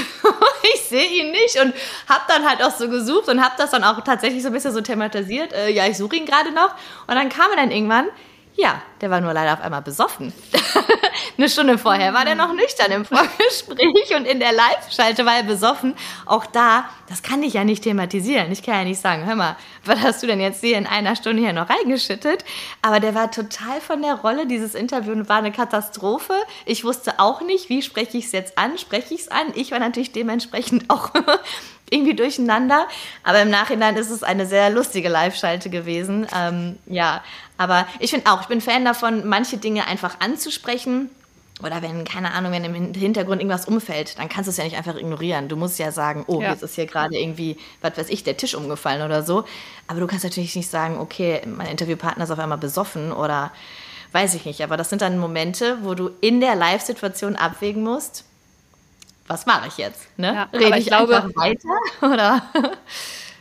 ich 0.88 0.98
sehe 0.98 1.22
ihn 1.22 1.30
nicht 1.30 1.60
und 1.60 1.74
habe 2.08 2.22
dann 2.28 2.48
halt 2.48 2.62
auch 2.62 2.70
so 2.70 2.88
gesucht 2.88 3.28
und 3.28 3.42
habe 3.42 3.54
das 3.58 3.70
dann 3.70 3.84
auch 3.84 4.02
tatsächlich 4.02 4.42
so 4.42 4.48
ein 4.48 4.54
bisschen 4.54 4.72
so 4.72 4.80
thematisiert. 4.80 5.52
Äh, 5.52 5.70
ja, 5.70 5.86
ich 5.86 5.98
suche 5.98 6.16
ihn 6.16 6.26
gerade 6.26 6.50
noch. 6.52 6.70
Und 7.06 7.14
dann 7.14 7.28
kam 7.28 7.50
er 7.50 7.56
dann 7.56 7.70
irgendwann, 7.70 8.06
ja, 8.54 8.80
der 9.00 9.10
war 9.10 9.20
nur 9.20 9.32
leider 9.32 9.52
auf 9.52 9.60
einmal 9.60 9.82
besoffen. 9.82 10.32
Eine 11.38 11.48
Stunde 11.48 11.78
vorher 11.78 12.12
war 12.14 12.24
der 12.24 12.34
noch 12.34 12.52
nüchtern 12.52 12.90
im 12.90 13.04
Vorgespräch 13.04 14.16
und 14.16 14.26
in 14.26 14.40
der 14.40 14.52
Live-Schalte 14.52 15.24
war 15.24 15.36
er 15.36 15.44
besoffen. 15.44 15.94
Auch 16.26 16.46
da, 16.46 16.86
das 17.08 17.22
kann 17.22 17.44
ich 17.44 17.54
ja 17.54 17.62
nicht 17.62 17.84
thematisieren. 17.84 18.50
Ich 18.50 18.64
kann 18.64 18.74
ja 18.74 18.82
nicht 18.82 19.00
sagen, 19.00 19.24
hör 19.24 19.36
mal, 19.36 19.56
was 19.84 20.00
hast 20.00 20.20
du 20.20 20.26
denn 20.26 20.40
jetzt 20.40 20.62
hier 20.62 20.76
in 20.76 20.88
einer 20.88 21.14
Stunde 21.14 21.40
hier 21.40 21.52
noch 21.52 21.70
reingeschüttet? 21.70 22.44
Aber 22.82 22.98
der 22.98 23.14
war 23.14 23.30
total 23.30 23.80
von 23.80 24.02
der 24.02 24.14
Rolle. 24.14 24.48
Dieses 24.48 24.74
Interview 24.74 25.14
war 25.28 25.36
eine 25.36 25.52
Katastrophe. 25.52 26.34
Ich 26.66 26.82
wusste 26.82 27.20
auch 27.20 27.40
nicht, 27.40 27.68
wie 27.68 27.82
spreche 27.82 28.18
ich 28.18 28.24
es 28.24 28.32
jetzt 28.32 28.58
an? 28.58 28.76
Spreche 28.76 29.14
ich 29.14 29.20
es 29.20 29.28
an? 29.28 29.52
Ich 29.54 29.70
war 29.70 29.78
natürlich 29.78 30.10
dementsprechend 30.10 30.86
auch 30.90 31.12
irgendwie 31.88 32.16
durcheinander. 32.16 32.88
Aber 33.22 33.42
im 33.42 33.50
Nachhinein 33.50 33.94
ist 33.94 34.10
es 34.10 34.24
eine 34.24 34.44
sehr 34.44 34.70
lustige 34.70 35.08
Live-Schalte 35.08 35.70
gewesen. 35.70 36.26
Ähm, 36.36 36.80
ja, 36.86 37.22
aber 37.58 37.86
ich 38.00 38.10
finde 38.10 38.28
auch, 38.28 38.40
ich 38.40 38.48
bin 38.48 38.60
Fan 38.60 38.84
davon, 38.84 39.28
manche 39.28 39.58
Dinge 39.58 39.86
einfach 39.86 40.18
anzusprechen. 40.18 41.10
Oder 41.62 41.82
wenn, 41.82 42.04
keine 42.04 42.32
Ahnung, 42.32 42.52
wenn 42.52 42.64
im 42.64 42.94
Hintergrund 42.94 43.40
irgendwas 43.40 43.66
umfällt, 43.66 44.18
dann 44.18 44.28
kannst 44.28 44.46
du 44.46 44.50
es 44.50 44.56
ja 44.56 44.64
nicht 44.64 44.76
einfach 44.76 44.96
ignorieren. 44.96 45.48
Du 45.48 45.56
musst 45.56 45.78
ja 45.78 45.90
sagen, 45.90 46.24
oh, 46.28 46.40
ja. 46.40 46.50
jetzt 46.52 46.62
ist 46.62 46.76
hier 46.76 46.86
gerade 46.86 47.18
irgendwie, 47.18 47.56
was 47.80 47.98
weiß 47.98 48.08
ich, 48.10 48.22
der 48.22 48.36
Tisch 48.36 48.54
umgefallen 48.54 49.02
oder 49.02 49.24
so. 49.24 49.44
Aber 49.88 49.98
du 49.98 50.06
kannst 50.06 50.24
natürlich 50.24 50.54
nicht 50.54 50.70
sagen, 50.70 50.98
okay, 50.98 51.42
mein 51.46 51.66
Interviewpartner 51.66 52.24
ist 52.24 52.30
auf 52.30 52.38
einmal 52.38 52.58
besoffen 52.58 53.10
oder 53.10 53.50
weiß 54.12 54.34
ich 54.34 54.44
nicht. 54.44 54.62
Aber 54.62 54.76
das 54.76 54.88
sind 54.88 55.02
dann 55.02 55.18
Momente, 55.18 55.78
wo 55.82 55.94
du 55.94 56.10
in 56.20 56.40
der 56.40 56.54
Live-Situation 56.54 57.34
abwägen 57.34 57.82
musst, 57.82 58.24
was 59.26 59.44
mache 59.44 59.68
ich 59.68 59.76
jetzt? 59.76 60.08
Ne? 60.16 60.34
Ja, 60.34 60.42
Rede 60.52 60.78
ich, 60.78 60.84
ich 60.84 60.86
glaube, 60.86 61.16
einfach 61.16 61.36
weiter? 61.36 61.68
Oder? 62.02 62.42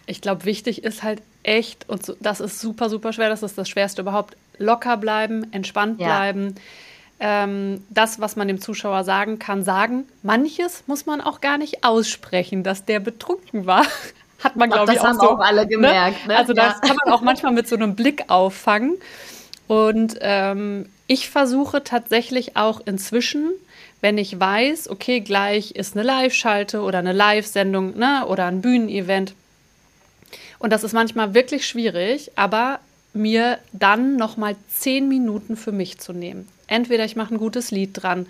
Ich 0.05 0.21
glaube, 0.21 0.45
wichtig 0.45 0.83
ist 0.83 1.01
halt 1.01 1.21
echt, 1.43 1.87
und 1.89 2.15
das 2.19 2.41
ist 2.41 2.59
super, 2.59 2.89
super 2.89 3.13
schwer, 3.13 3.29
das 3.29 3.41
ist 3.41 3.57
das 3.57 3.69
Schwerste 3.69 4.01
überhaupt, 4.01 4.35
locker 4.57 4.97
bleiben, 4.97 5.51
entspannt 5.53 5.99
ja. 5.99 6.07
bleiben. 6.07 6.55
Ähm, 7.19 7.83
das, 7.89 8.19
was 8.19 8.35
man 8.35 8.47
dem 8.47 8.61
Zuschauer 8.61 9.03
sagen 9.03 9.39
kann, 9.39 9.63
sagen. 9.63 10.05
Manches 10.21 10.83
muss 10.85 11.05
man 11.05 11.19
auch 11.19 11.41
gar 11.41 11.57
nicht 11.57 11.83
aussprechen, 11.83 12.63
dass 12.63 12.85
der 12.85 12.99
betrunken 12.99 13.65
war. 13.65 13.85
Hat 14.43 14.55
man, 14.55 14.69
glaube 14.69 14.93
ich, 14.93 14.99
auch 14.99 15.05
haben 15.05 15.19
so. 15.19 15.31
auch 15.31 15.39
alle 15.39 15.61
ne? 15.61 15.67
gemerkt. 15.67 16.27
Ne? 16.27 16.37
Also, 16.37 16.53
ja. 16.53 16.67
das 16.67 16.81
kann 16.81 16.95
man 17.03 17.11
auch 17.11 17.21
manchmal 17.21 17.53
mit 17.53 17.67
so 17.67 17.75
einem 17.75 17.95
Blick 17.95 18.25
auffangen. 18.27 18.97
Und 19.67 20.17
ähm, 20.21 20.89
ich 21.07 21.29
versuche 21.29 21.83
tatsächlich 21.83 22.55
auch 22.55 22.81
inzwischen 22.85 23.51
wenn 24.01 24.17
ich 24.17 24.39
weiß, 24.39 24.89
okay, 24.89 25.21
gleich 25.21 25.71
ist 25.71 25.95
eine 25.95 26.05
Live-Schalte 26.05 26.81
oder 26.81 26.99
eine 26.99 27.13
Live-Sendung 27.13 27.97
ne, 27.97 28.25
oder 28.27 28.45
ein 28.45 28.61
Bühnenevent. 28.61 29.33
Und 30.59 30.71
das 30.71 30.83
ist 30.83 30.93
manchmal 30.93 31.33
wirklich 31.33 31.67
schwierig, 31.67 32.31
aber 32.35 32.79
mir 33.13 33.57
dann 33.73 34.15
nochmal 34.15 34.55
zehn 34.69 35.07
Minuten 35.07 35.55
für 35.55 35.71
mich 35.71 35.99
zu 35.99 36.13
nehmen. 36.13 36.47
Entweder 36.67 37.05
ich 37.05 37.15
mache 37.15 37.33
ein 37.33 37.37
gutes 37.37 37.71
Lied 37.71 37.91
dran 37.93 38.27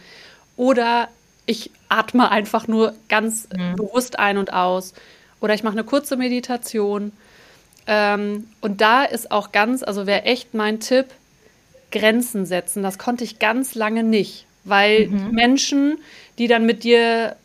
oder 0.55 1.09
ich 1.45 1.71
atme 1.89 2.29
einfach 2.29 2.67
nur 2.67 2.93
ganz 3.09 3.47
mhm. 3.55 3.75
bewusst 3.75 4.19
ein 4.19 4.37
und 4.37 4.53
aus 4.53 4.93
oder 5.39 5.53
ich 5.53 5.63
mache 5.63 5.73
eine 5.73 5.83
kurze 5.83 6.17
Meditation. 6.17 7.11
Ähm, 7.85 8.47
und 8.61 8.81
da 8.81 9.03
ist 9.03 9.31
auch 9.31 9.51
ganz, 9.51 9.83
also 9.83 10.07
wäre 10.07 10.23
echt 10.23 10.53
mein 10.53 10.79
Tipp, 10.79 11.07
Grenzen 11.91 12.45
setzen. 12.45 12.83
Das 12.83 12.97
konnte 12.97 13.23
ich 13.23 13.39
ganz 13.39 13.75
lange 13.75 14.03
nicht 14.03 14.47
weil 14.67 15.07
mhm. 15.07 15.31
Menschen, 15.31 15.97
die 16.37 16.47
dann 16.47 16.65
mit 16.65 16.83
dir 16.83 17.35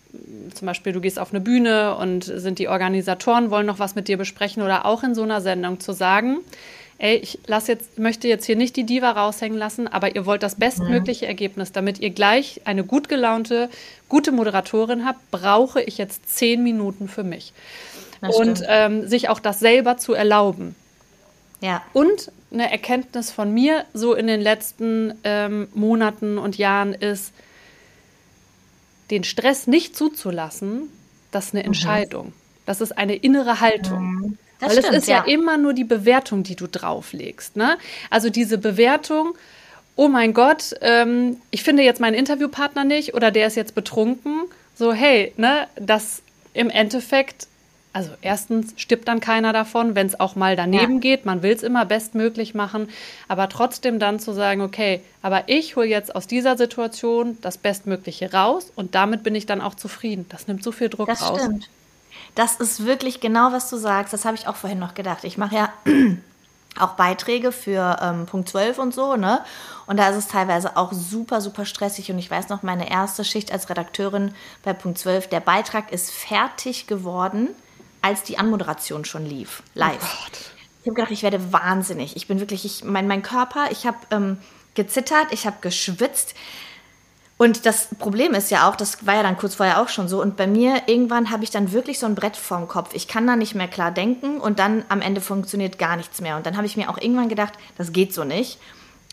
zum 0.54 0.66
Beispiel 0.66 0.92
du 0.92 1.00
gehst 1.00 1.18
auf 1.18 1.32
eine 1.32 1.40
Bühne 1.40 1.96
und 1.96 2.24
sind 2.24 2.58
die 2.58 2.68
Organisatoren, 2.68 3.50
wollen 3.50 3.64
noch 3.64 3.78
was 3.78 3.94
mit 3.94 4.08
dir 4.08 4.18
besprechen 4.18 4.62
oder 4.62 4.84
auch 4.84 5.02
in 5.02 5.14
so 5.14 5.22
einer 5.22 5.40
Sendung 5.40 5.80
zu 5.80 5.92
sagen, 5.92 6.38
ey, 7.02 7.16
ich 7.16 7.40
lass 7.46 7.66
jetzt, 7.66 7.98
möchte 7.98 8.28
jetzt 8.28 8.46
hier 8.46 8.54
nicht 8.54 8.76
die 8.76 8.84
Diva 8.84 9.10
raushängen 9.10 9.58
lassen, 9.58 9.88
aber 9.88 10.14
ihr 10.14 10.24
wollt 10.24 10.44
das 10.44 10.54
bestmögliche 10.54 11.26
Ergebnis, 11.26 11.72
damit 11.72 11.98
ihr 11.98 12.10
gleich 12.10 12.60
eine 12.64 12.84
gut 12.84 13.08
gelaunte, 13.08 13.68
gute 14.08 14.30
Moderatorin 14.30 15.04
habt, 15.04 15.18
brauche 15.32 15.82
ich 15.82 15.98
jetzt 15.98 16.28
zehn 16.34 16.62
Minuten 16.62 17.08
für 17.08 17.24
mich. 17.24 17.52
und 18.20 18.62
ähm, 18.68 19.08
sich 19.08 19.28
auch 19.28 19.40
das 19.40 19.58
selber 19.58 19.96
zu 19.96 20.14
erlauben. 20.14 20.76
Ja. 21.60 21.82
Und 21.92 22.30
eine 22.52 22.70
Erkenntnis 22.70 23.32
von 23.32 23.52
mir 23.52 23.84
so 23.92 24.14
in 24.14 24.28
den 24.28 24.40
letzten 24.40 25.14
ähm, 25.24 25.66
Monaten 25.74 26.38
und 26.38 26.56
Jahren 26.56 26.94
ist, 26.94 27.32
den 29.10 29.24
Stress 29.24 29.66
nicht 29.66 29.96
zuzulassen, 29.96 30.88
das 31.32 31.46
ist 31.46 31.54
eine 31.54 31.62
mhm. 31.64 31.66
Entscheidung. 31.66 32.32
Das 32.64 32.80
ist 32.80 32.96
eine 32.96 33.16
innere 33.16 33.58
Haltung. 33.58 34.02
Mhm. 34.04 34.38
Weil 34.62 34.70
stimmt, 34.70 34.88
es 34.94 35.02
ist 35.02 35.08
ja. 35.08 35.24
ja. 35.26 35.32
immer 35.32 35.58
nur 35.58 35.72
die 35.72 35.84
Bewertung, 35.84 36.42
die 36.42 36.56
du 36.56 36.66
drauflegst. 36.66 37.56
Ne? 37.56 37.76
Also 38.10 38.30
diese 38.30 38.58
Bewertung, 38.58 39.34
oh 39.96 40.08
mein 40.08 40.32
Gott, 40.32 40.74
ähm, 40.80 41.38
ich 41.50 41.62
finde 41.62 41.82
jetzt 41.82 42.00
meinen 42.00 42.14
Interviewpartner 42.14 42.84
nicht 42.84 43.14
oder 43.14 43.30
der 43.30 43.46
ist 43.46 43.56
jetzt 43.56 43.74
betrunken. 43.74 44.42
So, 44.74 44.92
hey, 44.92 45.32
ne, 45.36 45.66
das 45.76 46.22
im 46.54 46.70
Endeffekt 46.70 47.46
also 47.94 48.10
erstens 48.22 48.72
stirbt 48.76 49.06
dann 49.06 49.20
keiner 49.20 49.52
davon, 49.52 49.94
wenn 49.94 50.06
es 50.06 50.18
auch 50.18 50.34
mal 50.34 50.56
daneben 50.56 50.94
ja. 50.94 51.00
geht. 51.00 51.26
Man 51.26 51.42
will 51.42 51.52
es 51.52 51.62
immer 51.62 51.84
bestmöglich 51.84 52.54
machen, 52.54 52.88
aber 53.28 53.48
trotzdem 53.48 53.98
dann 53.98 54.18
zu 54.18 54.32
sagen, 54.32 54.62
okay, 54.62 55.02
aber 55.20 55.44
ich 55.48 55.76
hole 55.76 55.86
jetzt 55.86 56.14
aus 56.14 56.26
dieser 56.26 56.56
Situation 56.56 57.36
das 57.42 57.58
Bestmögliche 57.58 58.32
raus 58.32 58.72
und 58.74 58.94
damit 58.94 59.22
bin 59.22 59.34
ich 59.34 59.44
dann 59.44 59.60
auch 59.60 59.74
zufrieden. 59.74 60.24
Das 60.30 60.48
nimmt 60.48 60.62
so 60.62 60.72
viel 60.72 60.88
Druck 60.88 61.08
das 61.08 61.22
raus. 61.22 61.38
Das 61.38 61.44
stimmt. 61.44 61.68
Das 62.34 62.56
ist 62.56 62.84
wirklich 62.86 63.20
genau, 63.20 63.52
was 63.52 63.68
du 63.68 63.76
sagst. 63.76 64.12
Das 64.12 64.24
habe 64.24 64.36
ich 64.36 64.46
auch 64.46 64.56
vorhin 64.56 64.78
noch 64.78 64.94
gedacht. 64.94 65.24
Ich 65.24 65.36
mache 65.36 65.56
ja 65.56 65.72
auch 66.78 66.94
Beiträge 66.94 67.52
für 67.52 67.98
ähm, 68.00 68.26
Punkt 68.26 68.48
12 68.48 68.78
und 68.78 68.94
so, 68.94 69.16
ne? 69.16 69.44
Und 69.86 69.98
da 69.98 70.08
ist 70.08 70.16
es 70.16 70.28
teilweise 70.28 70.76
auch 70.76 70.92
super, 70.92 71.40
super 71.40 71.66
stressig. 71.66 72.10
Und 72.10 72.18
ich 72.18 72.30
weiß 72.30 72.48
noch, 72.48 72.62
meine 72.62 72.90
erste 72.90 73.24
Schicht 73.24 73.52
als 73.52 73.68
Redakteurin 73.68 74.34
bei 74.62 74.72
Punkt 74.72 74.98
12, 74.98 75.28
der 75.28 75.40
Beitrag 75.40 75.92
ist 75.92 76.10
fertig 76.10 76.86
geworden 76.86 77.48
als 78.00 78.22
die 78.22 78.38
Anmoderation 78.38 79.04
schon 79.04 79.26
lief, 79.26 79.62
live. 79.74 79.98
Oh 80.00 80.52
ich 80.82 80.86
habe 80.88 80.94
gedacht, 80.94 81.12
ich 81.12 81.22
werde 81.22 81.52
wahnsinnig. 81.52 82.16
Ich 82.16 82.26
bin 82.26 82.40
wirklich, 82.40 82.64
ich, 82.64 82.82
mein, 82.82 83.06
mein 83.06 83.22
Körper, 83.22 83.70
ich 83.70 83.86
habe 83.86 83.98
ähm, 84.10 84.38
gezittert, 84.74 85.28
ich 85.30 85.46
habe 85.46 85.58
geschwitzt. 85.60 86.34
Und 87.38 87.66
das 87.66 87.88
Problem 87.98 88.34
ist 88.34 88.50
ja 88.50 88.68
auch, 88.68 88.76
das 88.76 89.04
war 89.06 89.16
ja 89.16 89.22
dann 89.22 89.36
kurz 89.36 89.56
vorher 89.56 89.80
auch 89.80 89.88
schon 89.88 90.06
so. 90.06 90.20
Und 90.20 90.36
bei 90.36 90.46
mir 90.46 90.82
irgendwann 90.86 91.30
habe 91.30 91.42
ich 91.44 91.50
dann 91.50 91.72
wirklich 91.72 91.98
so 91.98 92.06
ein 92.06 92.14
Brett 92.14 92.36
vorm 92.36 92.68
Kopf. 92.68 92.90
Ich 92.94 93.08
kann 93.08 93.26
da 93.26 93.36
nicht 93.36 93.54
mehr 93.54 93.68
klar 93.68 93.90
denken 93.90 94.38
und 94.38 94.58
dann 94.58 94.84
am 94.88 95.00
Ende 95.00 95.20
funktioniert 95.20 95.78
gar 95.78 95.96
nichts 95.96 96.20
mehr. 96.20 96.36
Und 96.36 96.46
dann 96.46 96.56
habe 96.56 96.66
ich 96.66 96.76
mir 96.76 96.88
auch 96.88 96.98
irgendwann 96.98 97.28
gedacht, 97.28 97.54
das 97.76 97.92
geht 97.92 98.14
so 98.14 98.24
nicht. 98.24 98.58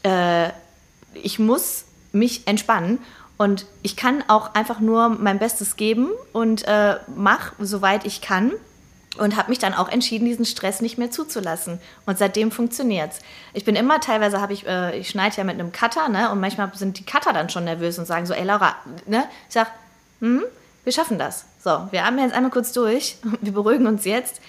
Äh, 0.03 0.49
ich 1.15 1.39
muss 1.39 1.85
mich 2.11 2.47
entspannen 2.47 2.99
und 3.37 3.65
ich 3.81 3.95
kann 3.95 4.23
auch 4.27 4.53
einfach 4.53 4.79
nur 4.79 5.09
mein 5.09 5.39
Bestes 5.39 5.75
geben 5.75 6.09
und 6.33 6.67
äh, 6.67 6.97
mach, 7.15 7.53
soweit 7.59 8.05
ich 8.05 8.21
kann 8.21 8.51
und 9.17 9.35
habe 9.35 9.49
mich 9.49 9.59
dann 9.59 9.73
auch 9.73 9.89
entschieden, 9.89 10.25
diesen 10.25 10.45
Stress 10.45 10.81
nicht 10.81 10.97
mehr 10.97 11.11
zuzulassen. 11.11 11.79
Und 12.05 12.17
seitdem 12.17 12.51
funktioniert's. 12.51 13.19
Ich 13.53 13.65
bin 13.65 13.75
immer, 13.75 13.99
teilweise 13.99 14.39
habe 14.39 14.53
ich, 14.53 14.67
äh, 14.67 14.97
ich 14.97 15.09
schneide 15.09 15.35
ja 15.37 15.43
mit 15.43 15.55
einem 15.55 15.71
Cutter, 15.71 16.09
ne? 16.09 16.31
Und 16.31 16.39
manchmal 16.39 16.71
sind 16.75 16.99
die 16.99 17.05
Cutter 17.05 17.33
dann 17.33 17.49
schon 17.49 17.65
nervös 17.65 17.97
und 17.97 18.05
sagen 18.05 18.25
so, 18.25 18.33
ey 18.33 18.43
Laura, 18.43 18.75
ne? 19.07 19.25
Ich 19.47 19.53
sag, 19.53 19.71
hm, 20.19 20.43
wir 20.83 20.93
schaffen 20.93 21.17
das. 21.17 21.45
So, 21.63 21.87
wir 21.91 22.05
haben 22.05 22.17
jetzt 22.19 22.33
einmal 22.33 22.51
kurz 22.51 22.71
durch, 22.71 23.17
wir 23.41 23.51
beruhigen 23.51 23.87
uns 23.87 24.05
jetzt. 24.05 24.41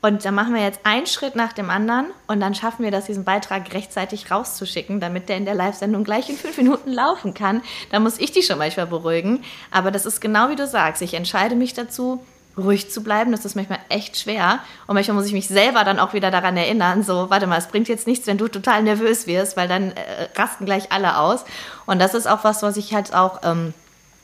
Und 0.00 0.24
dann 0.24 0.34
machen 0.34 0.54
wir 0.54 0.62
jetzt 0.62 0.80
einen 0.84 1.06
Schritt 1.06 1.34
nach 1.34 1.52
dem 1.52 1.70
anderen 1.70 2.06
und 2.28 2.38
dann 2.38 2.54
schaffen 2.54 2.84
wir 2.84 2.92
das, 2.92 3.06
diesen 3.06 3.24
Beitrag 3.24 3.74
rechtzeitig 3.74 4.30
rauszuschicken, 4.30 5.00
damit 5.00 5.28
der 5.28 5.38
in 5.38 5.44
der 5.44 5.56
Live-Sendung 5.56 6.04
gleich 6.04 6.28
in 6.28 6.36
fünf 6.36 6.56
Minuten 6.56 6.92
laufen 6.92 7.34
kann. 7.34 7.62
Da 7.90 7.98
muss 7.98 8.20
ich 8.20 8.30
die 8.30 8.44
schon 8.44 8.58
manchmal 8.58 8.86
beruhigen. 8.86 9.42
Aber 9.72 9.90
das 9.90 10.06
ist 10.06 10.20
genau 10.20 10.50
wie 10.50 10.56
du 10.56 10.68
sagst. 10.68 11.02
Ich 11.02 11.14
entscheide 11.14 11.56
mich 11.56 11.74
dazu, 11.74 12.24
ruhig 12.58 12.90
zu 12.90 13.02
bleiben. 13.02 13.32
Das 13.32 13.44
ist 13.44 13.54
manchmal 13.54 13.78
echt 13.88 14.18
schwer. 14.18 14.58
Und 14.86 14.94
manchmal 14.94 15.16
muss 15.16 15.26
ich 15.26 15.32
mich 15.32 15.48
selber 15.48 15.84
dann 15.84 15.98
auch 15.98 16.12
wieder 16.12 16.30
daran 16.30 16.56
erinnern, 16.56 17.02
so, 17.02 17.30
warte 17.30 17.46
mal, 17.46 17.58
es 17.58 17.68
bringt 17.68 17.88
jetzt 17.88 18.06
nichts, 18.06 18.26
wenn 18.26 18.38
du 18.38 18.48
total 18.48 18.82
nervös 18.82 19.26
wirst, 19.26 19.56
weil 19.56 19.68
dann 19.68 19.92
äh, 19.92 20.28
rasten 20.36 20.64
gleich 20.64 20.92
alle 20.92 21.18
aus. 21.18 21.44
Und 21.86 22.00
das 22.00 22.14
ist 22.14 22.26
auch 22.28 22.44
was, 22.44 22.62
was 22.62 22.76
ich 22.76 22.94
halt 22.94 23.14
auch... 23.14 23.40
Ähm, 23.42 23.74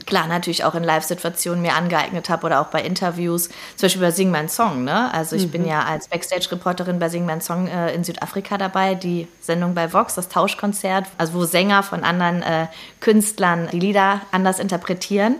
klar 0.07 0.27
natürlich 0.27 0.65
auch 0.65 0.75
in 0.75 0.85
Live-Situationen 0.85 1.63
mir 1.63 1.75
angeeignet 1.75 2.29
habe 2.29 2.47
oder 2.47 2.61
auch 2.61 2.67
bei 2.67 2.83
Interviews, 2.83 3.49
zum 3.77 3.87
Beispiel 3.87 4.03
bei 4.03 4.11
Sing 4.11 4.31
Mein 4.31 4.49
Song. 4.49 4.85
Ne? 4.85 5.13
Also 5.13 5.37
ich 5.37 5.47
mhm. 5.47 5.51
bin 5.51 5.67
ja 5.67 5.83
als 5.83 6.09
Backstage-Reporterin 6.09 6.99
bei 6.99 7.09
Sing 7.09 7.25
Mein 7.25 7.41
Song 7.41 7.69
äh, 7.69 7.95
in 7.95 8.05
Südafrika 8.05 8.59
dabei, 8.59 8.95
die 8.95 9.29
Sendung 9.41 9.75
bei 9.75 9.93
Vox, 9.93 10.15
das 10.15 10.29
Tauschkonzert, 10.29 11.07
also 11.19 11.35
wo 11.35 11.45
Sänger 11.45 11.83
von 11.83 12.05
anderen 12.05 12.43
äh, 12.43 12.67
Künstlern 13.01 13.69
die 13.73 13.81
Lieder 13.81 14.21
anders 14.31 14.59
interpretieren. 14.59 15.37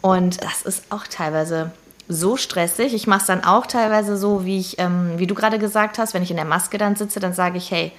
Und 0.00 0.42
das 0.42 0.62
ist 0.62 0.84
auch 0.90 1.06
teilweise 1.06 1.70
so 2.08 2.36
stressig. 2.36 2.94
Ich 2.94 3.06
mache 3.06 3.20
es 3.20 3.26
dann 3.26 3.44
auch 3.44 3.66
teilweise 3.66 4.16
so, 4.16 4.44
wie 4.44 4.58
ich, 4.58 4.78
ähm, 4.78 5.12
wie 5.16 5.26
du 5.26 5.34
gerade 5.34 5.58
gesagt 5.58 5.98
hast, 5.98 6.14
wenn 6.14 6.22
ich 6.22 6.30
in 6.30 6.36
der 6.36 6.44
Maske 6.44 6.78
dann 6.78 6.96
sitze, 6.96 7.20
dann 7.20 7.32
sage 7.32 7.58
ich, 7.58 7.70
hey, 7.70 7.92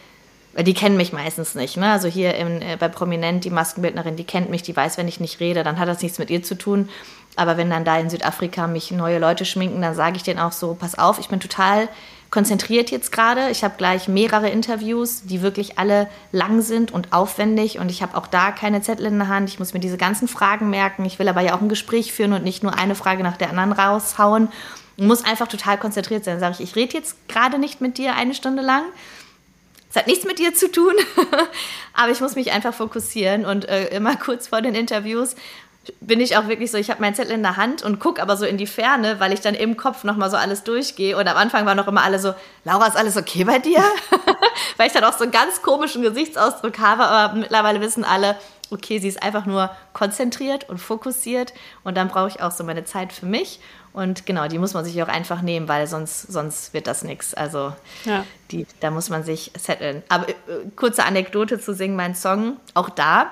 die 0.61 0.73
kennen 0.73 0.97
mich 0.97 1.13
meistens 1.13 1.55
nicht. 1.55 1.77
Ne? 1.77 1.91
Also 1.91 2.07
hier 2.07 2.35
im, 2.35 2.61
äh, 2.61 2.77
bei 2.77 2.87
Prominent, 2.87 3.43
die 3.43 3.49
Maskenbildnerin, 3.49 4.15
die 4.15 4.23
kennt 4.23 4.49
mich, 4.49 4.61
die 4.61 4.75
weiß, 4.75 4.97
wenn 4.97 5.07
ich 5.07 5.19
nicht 5.19 5.39
rede, 5.39 5.63
dann 5.63 5.79
hat 5.79 5.87
das 5.87 6.01
nichts 6.01 6.19
mit 6.19 6.29
ihr 6.29 6.43
zu 6.43 6.55
tun. 6.55 6.89
Aber 7.35 7.57
wenn 7.57 7.69
dann 7.69 7.85
da 7.85 7.97
in 7.97 8.09
Südafrika 8.09 8.67
mich 8.67 8.91
neue 8.91 9.17
Leute 9.17 9.45
schminken, 9.45 9.81
dann 9.81 9.95
sage 9.95 10.17
ich 10.17 10.23
denen 10.23 10.39
auch 10.39 10.51
so, 10.51 10.75
pass 10.75 10.97
auf, 10.97 11.17
ich 11.19 11.29
bin 11.29 11.39
total 11.39 11.89
konzentriert 12.33 12.89
jetzt 12.89 13.11
gerade. 13.11 13.51
Ich 13.51 13.63
habe 13.63 13.75
gleich 13.77 14.07
mehrere 14.07 14.49
Interviews, 14.49 15.21
die 15.23 15.43
wirklich 15.43 15.77
alle 15.77 16.09
lang 16.31 16.63
sind 16.63 16.91
und 16.91 17.13
aufwendig 17.13 17.77
und 17.77 17.91
ich 17.91 18.01
habe 18.01 18.17
auch 18.17 18.25
da 18.25 18.49
keine 18.49 18.81
Zettel 18.81 19.05
in 19.05 19.19
der 19.19 19.27
Hand. 19.27 19.49
Ich 19.49 19.59
muss 19.59 19.75
mir 19.75 19.79
diese 19.79 19.97
ganzen 19.97 20.27
Fragen 20.27 20.71
merken. 20.71 21.05
Ich 21.05 21.19
will 21.19 21.29
aber 21.29 21.41
ja 21.41 21.55
auch 21.55 21.61
ein 21.61 21.69
Gespräch 21.69 22.11
führen 22.11 22.33
und 22.33 22.43
nicht 22.43 22.63
nur 22.63 22.73
eine 22.75 22.95
Frage 22.95 23.21
nach 23.21 23.37
der 23.37 23.51
anderen 23.51 23.71
raushauen. 23.71 24.47
Ich 24.97 25.03
muss 25.03 25.23
einfach 25.23 25.47
total 25.47 25.77
konzentriert 25.77 26.25
sein. 26.25 26.39
Sage 26.39 26.55
ich, 26.57 26.61
ich 26.61 26.75
rede 26.75 26.97
jetzt 26.97 27.17
gerade 27.27 27.59
nicht 27.59 27.81
mit 27.81 27.99
dir 27.99 28.15
eine 28.15 28.33
Stunde 28.33 28.63
lang, 28.63 28.81
es 29.93 29.95
hat 29.99 30.07
nichts 30.07 30.25
mit 30.25 30.39
dir 30.39 30.55
zu 30.55 30.71
tun, 30.71 30.93
aber 31.93 32.11
ich 32.11 32.19
muss 32.19 32.33
mich 32.33 32.51
einfach 32.51 32.73
fokussieren 32.73 33.45
und 33.45 33.69
äh, 33.69 33.89
immer 33.95 34.15
kurz 34.15 34.47
vor 34.47 34.63
den 34.63 34.73
Interviews 34.73 35.35
bin 35.99 36.21
ich 36.21 36.37
auch 36.37 36.47
wirklich 36.47 36.71
so, 36.71 36.77
ich 36.77 36.89
habe 36.89 37.01
meinen 37.01 37.15
Zettel 37.15 37.33
in 37.33 37.43
der 37.43 37.57
Hand 37.57 37.83
und 37.83 37.99
gucke 37.99 38.21
aber 38.21 38.37
so 38.37 38.45
in 38.45 38.57
die 38.57 38.67
Ferne, 38.67 39.19
weil 39.19 39.33
ich 39.33 39.41
dann 39.41 39.53
im 39.53 39.75
Kopf 39.75 40.03
nochmal 40.03 40.29
so 40.29 40.37
alles 40.37 40.63
durchgehe. 40.63 41.17
Und 41.17 41.27
am 41.27 41.35
Anfang 41.35 41.65
waren 41.65 41.77
noch 41.77 41.87
immer 41.87 42.03
alle 42.03 42.19
so, 42.19 42.33
Laura, 42.63 42.87
ist 42.87 42.95
alles 42.95 43.17
okay 43.17 43.43
bei 43.43 43.59
dir? 43.59 43.83
weil 44.77 44.87
ich 44.87 44.93
dann 44.93 45.03
auch 45.03 45.17
so 45.17 45.23
einen 45.23 45.31
ganz 45.31 45.61
komischen 45.61 46.01
Gesichtsausdruck 46.01 46.79
habe, 46.79 47.03
aber 47.03 47.35
mittlerweile 47.35 47.81
wissen 47.81 48.05
alle, 48.05 48.37
okay, 48.71 48.99
sie 48.99 49.07
ist 49.07 49.21
einfach 49.21 49.45
nur 49.45 49.69
konzentriert 49.91 50.69
und 50.69 50.77
fokussiert 50.77 51.53
und 51.83 51.95
dann 51.95 52.07
brauche 52.07 52.29
ich 52.29 52.41
auch 52.41 52.51
so 52.51 52.63
meine 52.63 52.85
Zeit 52.85 53.11
für 53.11 53.25
mich. 53.25 53.59
Und 53.91 54.25
genau, 54.25 54.47
die 54.47 54.57
muss 54.57 54.73
man 54.73 54.83
sich 54.83 55.01
auch 55.03 55.07
einfach 55.07 55.41
nehmen, 55.41 55.67
weil 55.67 55.85
sonst, 55.85 56.23
sonst 56.23 56.73
wird 56.73 56.87
das 56.87 57.03
nichts. 57.03 57.35
Also 57.35 57.73
ja. 58.05 58.25
die, 58.49 58.65
da 58.79 58.89
muss 58.89 59.09
man 59.09 59.23
sich 59.23 59.51
setteln. 59.55 60.01
Aber 60.09 60.29
äh, 60.29 60.33
kurze 60.75 61.03
Anekdote 61.03 61.59
zu 61.59 61.75
Singen 61.75 61.95
mein 61.95 62.15
Song. 62.15 62.57
Auch 62.73 62.89
da, 62.89 63.27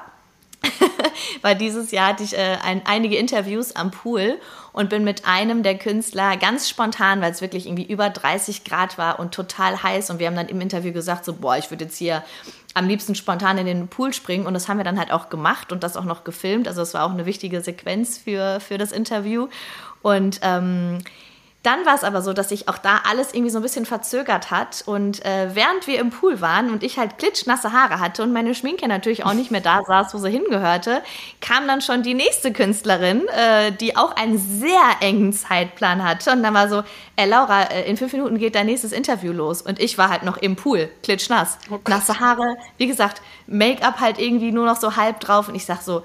weil 1.42 1.56
dieses 1.56 1.92
Jahr 1.92 2.10
hatte 2.10 2.24
ich 2.24 2.38
äh, 2.38 2.58
ein, 2.64 2.82
einige 2.86 3.16
Interviews 3.18 3.76
am 3.76 3.92
Pool 3.92 4.40
und 4.74 4.90
bin 4.90 5.04
mit 5.04 5.26
einem 5.26 5.64
der 5.64 5.78
Künstler 5.78 6.38
ganz 6.38 6.70
spontan, 6.70 7.22
weil 7.22 7.32
es 7.32 7.42
wirklich 7.42 7.66
irgendwie 7.66 7.86
über 7.86 8.10
30 8.10 8.64
Grad 8.64 8.98
war 8.98 9.20
und 9.20 9.34
total 9.34 9.82
heiß 9.84 10.10
und 10.10 10.20
wir 10.20 10.28
haben 10.28 10.36
dann 10.36 10.48
im 10.48 10.62
Interview 10.62 10.94
gesagt, 10.94 11.26
so, 11.26 11.34
boah, 11.34 11.58
ich 11.58 11.70
würde 11.70 11.86
jetzt 11.86 11.98
hier 11.98 12.24
am 12.74 12.88
liebsten 12.88 13.16
spontan 13.16 13.58
in 13.58 13.66
den 13.66 13.88
Pool 13.88 14.14
springen 14.14 14.46
und 14.46 14.54
das 14.54 14.70
haben 14.70 14.78
wir 14.78 14.84
dann 14.84 14.98
halt 14.98 15.12
auch 15.12 15.30
gemacht 15.30 15.72
und 15.72 15.84
das 15.84 15.98
auch 15.98 16.06
noch 16.06 16.24
gefilmt. 16.24 16.68
Also 16.68 16.82
es 16.82 16.94
war 16.94 17.06
auch 17.06 17.12
eine 17.12 17.26
wichtige 17.26 17.62
Sequenz 17.62 18.18
für, 18.18 18.60
für 18.60 18.78
das 18.78 18.92
Interview. 18.92 19.48
Und 20.02 20.40
ähm, 20.42 21.00
dann 21.64 21.86
war 21.86 21.94
es 21.94 22.04
aber 22.04 22.24
so, 22.24 22.34
dass 22.34 22.50
sich 22.50 22.68
auch 22.68 22.80
da 22.80 23.02
alles 23.08 23.34
irgendwie 23.34 23.52
so 23.52 23.60
ein 23.60 23.62
bisschen 23.62 23.86
verzögert 23.86 24.50
hat. 24.50 24.84
Und 24.88 25.24
äh, 25.24 25.54
während 25.54 25.86
wir 25.86 26.00
im 26.00 26.10
Pool 26.10 26.42
waren 26.42 26.72
und 26.72 26.82
ich 26.82 26.98
halt 26.98 27.20
klitschnasse 27.20 27.72
Haare 27.72 28.00
hatte 28.00 28.24
und 28.24 28.34
meine 28.34 28.56
Schminke 28.56 28.88
natürlich 28.88 29.26
auch 29.26 29.34
nicht 29.34 29.52
mehr 29.52 29.62
da 29.62 29.84
saß, 29.88 30.14
wo 30.14 30.18
sie 30.18 30.32
hingehörte, 30.32 31.04
kam 31.40 31.68
dann 31.68 31.82
schon 31.82 32.02
die 32.02 32.16
nächste 32.16 32.52
Künstlerin, 32.52 33.28
äh, 33.28 33.72
die 33.72 33.96
auch 33.96 34.16
einen 34.16 34.40
sehr 34.40 34.82
engen 35.02 35.34
Zeitplan 35.34 36.04
hatte. 36.04 36.32
Und 36.32 36.42
dann 36.42 36.56
war 36.56 36.68
so, 36.68 36.84
ey 37.16 37.28
Laura, 37.30 37.64
äh, 37.64 37.88
in 37.88 37.96
fünf 37.96 38.14
Minuten 38.14 38.40
geht 38.40 38.56
dein 38.56 38.66
nächstes 38.66 38.92
Interview 38.92 39.32
los. 39.32 39.62
Und 39.62 39.80
ich 39.80 40.00
war 40.00 40.10
halt 40.10 40.24
noch 40.24 40.38
im 40.38 40.56
Pool, 40.56 40.90
klitschnass. 41.04 41.60
Oh 41.70 41.80
Nasse 41.88 42.20
Haare, 42.20 42.58
wie 42.78 42.88
gesagt, 42.88 43.22
Make-up 43.46 44.00
halt 44.00 44.18
irgendwie 44.18 44.52
nur 44.52 44.66
noch 44.66 44.78
so 44.78 44.96
halb 44.96 45.20
drauf. 45.20 45.48
Und 45.48 45.54
ich 45.54 45.66
sag 45.66 45.82
so, 45.82 46.04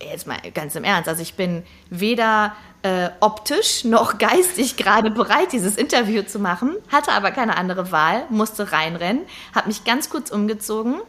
jetzt 0.00 0.26
mal 0.26 0.38
ganz 0.54 0.74
im 0.74 0.84
Ernst, 0.84 1.08
also 1.08 1.22
ich 1.22 1.34
bin 1.34 1.64
weder 1.90 2.54
äh, 2.82 3.10
optisch 3.20 3.84
noch 3.84 4.18
geistig 4.18 4.76
gerade 4.76 5.10
bereit, 5.10 5.52
dieses 5.52 5.76
Interview 5.76 6.22
zu 6.22 6.38
machen, 6.38 6.76
hatte 6.90 7.12
aber 7.12 7.30
keine 7.30 7.56
andere 7.56 7.90
Wahl, 7.90 8.24
musste 8.30 8.72
reinrennen, 8.72 9.22
habe 9.54 9.68
mich 9.68 9.84
ganz 9.84 10.10
kurz 10.10 10.30
umgezogen, 10.30 11.00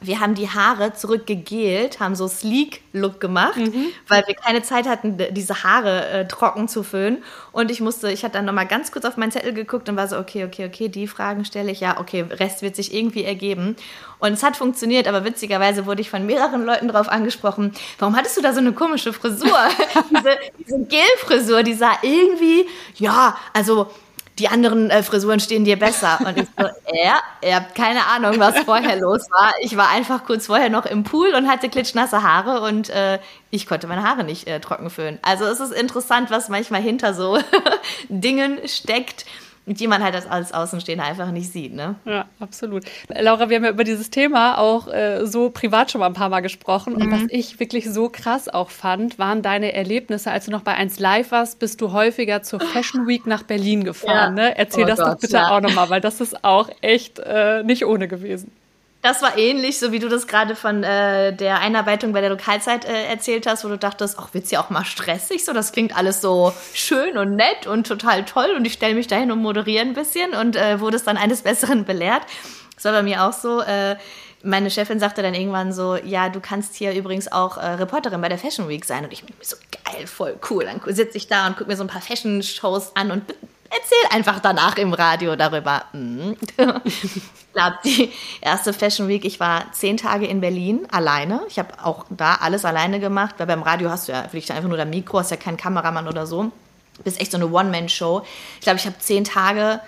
wir 0.00 0.20
haben 0.20 0.34
die 0.34 0.48
Haare 0.48 0.94
zurückgegelt, 0.94 2.00
haben 2.00 2.14
so 2.14 2.26
Sleek-Look 2.26 3.20
gemacht, 3.20 3.58
mhm. 3.58 3.86
weil 4.08 4.26
wir 4.26 4.34
keine 4.34 4.62
Zeit 4.62 4.88
hatten, 4.88 5.18
diese 5.32 5.62
Haare 5.62 6.08
äh, 6.08 6.28
trocken 6.28 6.68
zu 6.68 6.82
föhnen. 6.82 7.22
Und 7.52 7.70
ich 7.70 7.80
musste, 7.80 8.10
ich 8.10 8.24
hatte 8.24 8.34
dann 8.34 8.46
nochmal 8.46 8.66
ganz 8.66 8.92
kurz 8.92 9.04
auf 9.04 9.16
meinen 9.16 9.30
Zettel 9.30 9.52
geguckt 9.52 9.88
und 9.88 9.96
war 9.96 10.08
so, 10.08 10.18
okay, 10.18 10.44
okay, 10.44 10.66
okay, 10.66 10.88
die 10.88 11.06
Fragen 11.06 11.44
stelle 11.44 11.70
ich, 11.70 11.80
ja, 11.80 12.00
okay, 12.00 12.22
Rest 12.30 12.62
wird 12.62 12.76
sich 12.76 12.94
irgendwie 12.94 13.24
ergeben. 13.24 13.76
Und 14.18 14.32
es 14.32 14.42
hat 14.42 14.56
funktioniert, 14.56 15.06
aber 15.06 15.24
witzigerweise 15.24 15.86
wurde 15.86 16.00
ich 16.00 16.10
von 16.10 16.24
mehreren 16.24 16.64
Leuten 16.64 16.88
darauf 16.88 17.08
angesprochen, 17.08 17.72
warum 17.98 18.16
hattest 18.16 18.36
du 18.36 18.42
da 18.42 18.52
so 18.52 18.60
eine 18.60 18.72
komische 18.72 19.12
Frisur? 19.12 19.48
diese 20.10 20.38
diese 20.58 20.78
Gel-Frisur, 20.84 21.62
die 21.62 21.74
sah 21.74 21.92
irgendwie, 22.02 22.66
ja, 22.96 23.36
also 23.52 23.90
die 24.40 24.48
anderen 24.48 24.90
äh, 24.90 25.02
Frisuren 25.02 25.38
stehen 25.38 25.64
dir 25.64 25.78
besser. 25.78 26.18
Und 26.26 26.38
ich 26.38 26.48
so, 26.58 26.64
ja, 26.92 27.20
ihr 27.42 27.54
habt 27.54 27.74
keine 27.74 28.06
Ahnung, 28.06 28.38
was 28.38 28.58
vorher 28.60 28.96
los 29.00 29.30
war. 29.30 29.52
Ich 29.60 29.76
war 29.76 29.90
einfach 29.90 30.24
kurz 30.24 30.46
vorher 30.46 30.70
noch 30.70 30.86
im 30.86 31.04
Pool 31.04 31.34
und 31.34 31.48
hatte 31.48 31.68
klitschnasse 31.68 32.22
Haare 32.22 32.62
und 32.62 32.88
äh, 32.88 33.18
ich 33.50 33.66
konnte 33.66 33.86
meine 33.86 34.02
Haare 34.02 34.24
nicht 34.24 34.48
äh, 34.48 34.60
trocken 34.60 34.90
föhnen. 34.90 35.18
Also 35.22 35.44
es 35.44 35.60
ist 35.60 35.72
interessant, 35.72 36.30
was 36.30 36.48
manchmal 36.48 36.80
hinter 36.80 37.14
so 37.14 37.38
Dingen 38.08 38.58
steckt 38.66 39.26
die 39.74 39.86
man 39.86 40.02
halt 40.02 40.14
als 40.28 40.52
Außenstehender 40.52 41.04
einfach 41.04 41.30
nicht 41.30 41.52
sieht. 41.52 41.74
Ne? 41.74 41.96
Ja, 42.04 42.26
absolut. 42.40 42.84
Laura, 43.08 43.48
wir 43.48 43.56
haben 43.56 43.64
ja 43.64 43.70
über 43.70 43.84
dieses 43.84 44.10
Thema 44.10 44.58
auch 44.58 44.88
äh, 44.88 45.26
so 45.26 45.50
privat 45.50 45.90
schon 45.90 46.00
mal 46.00 46.06
ein 46.06 46.14
paar 46.14 46.28
Mal 46.28 46.40
gesprochen. 46.40 46.94
Mhm. 46.94 47.02
Und 47.02 47.12
was 47.12 47.22
ich 47.28 47.60
wirklich 47.60 47.88
so 47.88 48.08
krass 48.08 48.48
auch 48.48 48.70
fand, 48.70 49.18
waren 49.18 49.42
deine 49.42 49.72
Erlebnisse. 49.72 50.30
Als 50.30 50.46
du 50.46 50.50
noch 50.50 50.62
bei 50.62 50.74
1 50.74 50.98
Live 50.98 51.30
warst, 51.30 51.58
bist 51.58 51.80
du 51.80 51.92
häufiger 51.92 52.42
zur 52.42 52.60
Fashion 52.60 53.06
Week 53.06 53.26
nach 53.26 53.42
Berlin 53.42 53.84
gefahren. 53.84 54.36
Ja. 54.36 54.44
Ne? 54.48 54.58
Erzähl 54.58 54.84
oh 54.84 54.88
das 54.88 54.98
Gott, 54.98 55.08
doch 55.08 55.18
bitte 55.18 55.36
ja. 55.36 55.56
auch 55.56 55.60
nochmal, 55.60 55.90
weil 55.90 56.00
das 56.00 56.20
ist 56.20 56.44
auch 56.44 56.68
echt 56.80 57.18
äh, 57.20 57.62
nicht 57.62 57.86
ohne 57.86 58.08
gewesen. 58.08 58.52
Das 59.02 59.22
war 59.22 59.38
ähnlich, 59.38 59.78
so 59.78 59.92
wie 59.92 59.98
du 59.98 60.10
das 60.10 60.26
gerade 60.26 60.54
von 60.54 60.84
äh, 60.84 61.34
der 61.34 61.60
Einarbeitung 61.60 62.12
bei 62.12 62.20
der 62.20 62.28
Lokalzeit 62.28 62.84
äh, 62.84 63.06
erzählt 63.06 63.46
hast, 63.46 63.64
wo 63.64 63.68
du 63.68 63.78
dachtest, 63.78 64.18
ach, 64.18 64.34
wird's 64.34 64.50
ja 64.50 64.62
auch 64.62 64.68
mal 64.68 64.84
stressig, 64.84 65.42
so 65.42 65.54
das 65.54 65.72
klingt 65.72 65.96
alles 65.96 66.20
so 66.20 66.52
schön 66.74 67.16
und 67.16 67.34
nett 67.34 67.66
und 67.66 67.86
total 67.86 68.26
toll 68.26 68.52
und 68.54 68.66
ich 68.66 68.74
stelle 68.74 68.94
mich 68.94 69.06
dahin 69.06 69.32
und 69.32 69.40
moderiere 69.40 69.82
ein 69.82 69.94
bisschen 69.94 70.34
und 70.34 70.54
äh, 70.54 70.80
wurde 70.80 70.96
es 70.96 71.04
dann 71.04 71.16
eines 71.16 71.40
Besseren 71.42 71.86
belehrt. 71.86 72.22
Das 72.74 72.84
war 72.84 72.92
bei 72.92 73.02
mir 73.02 73.24
auch 73.24 73.32
so. 73.32 73.60
Äh, 73.60 73.96
meine 74.42 74.70
Chefin 74.70 74.98
sagte 74.98 75.22
dann 75.22 75.34
irgendwann 75.34 75.72
so, 75.72 75.96
ja, 75.96 76.28
du 76.28 76.40
kannst 76.40 76.74
hier 76.74 76.94
übrigens 76.94 77.30
auch 77.30 77.58
äh, 77.58 77.66
Reporterin 77.66 78.20
bei 78.20 78.28
der 78.28 78.38
Fashion 78.38 78.68
Week 78.68 78.84
sein. 78.84 79.04
Und 79.04 79.12
ich 79.12 79.24
bin 79.24 79.34
mir 79.38 79.44
so 79.44 79.56
geil, 79.84 80.06
voll 80.06 80.38
cool. 80.48 80.64
Dann 80.64 80.80
sitze 80.94 81.18
ich 81.18 81.26
da 81.26 81.46
und 81.46 81.56
gucke 81.56 81.68
mir 81.68 81.76
so 81.76 81.84
ein 81.84 81.88
paar 81.88 82.00
Fashion-Shows 82.00 82.96
an 82.96 83.10
und 83.10 83.24
erzähl 83.70 84.16
einfach 84.16 84.40
danach 84.40 84.76
im 84.76 84.92
Radio 84.92 85.36
darüber. 85.36 85.84
Mhm. 85.92 86.36
ich 86.84 87.52
glaube, 87.52 87.76
die 87.84 88.12
erste 88.40 88.72
Fashion 88.72 89.08
Week, 89.08 89.24
ich 89.24 89.40
war 89.40 89.72
zehn 89.72 89.96
Tage 89.96 90.26
in 90.26 90.40
Berlin 90.40 90.86
alleine. 90.90 91.42
Ich 91.48 91.58
habe 91.58 91.72
auch 91.82 92.04
da 92.10 92.34
alles 92.34 92.64
alleine 92.64 93.00
gemacht, 93.00 93.36
weil 93.38 93.46
beim 93.46 93.62
Radio 93.62 93.90
hast 93.90 94.08
du 94.08 94.12
ja 94.12 94.24
wirklich 94.24 94.52
einfach 94.52 94.68
nur 94.68 94.78
das 94.78 94.88
Mikro, 94.88 95.18
hast 95.18 95.30
ja 95.30 95.36
keinen 95.36 95.56
Kameramann 95.56 96.08
oder 96.08 96.26
so. 96.26 96.50
Bist 97.04 97.20
echt 97.20 97.30
so 97.30 97.38
eine 97.38 97.48
One-Man-Show. 97.48 98.22
Ich 98.56 98.60
glaube, 98.60 98.78
ich 98.78 98.86
habe 98.86 98.98
zehn 98.98 99.24
Tage 99.24 99.80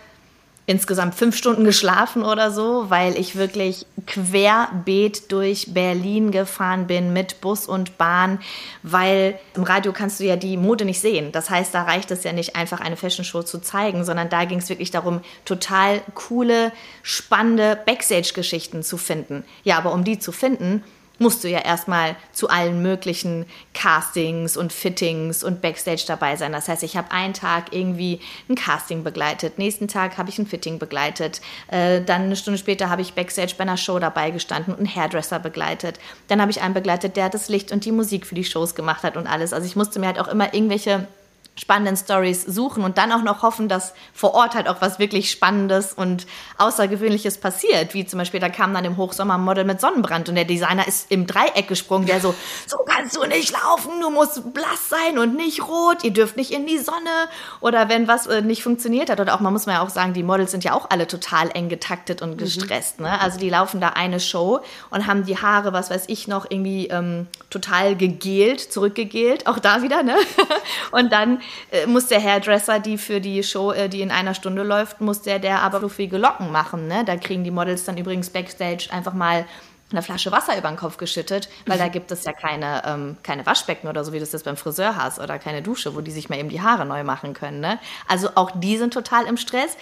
insgesamt 0.67 1.17
fünf 1.17 1.37
Stunden 1.37 1.65
geschlafen 1.65 2.23
oder 2.23 2.53
so, 2.53 2.89
weil 2.89 3.19
ich 3.19 3.35
wirklich 3.35 3.85
querbeet 4.07 5.33
durch 5.33 5.75
Berlin 5.75 6.31
gefahren 6.31 6.87
bin 6.87 7.13
mit 7.13 7.41
Bus 7.41 7.67
und 7.67 7.99
Bahn, 7.99 8.39
weil 8.83 9.39
im 9.55 9.65
Radio 9.65 9.93
kannst 9.93 10.21
du 10.21 10.25
ja 10.25 10.37
die 10.37 10.57
Mode 10.57 10.85
nicht 10.85 11.01
sehen. 11.01 11.33
Das 11.33 11.51
heißt, 11.51 11.75
da 11.75 11.83
reicht 11.83 12.11
es 12.13 12.23
ja 12.23 12.33
nicht 12.33 12.55
einfach 12.55 12.81
eine 12.81 12.97
Fashion 12.97 13.25
Show 13.25 13.43
zu 13.43 13.59
zeigen, 13.59 14.05
sondern 14.05 14.29
da 14.29 14.45
ging 14.45 14.59
es 14.59 14.69
wirklich 14.69 14.93
darum, 14.93 15.21
total 15.45 16.01
coole, 16.15 16.73
spannende 17.03 17.77
Backstage-Geschichten 17.85 18.85
zu 18.85 18.97
finden. 18.97 19.45
Ja, 19.65 19.79
aber 19.79 19.93
um 19.93 20.05
die 20.05 20.21
zu 20.21 20.31
finden, 20.31 20.85
musst 21.23 21.43
du 21.45 21.49
ja 21.49 21.61
erstmal 21.61 22.17
zu 22.33 22.49
allen 22.49 22.83
möglichen 22.83 23.47
Castings 23.73 24.57
und 24.57 24.73
Fittings 24.73 25.43
und 25.43 25.63
Backstage 25.63 26.05
dabei 26.07 26.37
sein. 26.37 26.53
Das 26.53 26.69
heißt, 26.69 26.83
ich 26.83 26.97
habe 26.97 27.11
einen 27.11 27.33
Tag 27.33 27.73
irgendwie 27.73 28.21
ein 28.49 28.55
Casting 28.55 29.05
begleitet, 29.05 29.59
nächsten 29.59 29.89
Tag 29.89 30.19
habe 30.19 30.29
ich 30.29 30.39
ein 30.39 30.47
Fitting 30.47 30.79
begleitet, 30.79 31.41
äh, 31.69 32.03
dann 32.03 32.23
eine 32.23 32.37
Stunde 32.37 32.59
später 32.59 32.91
habe 32.91 33.03
ich 33.03 33.15
Backstage 33.15 33.55
bei 33.57 33.63
einer 33.63 33.77
Show 33.77 33.99
dabei 33.99 34.31
gestanden 34.31 34.75
und 34.75 34.81
einen 34.81 34.95
Hairdresser 34.95 35.39
begleitet. 35.39 35.99
Dann 36.29 36.41
habe 36.41 36.51
ich 36.51 36.61
einen 36.61 36.75
begleitet, 36.75 37.17
der 37.17 37.31
das 37.31 37.49
Licht 37.49 37.73
und 37.73 37.85
die 37.85 37.93
Musik 37.93 38.27
für 38.27 38.35
die 38.35 38.45
Shows 38.45 38.75
gemacht 38.75 39.03
hat 39.03 39.17
und 39.17 39.27
alles. 39.27 39.53
Also 39.53 39.67
ich 39.67 39.77
musste 39.77 39.99
mir 40.01 40.07
halt 40.07 40.19
auch 40.19 40.29
immer 40.29 40.53
irgendwelche 40.53 41.07
spannenden 41.55 41.97
Stories 41.97 42.43
suchen 42.43 42.83
und 42.83 42.97
dann 42.97 43.13
auch 43.13 43.23
noch 43.23 43.43
hoffen, 43.43 43.69
dass 43.69 43.93
vor 44.15 44.35
Ort 44.35 44.55
halt 44.55 44.69
auch 44.69 44.81
was 44.81 44.99
wirklich 44.99 45.31
Spannendes 45.31 45.93
und 45.93 46.27
Außergewöhnliches 46.57 47.39
passiert. 47.39 47.93
Wie 47.93 48.07
zum 48.07 48.19
Beispiel, 48.19 48.41
da 48.41 48.49
kam 48.49 48.73
dann 48.73 48.87
im 48.87 48.97
Hochsommer 48.97 49.35
ein 49.35 49.43
Model 49.43 49.65
mit 49.65 49.79
Sonnenbrand 49.79 50.31
und 50.31 50.35
der 50.35 50.47
Designer 50.47 50.89
ist 50.89 51.11
im 51.11 51.27
Dreieck 51.27 51.69
gesprungen, 51.69 52.07
der 52.07 52.21
so, 52.21 52.35
so 52.67 52.79
kannst 52.87 53.17
du 53.17 53.25
nicht 53.27 53.53
laufen, 53.53 54.01
du 54.01 54.11
musst 54.11 54.55
blass 54.55 54.89
sein 54.89 55.19
und 55.19 55.37
nicht 55.37 55.69
rot, 55.69 56.05
ihr 56.05 56.13
dürft 56.13 56.37
nicht 56.37 56.53
in 56.53 56.67
die 56.67 56.79
Sonne. 56.79 57.29
Oder 57.61 57.91
wenn 57.91 58.09
was 58.09 58.27
äh, 58.27 58.41
nicht 58.41 58.63
funktioniert 58.63 59.11
hat. 59.11 59.21
Oder 59.21 59.35
auch, 59.35 59.41
man 59.41 59.53
muss 59.53 59.67
mal 59.67 59.75
ja 59.75 59.83
auch 59.83 59.91
sagen, 59.91 60.15
die 60.15 60.23
Models 60.23 60.53
sind 60.53 60.65
ja 60.65 60.73
auch 60.73 60.89
alle 60.89 61.07
total 61.07 61.51
eng 61.53 61.69
getaktet 61.69 62.23
und 62.23 62.33
mhm. 62.33 62.37
gestresst. 62.39 62.99
Mhm. 62.99 63.07
Ne? 63.07 63.21
Also 63.21 63.39
die 63.39 63.51
laufen 63.51 63.81
da 63.81 63.91
eine 63.91 64.21
Show 64.21 64.61
und 64.89 65.07
haben 65.07 65.27
die 65.27 65.37
Haare, 65.37 65.75
was 65.75 65.91
weiß 65.91 66.05
ich 66.07 66.29
noch, 66.29 66.47
irgendwie 66.49 66.87
ähm, 66.87 67.27
total 67.51 67.95
gegelt, 67.95 68.61
zurückgegelt, 68.61 69.47
auch 69.47 69.59
da 69.59 69.83
wieder, 69.83 70.03
ne? 70.03 70.17
und 70.93 71.13
dann 71.13 71.42
äh, 71.71 71.87
muss 71.87 72.07
der 72.07 72.23
Hairdresser, 72.23 72.81
die 72.81 72.99
für 72.99 73.21
die 73.21 73.43
Show, 73.43 73.73
äh, 73.73 73.89
die 73.89 74.01
in 74.01 74.11
einer 74.11 74.35
Stunde 74.35 74.63
läuft, 74.63 75.01
muss 75.01 75.23
der, 75.23 75.39
der 75.39 75.63
aber 75.63 75.79
fluffige 75.81 76.19
Locken 76.19 76.51
machen. 76.51 76.89
Ne? 76.89 77.05
Da 77.05 77.17
kriegen 77.17 77.45
die 77.45 77.51
Models 77.51 77.85
dann 77.85 77.97
übrigens 77.97 78.31
backstage 78.31 78.89
einfach 78.91 79.15
mal 79.15 79.47
eine 79.93 80.03
Flasche 80.03 80.33
Wasser 80.33 80.57
über 80.59 80.69
den 80.69 80.77
Kopf 80.77 80.97
geschüttet, 80.97 81.49
weil 81.67 81.79
da 81.79 81.89
gibt 81.89 82.11
es 82.11 82.25
ja 82.25 82.33
keine, 82.33 82.83
ähm, 82.87 83.17
keine 83.23 83.47
Waschbecken 83.47 83.89
oder 83.89 84.05
so, 84.05 84.13
wie 84.13 84.19
du 84.19 84.27
das 84.27 84.43
beim 84.43 84.57
Friseur 84.57 84.97
hast 84.97 85.19
oder 85.19 85.39
keine 85.39 85.63
Dusche, 85.63 85.95
wo 85.95 86.01
die 86.01 86.11
sich 86.11 86.29
mal 86.29 86.39
eben 86.39 86.49
die 86.49 86.63
Haare 86.63 86.85
neu 86.85 87.05
machen 87.05 87.35
können. 87.35 87.61
Ne? 87.61 87.79
Also 88.09 88.31
auch 88.35 88.51
die 88.55 88.79
sind 88.79 88.95
total 88.95 89.27
im 89.27 89.37
Stress. 89.37 89.77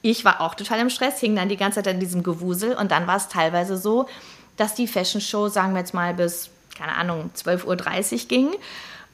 Ich 0.00 0.24
war 0.24 0.40
auch 0.40 0.54
total 0.54 0.78
im 0.80 0.90
Stress, 0.90 1.18
hing 1.18 1.34
dann 1.34 1.48
die 1.48 1.56
ganze 1.56 1.82
Zeit 1.82 1.92
in 1.92 2.00
diesem 2.00 2.22
Gewusel 2.22 2.74
und 2.74 2.92
dann 2.92 3.06
war 3.06 3.16
es 3.16 3.28
teilweise 3.28 3.76
so, 3.76 4.06
dass 4.56 4.74
die 4.74 4.86
Fashion 4.86 5.20
Show, 5.20 5.48
sagen 5.48 5.72
wir 5.72 5.80
jetzt 5.80 5.94
mal, 5.94 6.14
bis, 6.14 6.50
keine 6.76 6.94
Ahnung, 6.94 7.30
12.30 7.36 8.12
Uhr 8.12 8.28
ging 8.28 8.54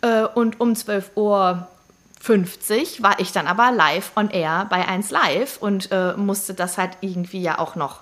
äh, 0.03 0.25
und 0.25 0.61
um 0.61 0.75
12 0.75 1.13
Uhr 1.17 1.69
50 2.25 3.03
war 3.03 3.21
ich 3.21 3.33
dann 3.33 3.47
aber 3.47 3.71
live 3.71 4.13
on 4.17 4.31
air 4.31 4.67
bei 4.71 4.89
1 4.89 5.11
Live 5.11 5.59
und 5.59 5.93
äh, 5.93 6.15
musste 6.17 6.55
das 6.55 6.79
halt 6.79 6.93
irgendwie 7.03 7.43
ja 7.43 7.59
auch 7.59 7.77
noch 7.77 8.01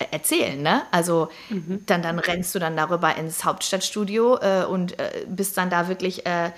äh, 0.00 0.06
erzählen, 0.10 0.60
ne? 0.60 0.82
Also 0.90 1.28
mhm. 1.48 1.84
dann, 1.86 2.02
dann 2.02 2.18
rennst 2.18 2.52
du 2.56 2.58
dann 2.58 2.76
darüber 2.76 3.16
ins 3.16 3.44
Hauptstadtstudio 3.44 4.38
äh, 4.38 4.64
und 4.64 4.98
äh, 4.98 5.24
bist 5.28 5.56
dann 5.56 5.70
da 5.70 5.86
wirklich, 5.86 6.26
äh, 6.26 6.50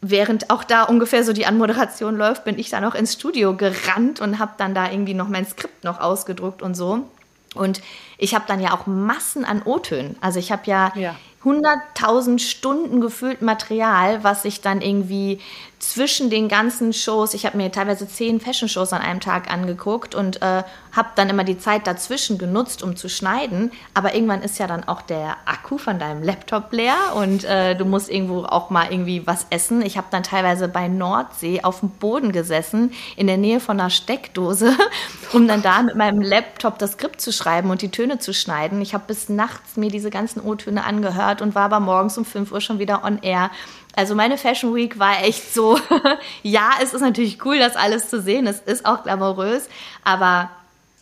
während 0.00 0.48
auch 0.48 0.64
da 0.64 0.84
ungefähr 0.84 1.22
so 1.22 1.34
die 1.34 1.44
Anmoderation 1.44 2.16
läuft, 2.16 2.44
bin 2.44 2.58
ich 2.58 2.70
dann 2.70 2.82
auch 2.86 2.94
ins 2.94 3.12
Studio 3.12 3.54
gerannt 3.54 4.20
und 4.20 4.38
habe 4.38 4.52
dann 4.56 4.74
da 4.74 4.90
irgendwie 4.90 5.12
noch 5.12 5.28
mein 5.28 5.44
Skript 5.44 5.84
noch 5.84 6.00
ausgedruckt 6.00 6.62
und 6.62 6.74
so. 6.74 7.10
Und 7.54 7.82
ich 8.16 8.34
habe 8.34 8.46
dann 8.48 8.60
ja 8.60 8.72
auch 8.72 8.86
Massen 8.86 9.44
an 9.44 9.60
O-Tönen. 9.66 10.16
Also 10.22 10.38
ich 10.38 10.50
habe 10.50 10.62
ja, 10.64 10.92
ja. 10.94 11.14
100.000 11.44 12.38
Stunden 12.38 13.02
gefüllt 13.02 13.42
Material, 13.42 14.24
was 14.24 14.46
ich 14.46 14.62
dann 14.62 14.80
irgendwie 14.80 15.40
zwischen 15.78 16.28
den 16.28 16.48
ganzen 16.48 16.92
Shows, 16.92 17.34
ich 17.34 17.46
habe 17.46 17.56
mir 17.56 17.70
teilweise 17.70 18.08
zehn 18.08 18.40
Fashion-Shows 18.40 18.92
an 18.92 19.00
einem 19.00 19.20
Tag 19.20 19.50
angeguckt 19.50 20.14
und 20.14 20.42
äh, 20.42 20.64
habe 20.92 21.08
dann 21.14 21.30
immer 21.30 21.44
die 21.44 21.58
Zeit 21.58 21.86
dazwischen 21.86 22.36
genutzt, 22.36 22.82
um 22.82 22.96
zu 22.96 23.08
schneiden. 23.08 23.70
Aber 23.94 24.14
irgendwann 24.14 24.42
ist 24.42 24.58
ja 24.58 24.66
dann 24.66 24.84
auch 24.84 25.02
der 25.02 25.36
Akku 25.44 25.78
von 25.78 25.98
deinem 25.98 26.22
Laptop 26.22 26.72
leer 26.72 26.96
und 27.14 27.44
äh, 27.44 27.76
du 27.76 27.84
musst 27.84 28.10
irgendwo 28.10 28.42
auch 28.44 28.70
mal 28.70 28.90
irgendwie 28.90 29.26
was 29.26 29.46
essen. 29.50 29.82
Ich 29.82 29.96
habe 29.96 30.08
dann 30.10 30.24
teilweise 30.24 30.68
bei 30.68 30.88
Nordsee 30.88 31.62
auf 31.62 31.80
dem 31.80 31.90
Boden 31.90 32.32
gesessen, 32.32 32.92
in 33.16 33.28
der 33.28 33.36
Nähe 33.36 33.60
von 33.60 33.78
einer 33.78 33.90
Steckdose, 33.90 34.76
um 35.32 35.46
dann 35.46 35.62
da 35.62 35.82
mit 35.82 35.94
meinem 35.94 36.20
Laptop 36.20 36.78
das 36.78 36.92
Skript 36.92 37.20
zu 37.20 37.32
schreiben 37.32 37.70
und 37.70 37.82
die 37.82 37.90
Töne 37.90 38.18
zu 38.18 38.34
schneiden. 38.34 38.80
Ich 38.82 38.94
habe 38.94 39.04
bis 39.06 39.28
nachts 39.28 39.76
mir 39.76 39.90
diese 39.90 40.10
ganzen 40.10 40.40
O-Töne 40.40 40.84
angehört 40.84 41.40
und 41.40 41.54
war 41.54 41.66
aber 41.66 41.80
morgens 41.80 42.18
um 42.18 42.24
5 42.24 42.50
Uhr 42.50 42.60
schon 42.60 42.80
wieder 42.80 43.04
on 43.04 43.20
air. 43.22 43.50
Also 43.94 44.14
meine 44.14 44.38
Fashion 44.38 44.74
Week 44.74 44.98
war 44.98 45.22
echt 45.24 45.52
so, 45.52 45.78
ja, 46.42 46.70
es 46.82 46.94
ist 46.94 47.00
natürlich 47.00 47.44
cool, 47.44 47.58
das 47.58 47.76
alles 47.76 48.08
zu 48.08 48.20
sehen. 48.20 48.46
Es 48.46 48.60
ist 48.60 48.86
auch 48.86 49.02
glamourös, 49.02 49.68
aber 50.04 50.50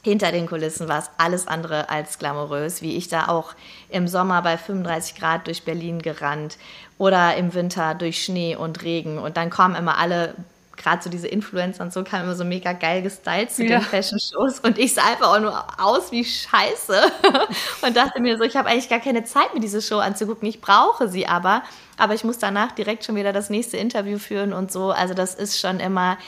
hinter 0.03 0.31
den 0.31 0.47
Kulissen 0.47 0.89
war 0.89 1.01
es 1.01 1.11
alles 1.19 1.49
andere 1.49 1.89
als 1.91 2.19
glamourös, 2.19 2.81
wie 2.81 2.97
ich 2.97 3.09
da 3.09 3.27
auch 3.27 3.55
im 3.89 4.07
Sommer 4.07 4.41
bei 4.41 4.57
35 4.57 5.17
Grad 5.17 5.47
durch 5.49 5.65
Berlin 5.65 6.01
gerannt 6.01 6.59
oder 6.97 7.37
im 7.37 7.55
Winter 7.55 7.95
durch 7.95 8.23
Schnee 8.23 8.55
und 8.55 8.83
Regen. 8.83 9.19
Und 9.19 9.37
dann 9.37 9.51
kommen 9.51 9.75
immer 9.75 9.99
alle 9.99 10.35
gerade 10.77 11.03
so 11.03 11.11
diese 11.11 11.27
Influencer 11.27 11.83
und 11.83 11.93
so 11.93 12.05
kamen 12.05 12.25
immer 12.25 12.35
so 12.35 12.45
mega 12.45 12.73
geil 12.73 13.03
gestylt 13.03 13.51
zu 13.51 13.65
ja. 13.65 13.79
den 13.79 13.83
Fashion-Shows 13.83 14.61
und 14.61 14.79
ich 14.79 14.95
sah 14.95 15.03
einfach 15.11 15.35
auch 15.35 15.41
nur 15.41 15.65
aus 15.81 16.13
wie 16.13 16.25
Scheiße 16.25 17.01
und 17.83 17.97
dachte 17.97 18.21
mir 18.21 18.37
so, 18.37 18.45
ich 18.45 18.57
habe 18.57 18.69
eigentlich 18.69 18.89
gar 18.89 19.01
keine 19.01 19.25
Zeit, 19.25 19.55
mir 19.55 19.61
diese 19.61 19.83
Show 19.83 19.99
anzugucken. 19.99 20.49
Ich 20.49 20.61
brauche 20.61 21.09
sie 21.09 21.27
aber, 21.27 21.63
aber 21.97 22.15
ich 22.15 22.25
muss 22.25 22.39
danach 22.39 22.73
direkt 22.73 23.05
schon 23.05 23.17
wieder 23.17 23.33
das 23.33 23.51
nächste 23.51 23.77
Interview 23.77 24.19
führen 24.19 24.53
und 24.53 24.73
so. 24.73 24.91
Also 24.91 25.15
das 25.15 25.35
ist 25.35 25.59
schon 25.59 25.81
immer, 25.81 26.19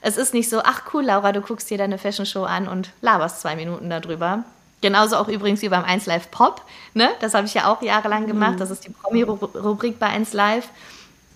es 0.00 0.16
ist 0.16 0.34
nicht 0.34 0.48
so, 0.48 0.60
ach 0.62 0.82
cool, 0.92 1.04
Laura, 1.04 1.32
du 1.32 1.40
guckst 1.40 1.70
dir 1.70 1.78
deine 1.78 1.98
Fashion-Show 1.98 2.44
an 2.44 2.68
und 2.68 2.90
laberst 3.00 3.40
zwei 3.40 3.56
Minuten 3.56 3.90
darüber. 3.90 4.44
Genauso 4.80 5.16
auch 5.16 5.28
übrigens 5.28 5.60
wie 5.62 5.68
beim 5.68 5.84
1 5.84 6.06
Live 6.06 6.30
Pop. 6.30 6.62
Ne? 6.94 7.10
Das 7.20 7.34
habe 7.34 7.46
ich 7.46 7.54
ja 7.54 7.70
auch 7.70 7.82
jahrelang 7.82 8.26
gemacht. 8.26 8.54
Mhm. 8.54 8.58
Das 8.58 8.70
ist 8.70 8.84
die 8.84 8.90
Promi-Rubrik 8.90 9.98
bei 9.98 10.06
1 10.06 10.32
Live. 10.32 10.68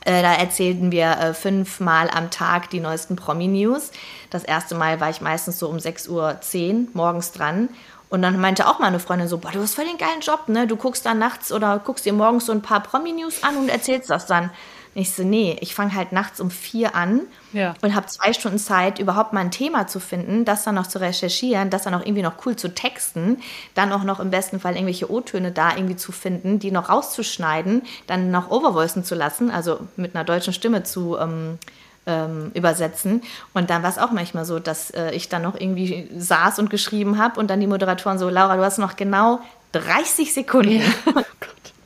Äh, 0.04 0.22
da 0.22 0.34
erzählten 0.34 0.90
wir 0.90 1.10
äh, 1.10 1.34
fünfmal 1.34 2.10
am 2.10 2.30
Tag 2.30 2.70
die 2.70 2.80
neuesten 2.80 3.16
Promi-News. 3.16 3.92
Das 4.30 4.44
erste 4.44 4.74
Mal 4.74 5.00
war 5.00 5.10
ich 5.10 5.20
meistens 5.20 5.58
so 5.58 5.68
um 5.68 5.76
6.10 5.76 6.08
Uhr 6.10 6.88
morgens 6.92 7.32
dran. 7.32 7.68
Und 8.08 8.20
dann 8.20 8.38
meinte 8.40 8.66
auch 8.66 8.78
meine 8.78 9.00
Freundin 9.00 9.28
so, 9.28 9.38
boah, 9.38 9.52
du 9.52 9.60
hast 9.60 9.74
voll 9.74 9.86
den 9.86 9.96
geilen 9.96 10.20
Job, 10.20 10.48
ne? 10.48 10.66
Du 10.66 10.76
guckst 10.76 11.06
dann 11.06 11.18
nachts 11.18 11.50
oder 11.50 11.78
guckst 11.78 12.04
dir 12.04 12.12
morgens 12.12 12.44
so 12.44 12.52
ein 12.52 12.60
paar 12.60 12.80
Promi-News 12.80 13.42
an 13.42 13.56
und 13.56 13.68
erzählst 13.70 14.10
das 14.10 14.26
dann. 14.26 14.50
Und 14.94 15.00
ich 15.00 15.14
so, 15.14 15.22
nee, 15.22 15.56
ich 15.60 15.74
fange 15.74 15.94
halt 15.94 16.12
nachts 16.12 16.40
um 16.40 16.50
vier 16.50 16.94
an 16.94 17.22
ja. 17.52 17.74
und 17.80 17.94
habe 17.94 18.06
zwei 18.06 18.32
Stunden 18.32 18.58
Zeit, 18.58 18.98
überhaupt 18.98 19.32
mal 19.32 19.40
ein 19.40 19.50
Thema 19.50 19.86
zu 19.86 20.00
finden, 20.00 20.44
das 20.44 20.64
dann 20.64 20.74
noch 20.74 20.86
zu 20.86 21.00
recherchieren, 21.00 21.70
das 21.70 21.82
dann 21.82 21.94
auch 21.94 22.04
irgendwie 22.04 22.22
noch 22.22 22.44
cool 22.44 22.56
zu 22.56 22.74
texten, 22.74 23.38
dann 23.74 23.92
auch 23.92 24.04
noch 24.04 24.20
im 24.20 24.30
besten 24.30 24.60
Fall 24.60 24.74
irgendwelche 24.74 25.10
O-Töne 25.10 25.50
da 25.50 25.74
irgendwie 25.74 25.96
zu 25.96 26.12
finden, 26.12 26.58
die 26.58 26.70
noch 26.70 26.90
rauszuschneiden, 26.90 27.82
dann 28.06 28.30
noch 28.30 28.50
overvoicen 28.50 29.02
zu 29.02 29.14
lassen, 29.14 29.50
also 29.50 29.80
mit 29.96 30.14
einer 30.14 30.24
deutschen 30.24 30.52
Stimme 30.52 30.82
zu 30.82 31.16
ähm, 31.16 31.58
ähm, 32.06 32.50
übersetzen. 32.54 33.22
Und 33.54 33.70
dann 33.70 33.82
war 33.82 33.90
es 33.90 33.98
auch 33.98 34.10
manchmal 34.10 34.44
so, 34.44 34.58
dass 34.58 34.90
äh, 34.90 35.12
ich 35.12 35.28
dann 35.28 35.42
noch 35.42 35.58
irgendwie 35.58 36.08
saß 36.16 36.58
und 36.58 36.68
geschrieben 36.68 37.18
habe 37.18 37.38
und 37.40 37.48
dann 37.48 37.60
die 37.60 37.66
Moderatoren 37.66 38.18
so, 38.18 38.28
Laura, 38.28 38.56
du 38.56 38.64
hast 38.64 38.78
noch 38.78 38.96
genau 38.96 39.40
30 39.72 40.34
Sekunden. 40.34 40.80
Ja. 40.80 40.84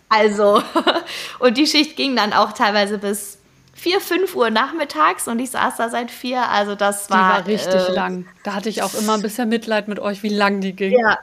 Also, 0.08 0.62
und 1.38 1.58
die 1.58 1.66
Schicht 1.66 1.96
ging 1.96 2.16
dann 2.16 2.32
auch 2.32 2.52
teilweise 2.52 2.98
bis 2.98 3.38
4, 3.74 4.00
5 4.00 4.34
Uhr 4.34 4.50
nachmittags 4.50 5.28
und 5.28 5.38
ich 5.38 5.50
saß 5.50 5.76
da 5.76 5.88
seit 5.88 6.10
4. 6.10 6.48
Also, 6.48 6.74
das 6.74 7.10
war. 7.10 7.16
Die 7.16 7.38
war 7.38 7.46
richtig 7.46 7.88
äh, 7.88 7.92
lang. 7.92 8.26
Da 8.44 8.54
hatte 8.54 8.68
ich 8.68 8.82
auch 8.82 8.94
immer 8.94 9.14
ein 9.14 9.22
bisschen 9.22 9.48
Mitleid 9.48 9.88
mit 9.88 9.98
euch, 9.98 10.22
wie 10.22 10.28
lang 10.28 10.60
die 10.60 10.74
ging. 10.74 10.92
Ja, 10.98 11.18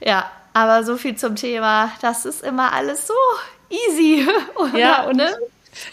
ja. 0.00 0.30
Aber 0.54 0.82
so 0.82 0.96
viel 0.96 1.14
zum 1.16 1.36
Thema. 1.36 1.92
Das 2.00 2.24
ist 2.24 2.42
immer 2.42 2.72
alles 2.72 3.06
so 3.06 3.14
easy. 3.70 4.26
Oder? 4.56 4.78
Ja, 4.78 5.04
und 5.04 5.16
ne? 5.16 5.30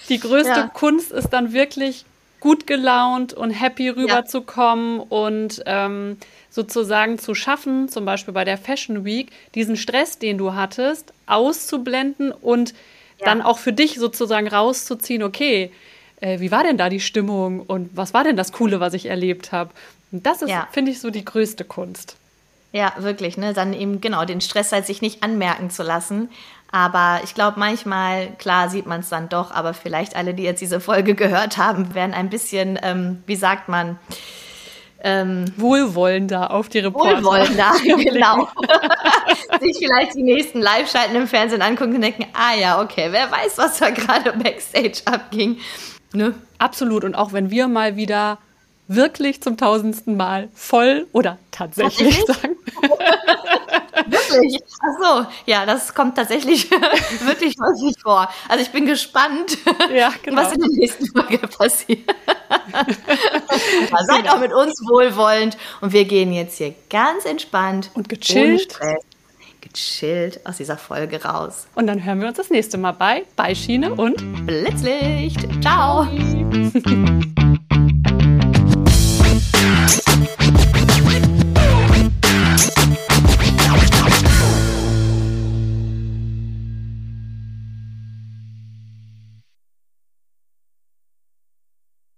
die 0.10 0.20
größte 0.20 0.50
ja. 0.50 0.68
Kunst 0.74 1.12
ist 1.12 1.30
dann 1.30 1.54
wirklich 1.54 2.06
gut 2.40 2.68
gelaunt 2.68 3.34
und 3.34 3.52
happy 3.52 3.90
rüberzukommen 3.90 5.00
ja. 5.00 5.06
und 5.10 5.64
ähm, 5.66 6.18
sozusagen 6.56 7.20
zu 7.20 7.36
schaffen, 7.36 7.89
zum 7.89 8.06
Beispiel 8.06 8.34
bei 8.34 8.45
der 8.45 8.58
Fashion 8.58 9.03
Week, 9.03 9.30
diesen 9.56 9.76
Stress, 9.76 10.20
den 10.20 10.38
du 10.38 10.53
hattest, 10.53 11.12
auszublenden 11.26 12.32
und 12.32 12.74
ja. 13.20 13.26
dann 13.26 13.41
auch 13.41 13.58
für 13.58 13.74
dich 13.74 13.95
sozusagen 13.95 14.47
rauszuziehen, 14.47 15.22
okay, 15.22 15.70
äh, 16.22 16.39
wie 16.39 16.51
war 16.51 16.64
denn 16.64 16.78
da 16.78 16.88
die 16.88 17.01
Stimmung 17.01 17.60
und 17.60 17.89
was 17.93 18.14
war 18.14 18.24
denn 18.24 18.38
das 18.38 18.53
Coole, 18.53 18.80
was 18.80 18.93
ich 18.93 19.08
erlebt 19.08 19.51
habe? 19.51 19.72
Und 20.14 20.26
das 20.26 20.41
ist, 20.41 20.49
ja. 20.49 20.70
finde 20.72 20.91
ich, 20.91 21.01
so 21.01 21.10
die 21.10 21.26
größte 21.26 21.66
Kunst. 21.66 22.16
Ja, 22.72 22.93
wirklich, 22.99 23.36
ne? 23.36 23.53
Dann 23.53 23.74
eben 23.74 23.99
genau 23.99 24.24
den 24.24 24.39
Stress 24.39 24.72
halt 24.72 24.86
sich 24.86 25.01
nicht 25.01 25.24
anmerken 25.24 25.70
zu 25.70 25.84
lassen. 25.84 26.30
Aber 26.72 27.20
ich 27.26 27.34
glaube, 27.34 27.60
manchmal, 27.60 28.32
klar, 28.38 28.70
sieht 28.70 28.86
man 28.86 29.01
es 29.01 29.10
dann 29.10 29.28
doch, 29.28 29.51
aber 29.51 29.74
vielleicht 29.74 30.16
alle, 30.16 30.34
die 30.34 30.43
jetzt 30.43 30.62
diese 30.62 30.80
Folge 30.80 31.16
gehört 31.16 31.58
haben, 31.58 31.95
werden 31.95 32.14
ein 32.14 32.30
bisschen, 32.30 32.80
ähm, 32.82 33.24
wie 33.26 33.36
sagt 33.36 33.68
man, 33.68 33.99
ähm, 35.06 35.45
wohlwollender 35.56 36.49
auf 36.49 36.68
die 36.68 36.80
Reporter. 36.80 37.24
Wohlwollender, 37.24 37.74
genau. 37.84 38.49
Sich 39.62 39.78
vielleicht 39.78 40.16
die 40.16 40.24
nächsten 40.24 40.60
Live-Schalten 40.60 41.16
im 41.16 41.28
Fernsehen 41.28 41.62
angucken 41.62 41.95
und 41.95 42.01
denken, 42.01 42.26
ah 42.34 42.56
ja, 42.60 42.82
okay, 42.82 43.10
wer 43.12 43.32
weiß, 43.32 43.60
was 43.60 43.78
da 43.78 43.91
gerade 43.91 44.34
Backstage 44.34 45.01
abging. 45.06 45.60
Ne? 46.12 46.34
Absolut. 46.58 47.03
Und 47.03 47.14
auch 47.14 47.34
wenn 47.34 47.51
wir 47.51 47.68
mal 47.68 47.95
wieder 47.95 48.39
wirklich 48.88 49.43
zum 49.43 49.58
tausendsten 49.58 50.18
Mal 50.18 50.49
voll 50.56 51.06
oder 51.12 51.38
tatsächlich 51.51 52.24
sagen. 52.26 52.56
Wirklich? 54.06 54.62
Ach 54.82 55.02
so, 55.02 55.26
ja, 55.46 55.66
das 55.66 55.93
kommt 55.93 56.16
tatsächlich 56.16 56.70
wirklich 56.72 57.56
häufig 57.60 57.96
vor. 58.02 58.30
Also 58.50 58.64
ich 58.64 58.72
bin 58.72 58.86
gespannt, 58.86 59.58
ja, 59.93 60.12
genau. 60.22 60.41
was 60.41 60.54
in 60.54 60.60
der 60.60 60.70
nächsten 60.70 61.08
Folge 61.08 61.48
passiert. 61.48 62.14
Seid 64.08 64.30
auch 64.30 64.39
mit 64.39 64.54
uns 64.54 64.82
wohlwollend 64.88 65.58
und 65.82 65.93
wir 65.93 66.06
gehen 66.06 66.34
jetzt 66.34 66.58
hier 66.58 66.74
ganz 66.89 67.26
entspannt 67.26 67.91
und 67.93 68.10
gechillt. 68.10 68.80
Gechillt 69.62 70.46
aus 70.46 70.58
dieser 70.58 70.78
Folge 70.78 71.24
raus. 71.24 71.68
Und 71.74 71.88
dann 71.88 72.04
hören 72.04 72.22
wir 72.22 72.28
uns 72.28 72.38
das 72.38 72.50
nächste 72.50 72.78
Mal 72.78 72.91
bei 72.91 73.26
Beischiene 73.36 73.96
und 73.96 74.46
Blitzlicht. 74.46 75.39
Ciao. 75.62 76.08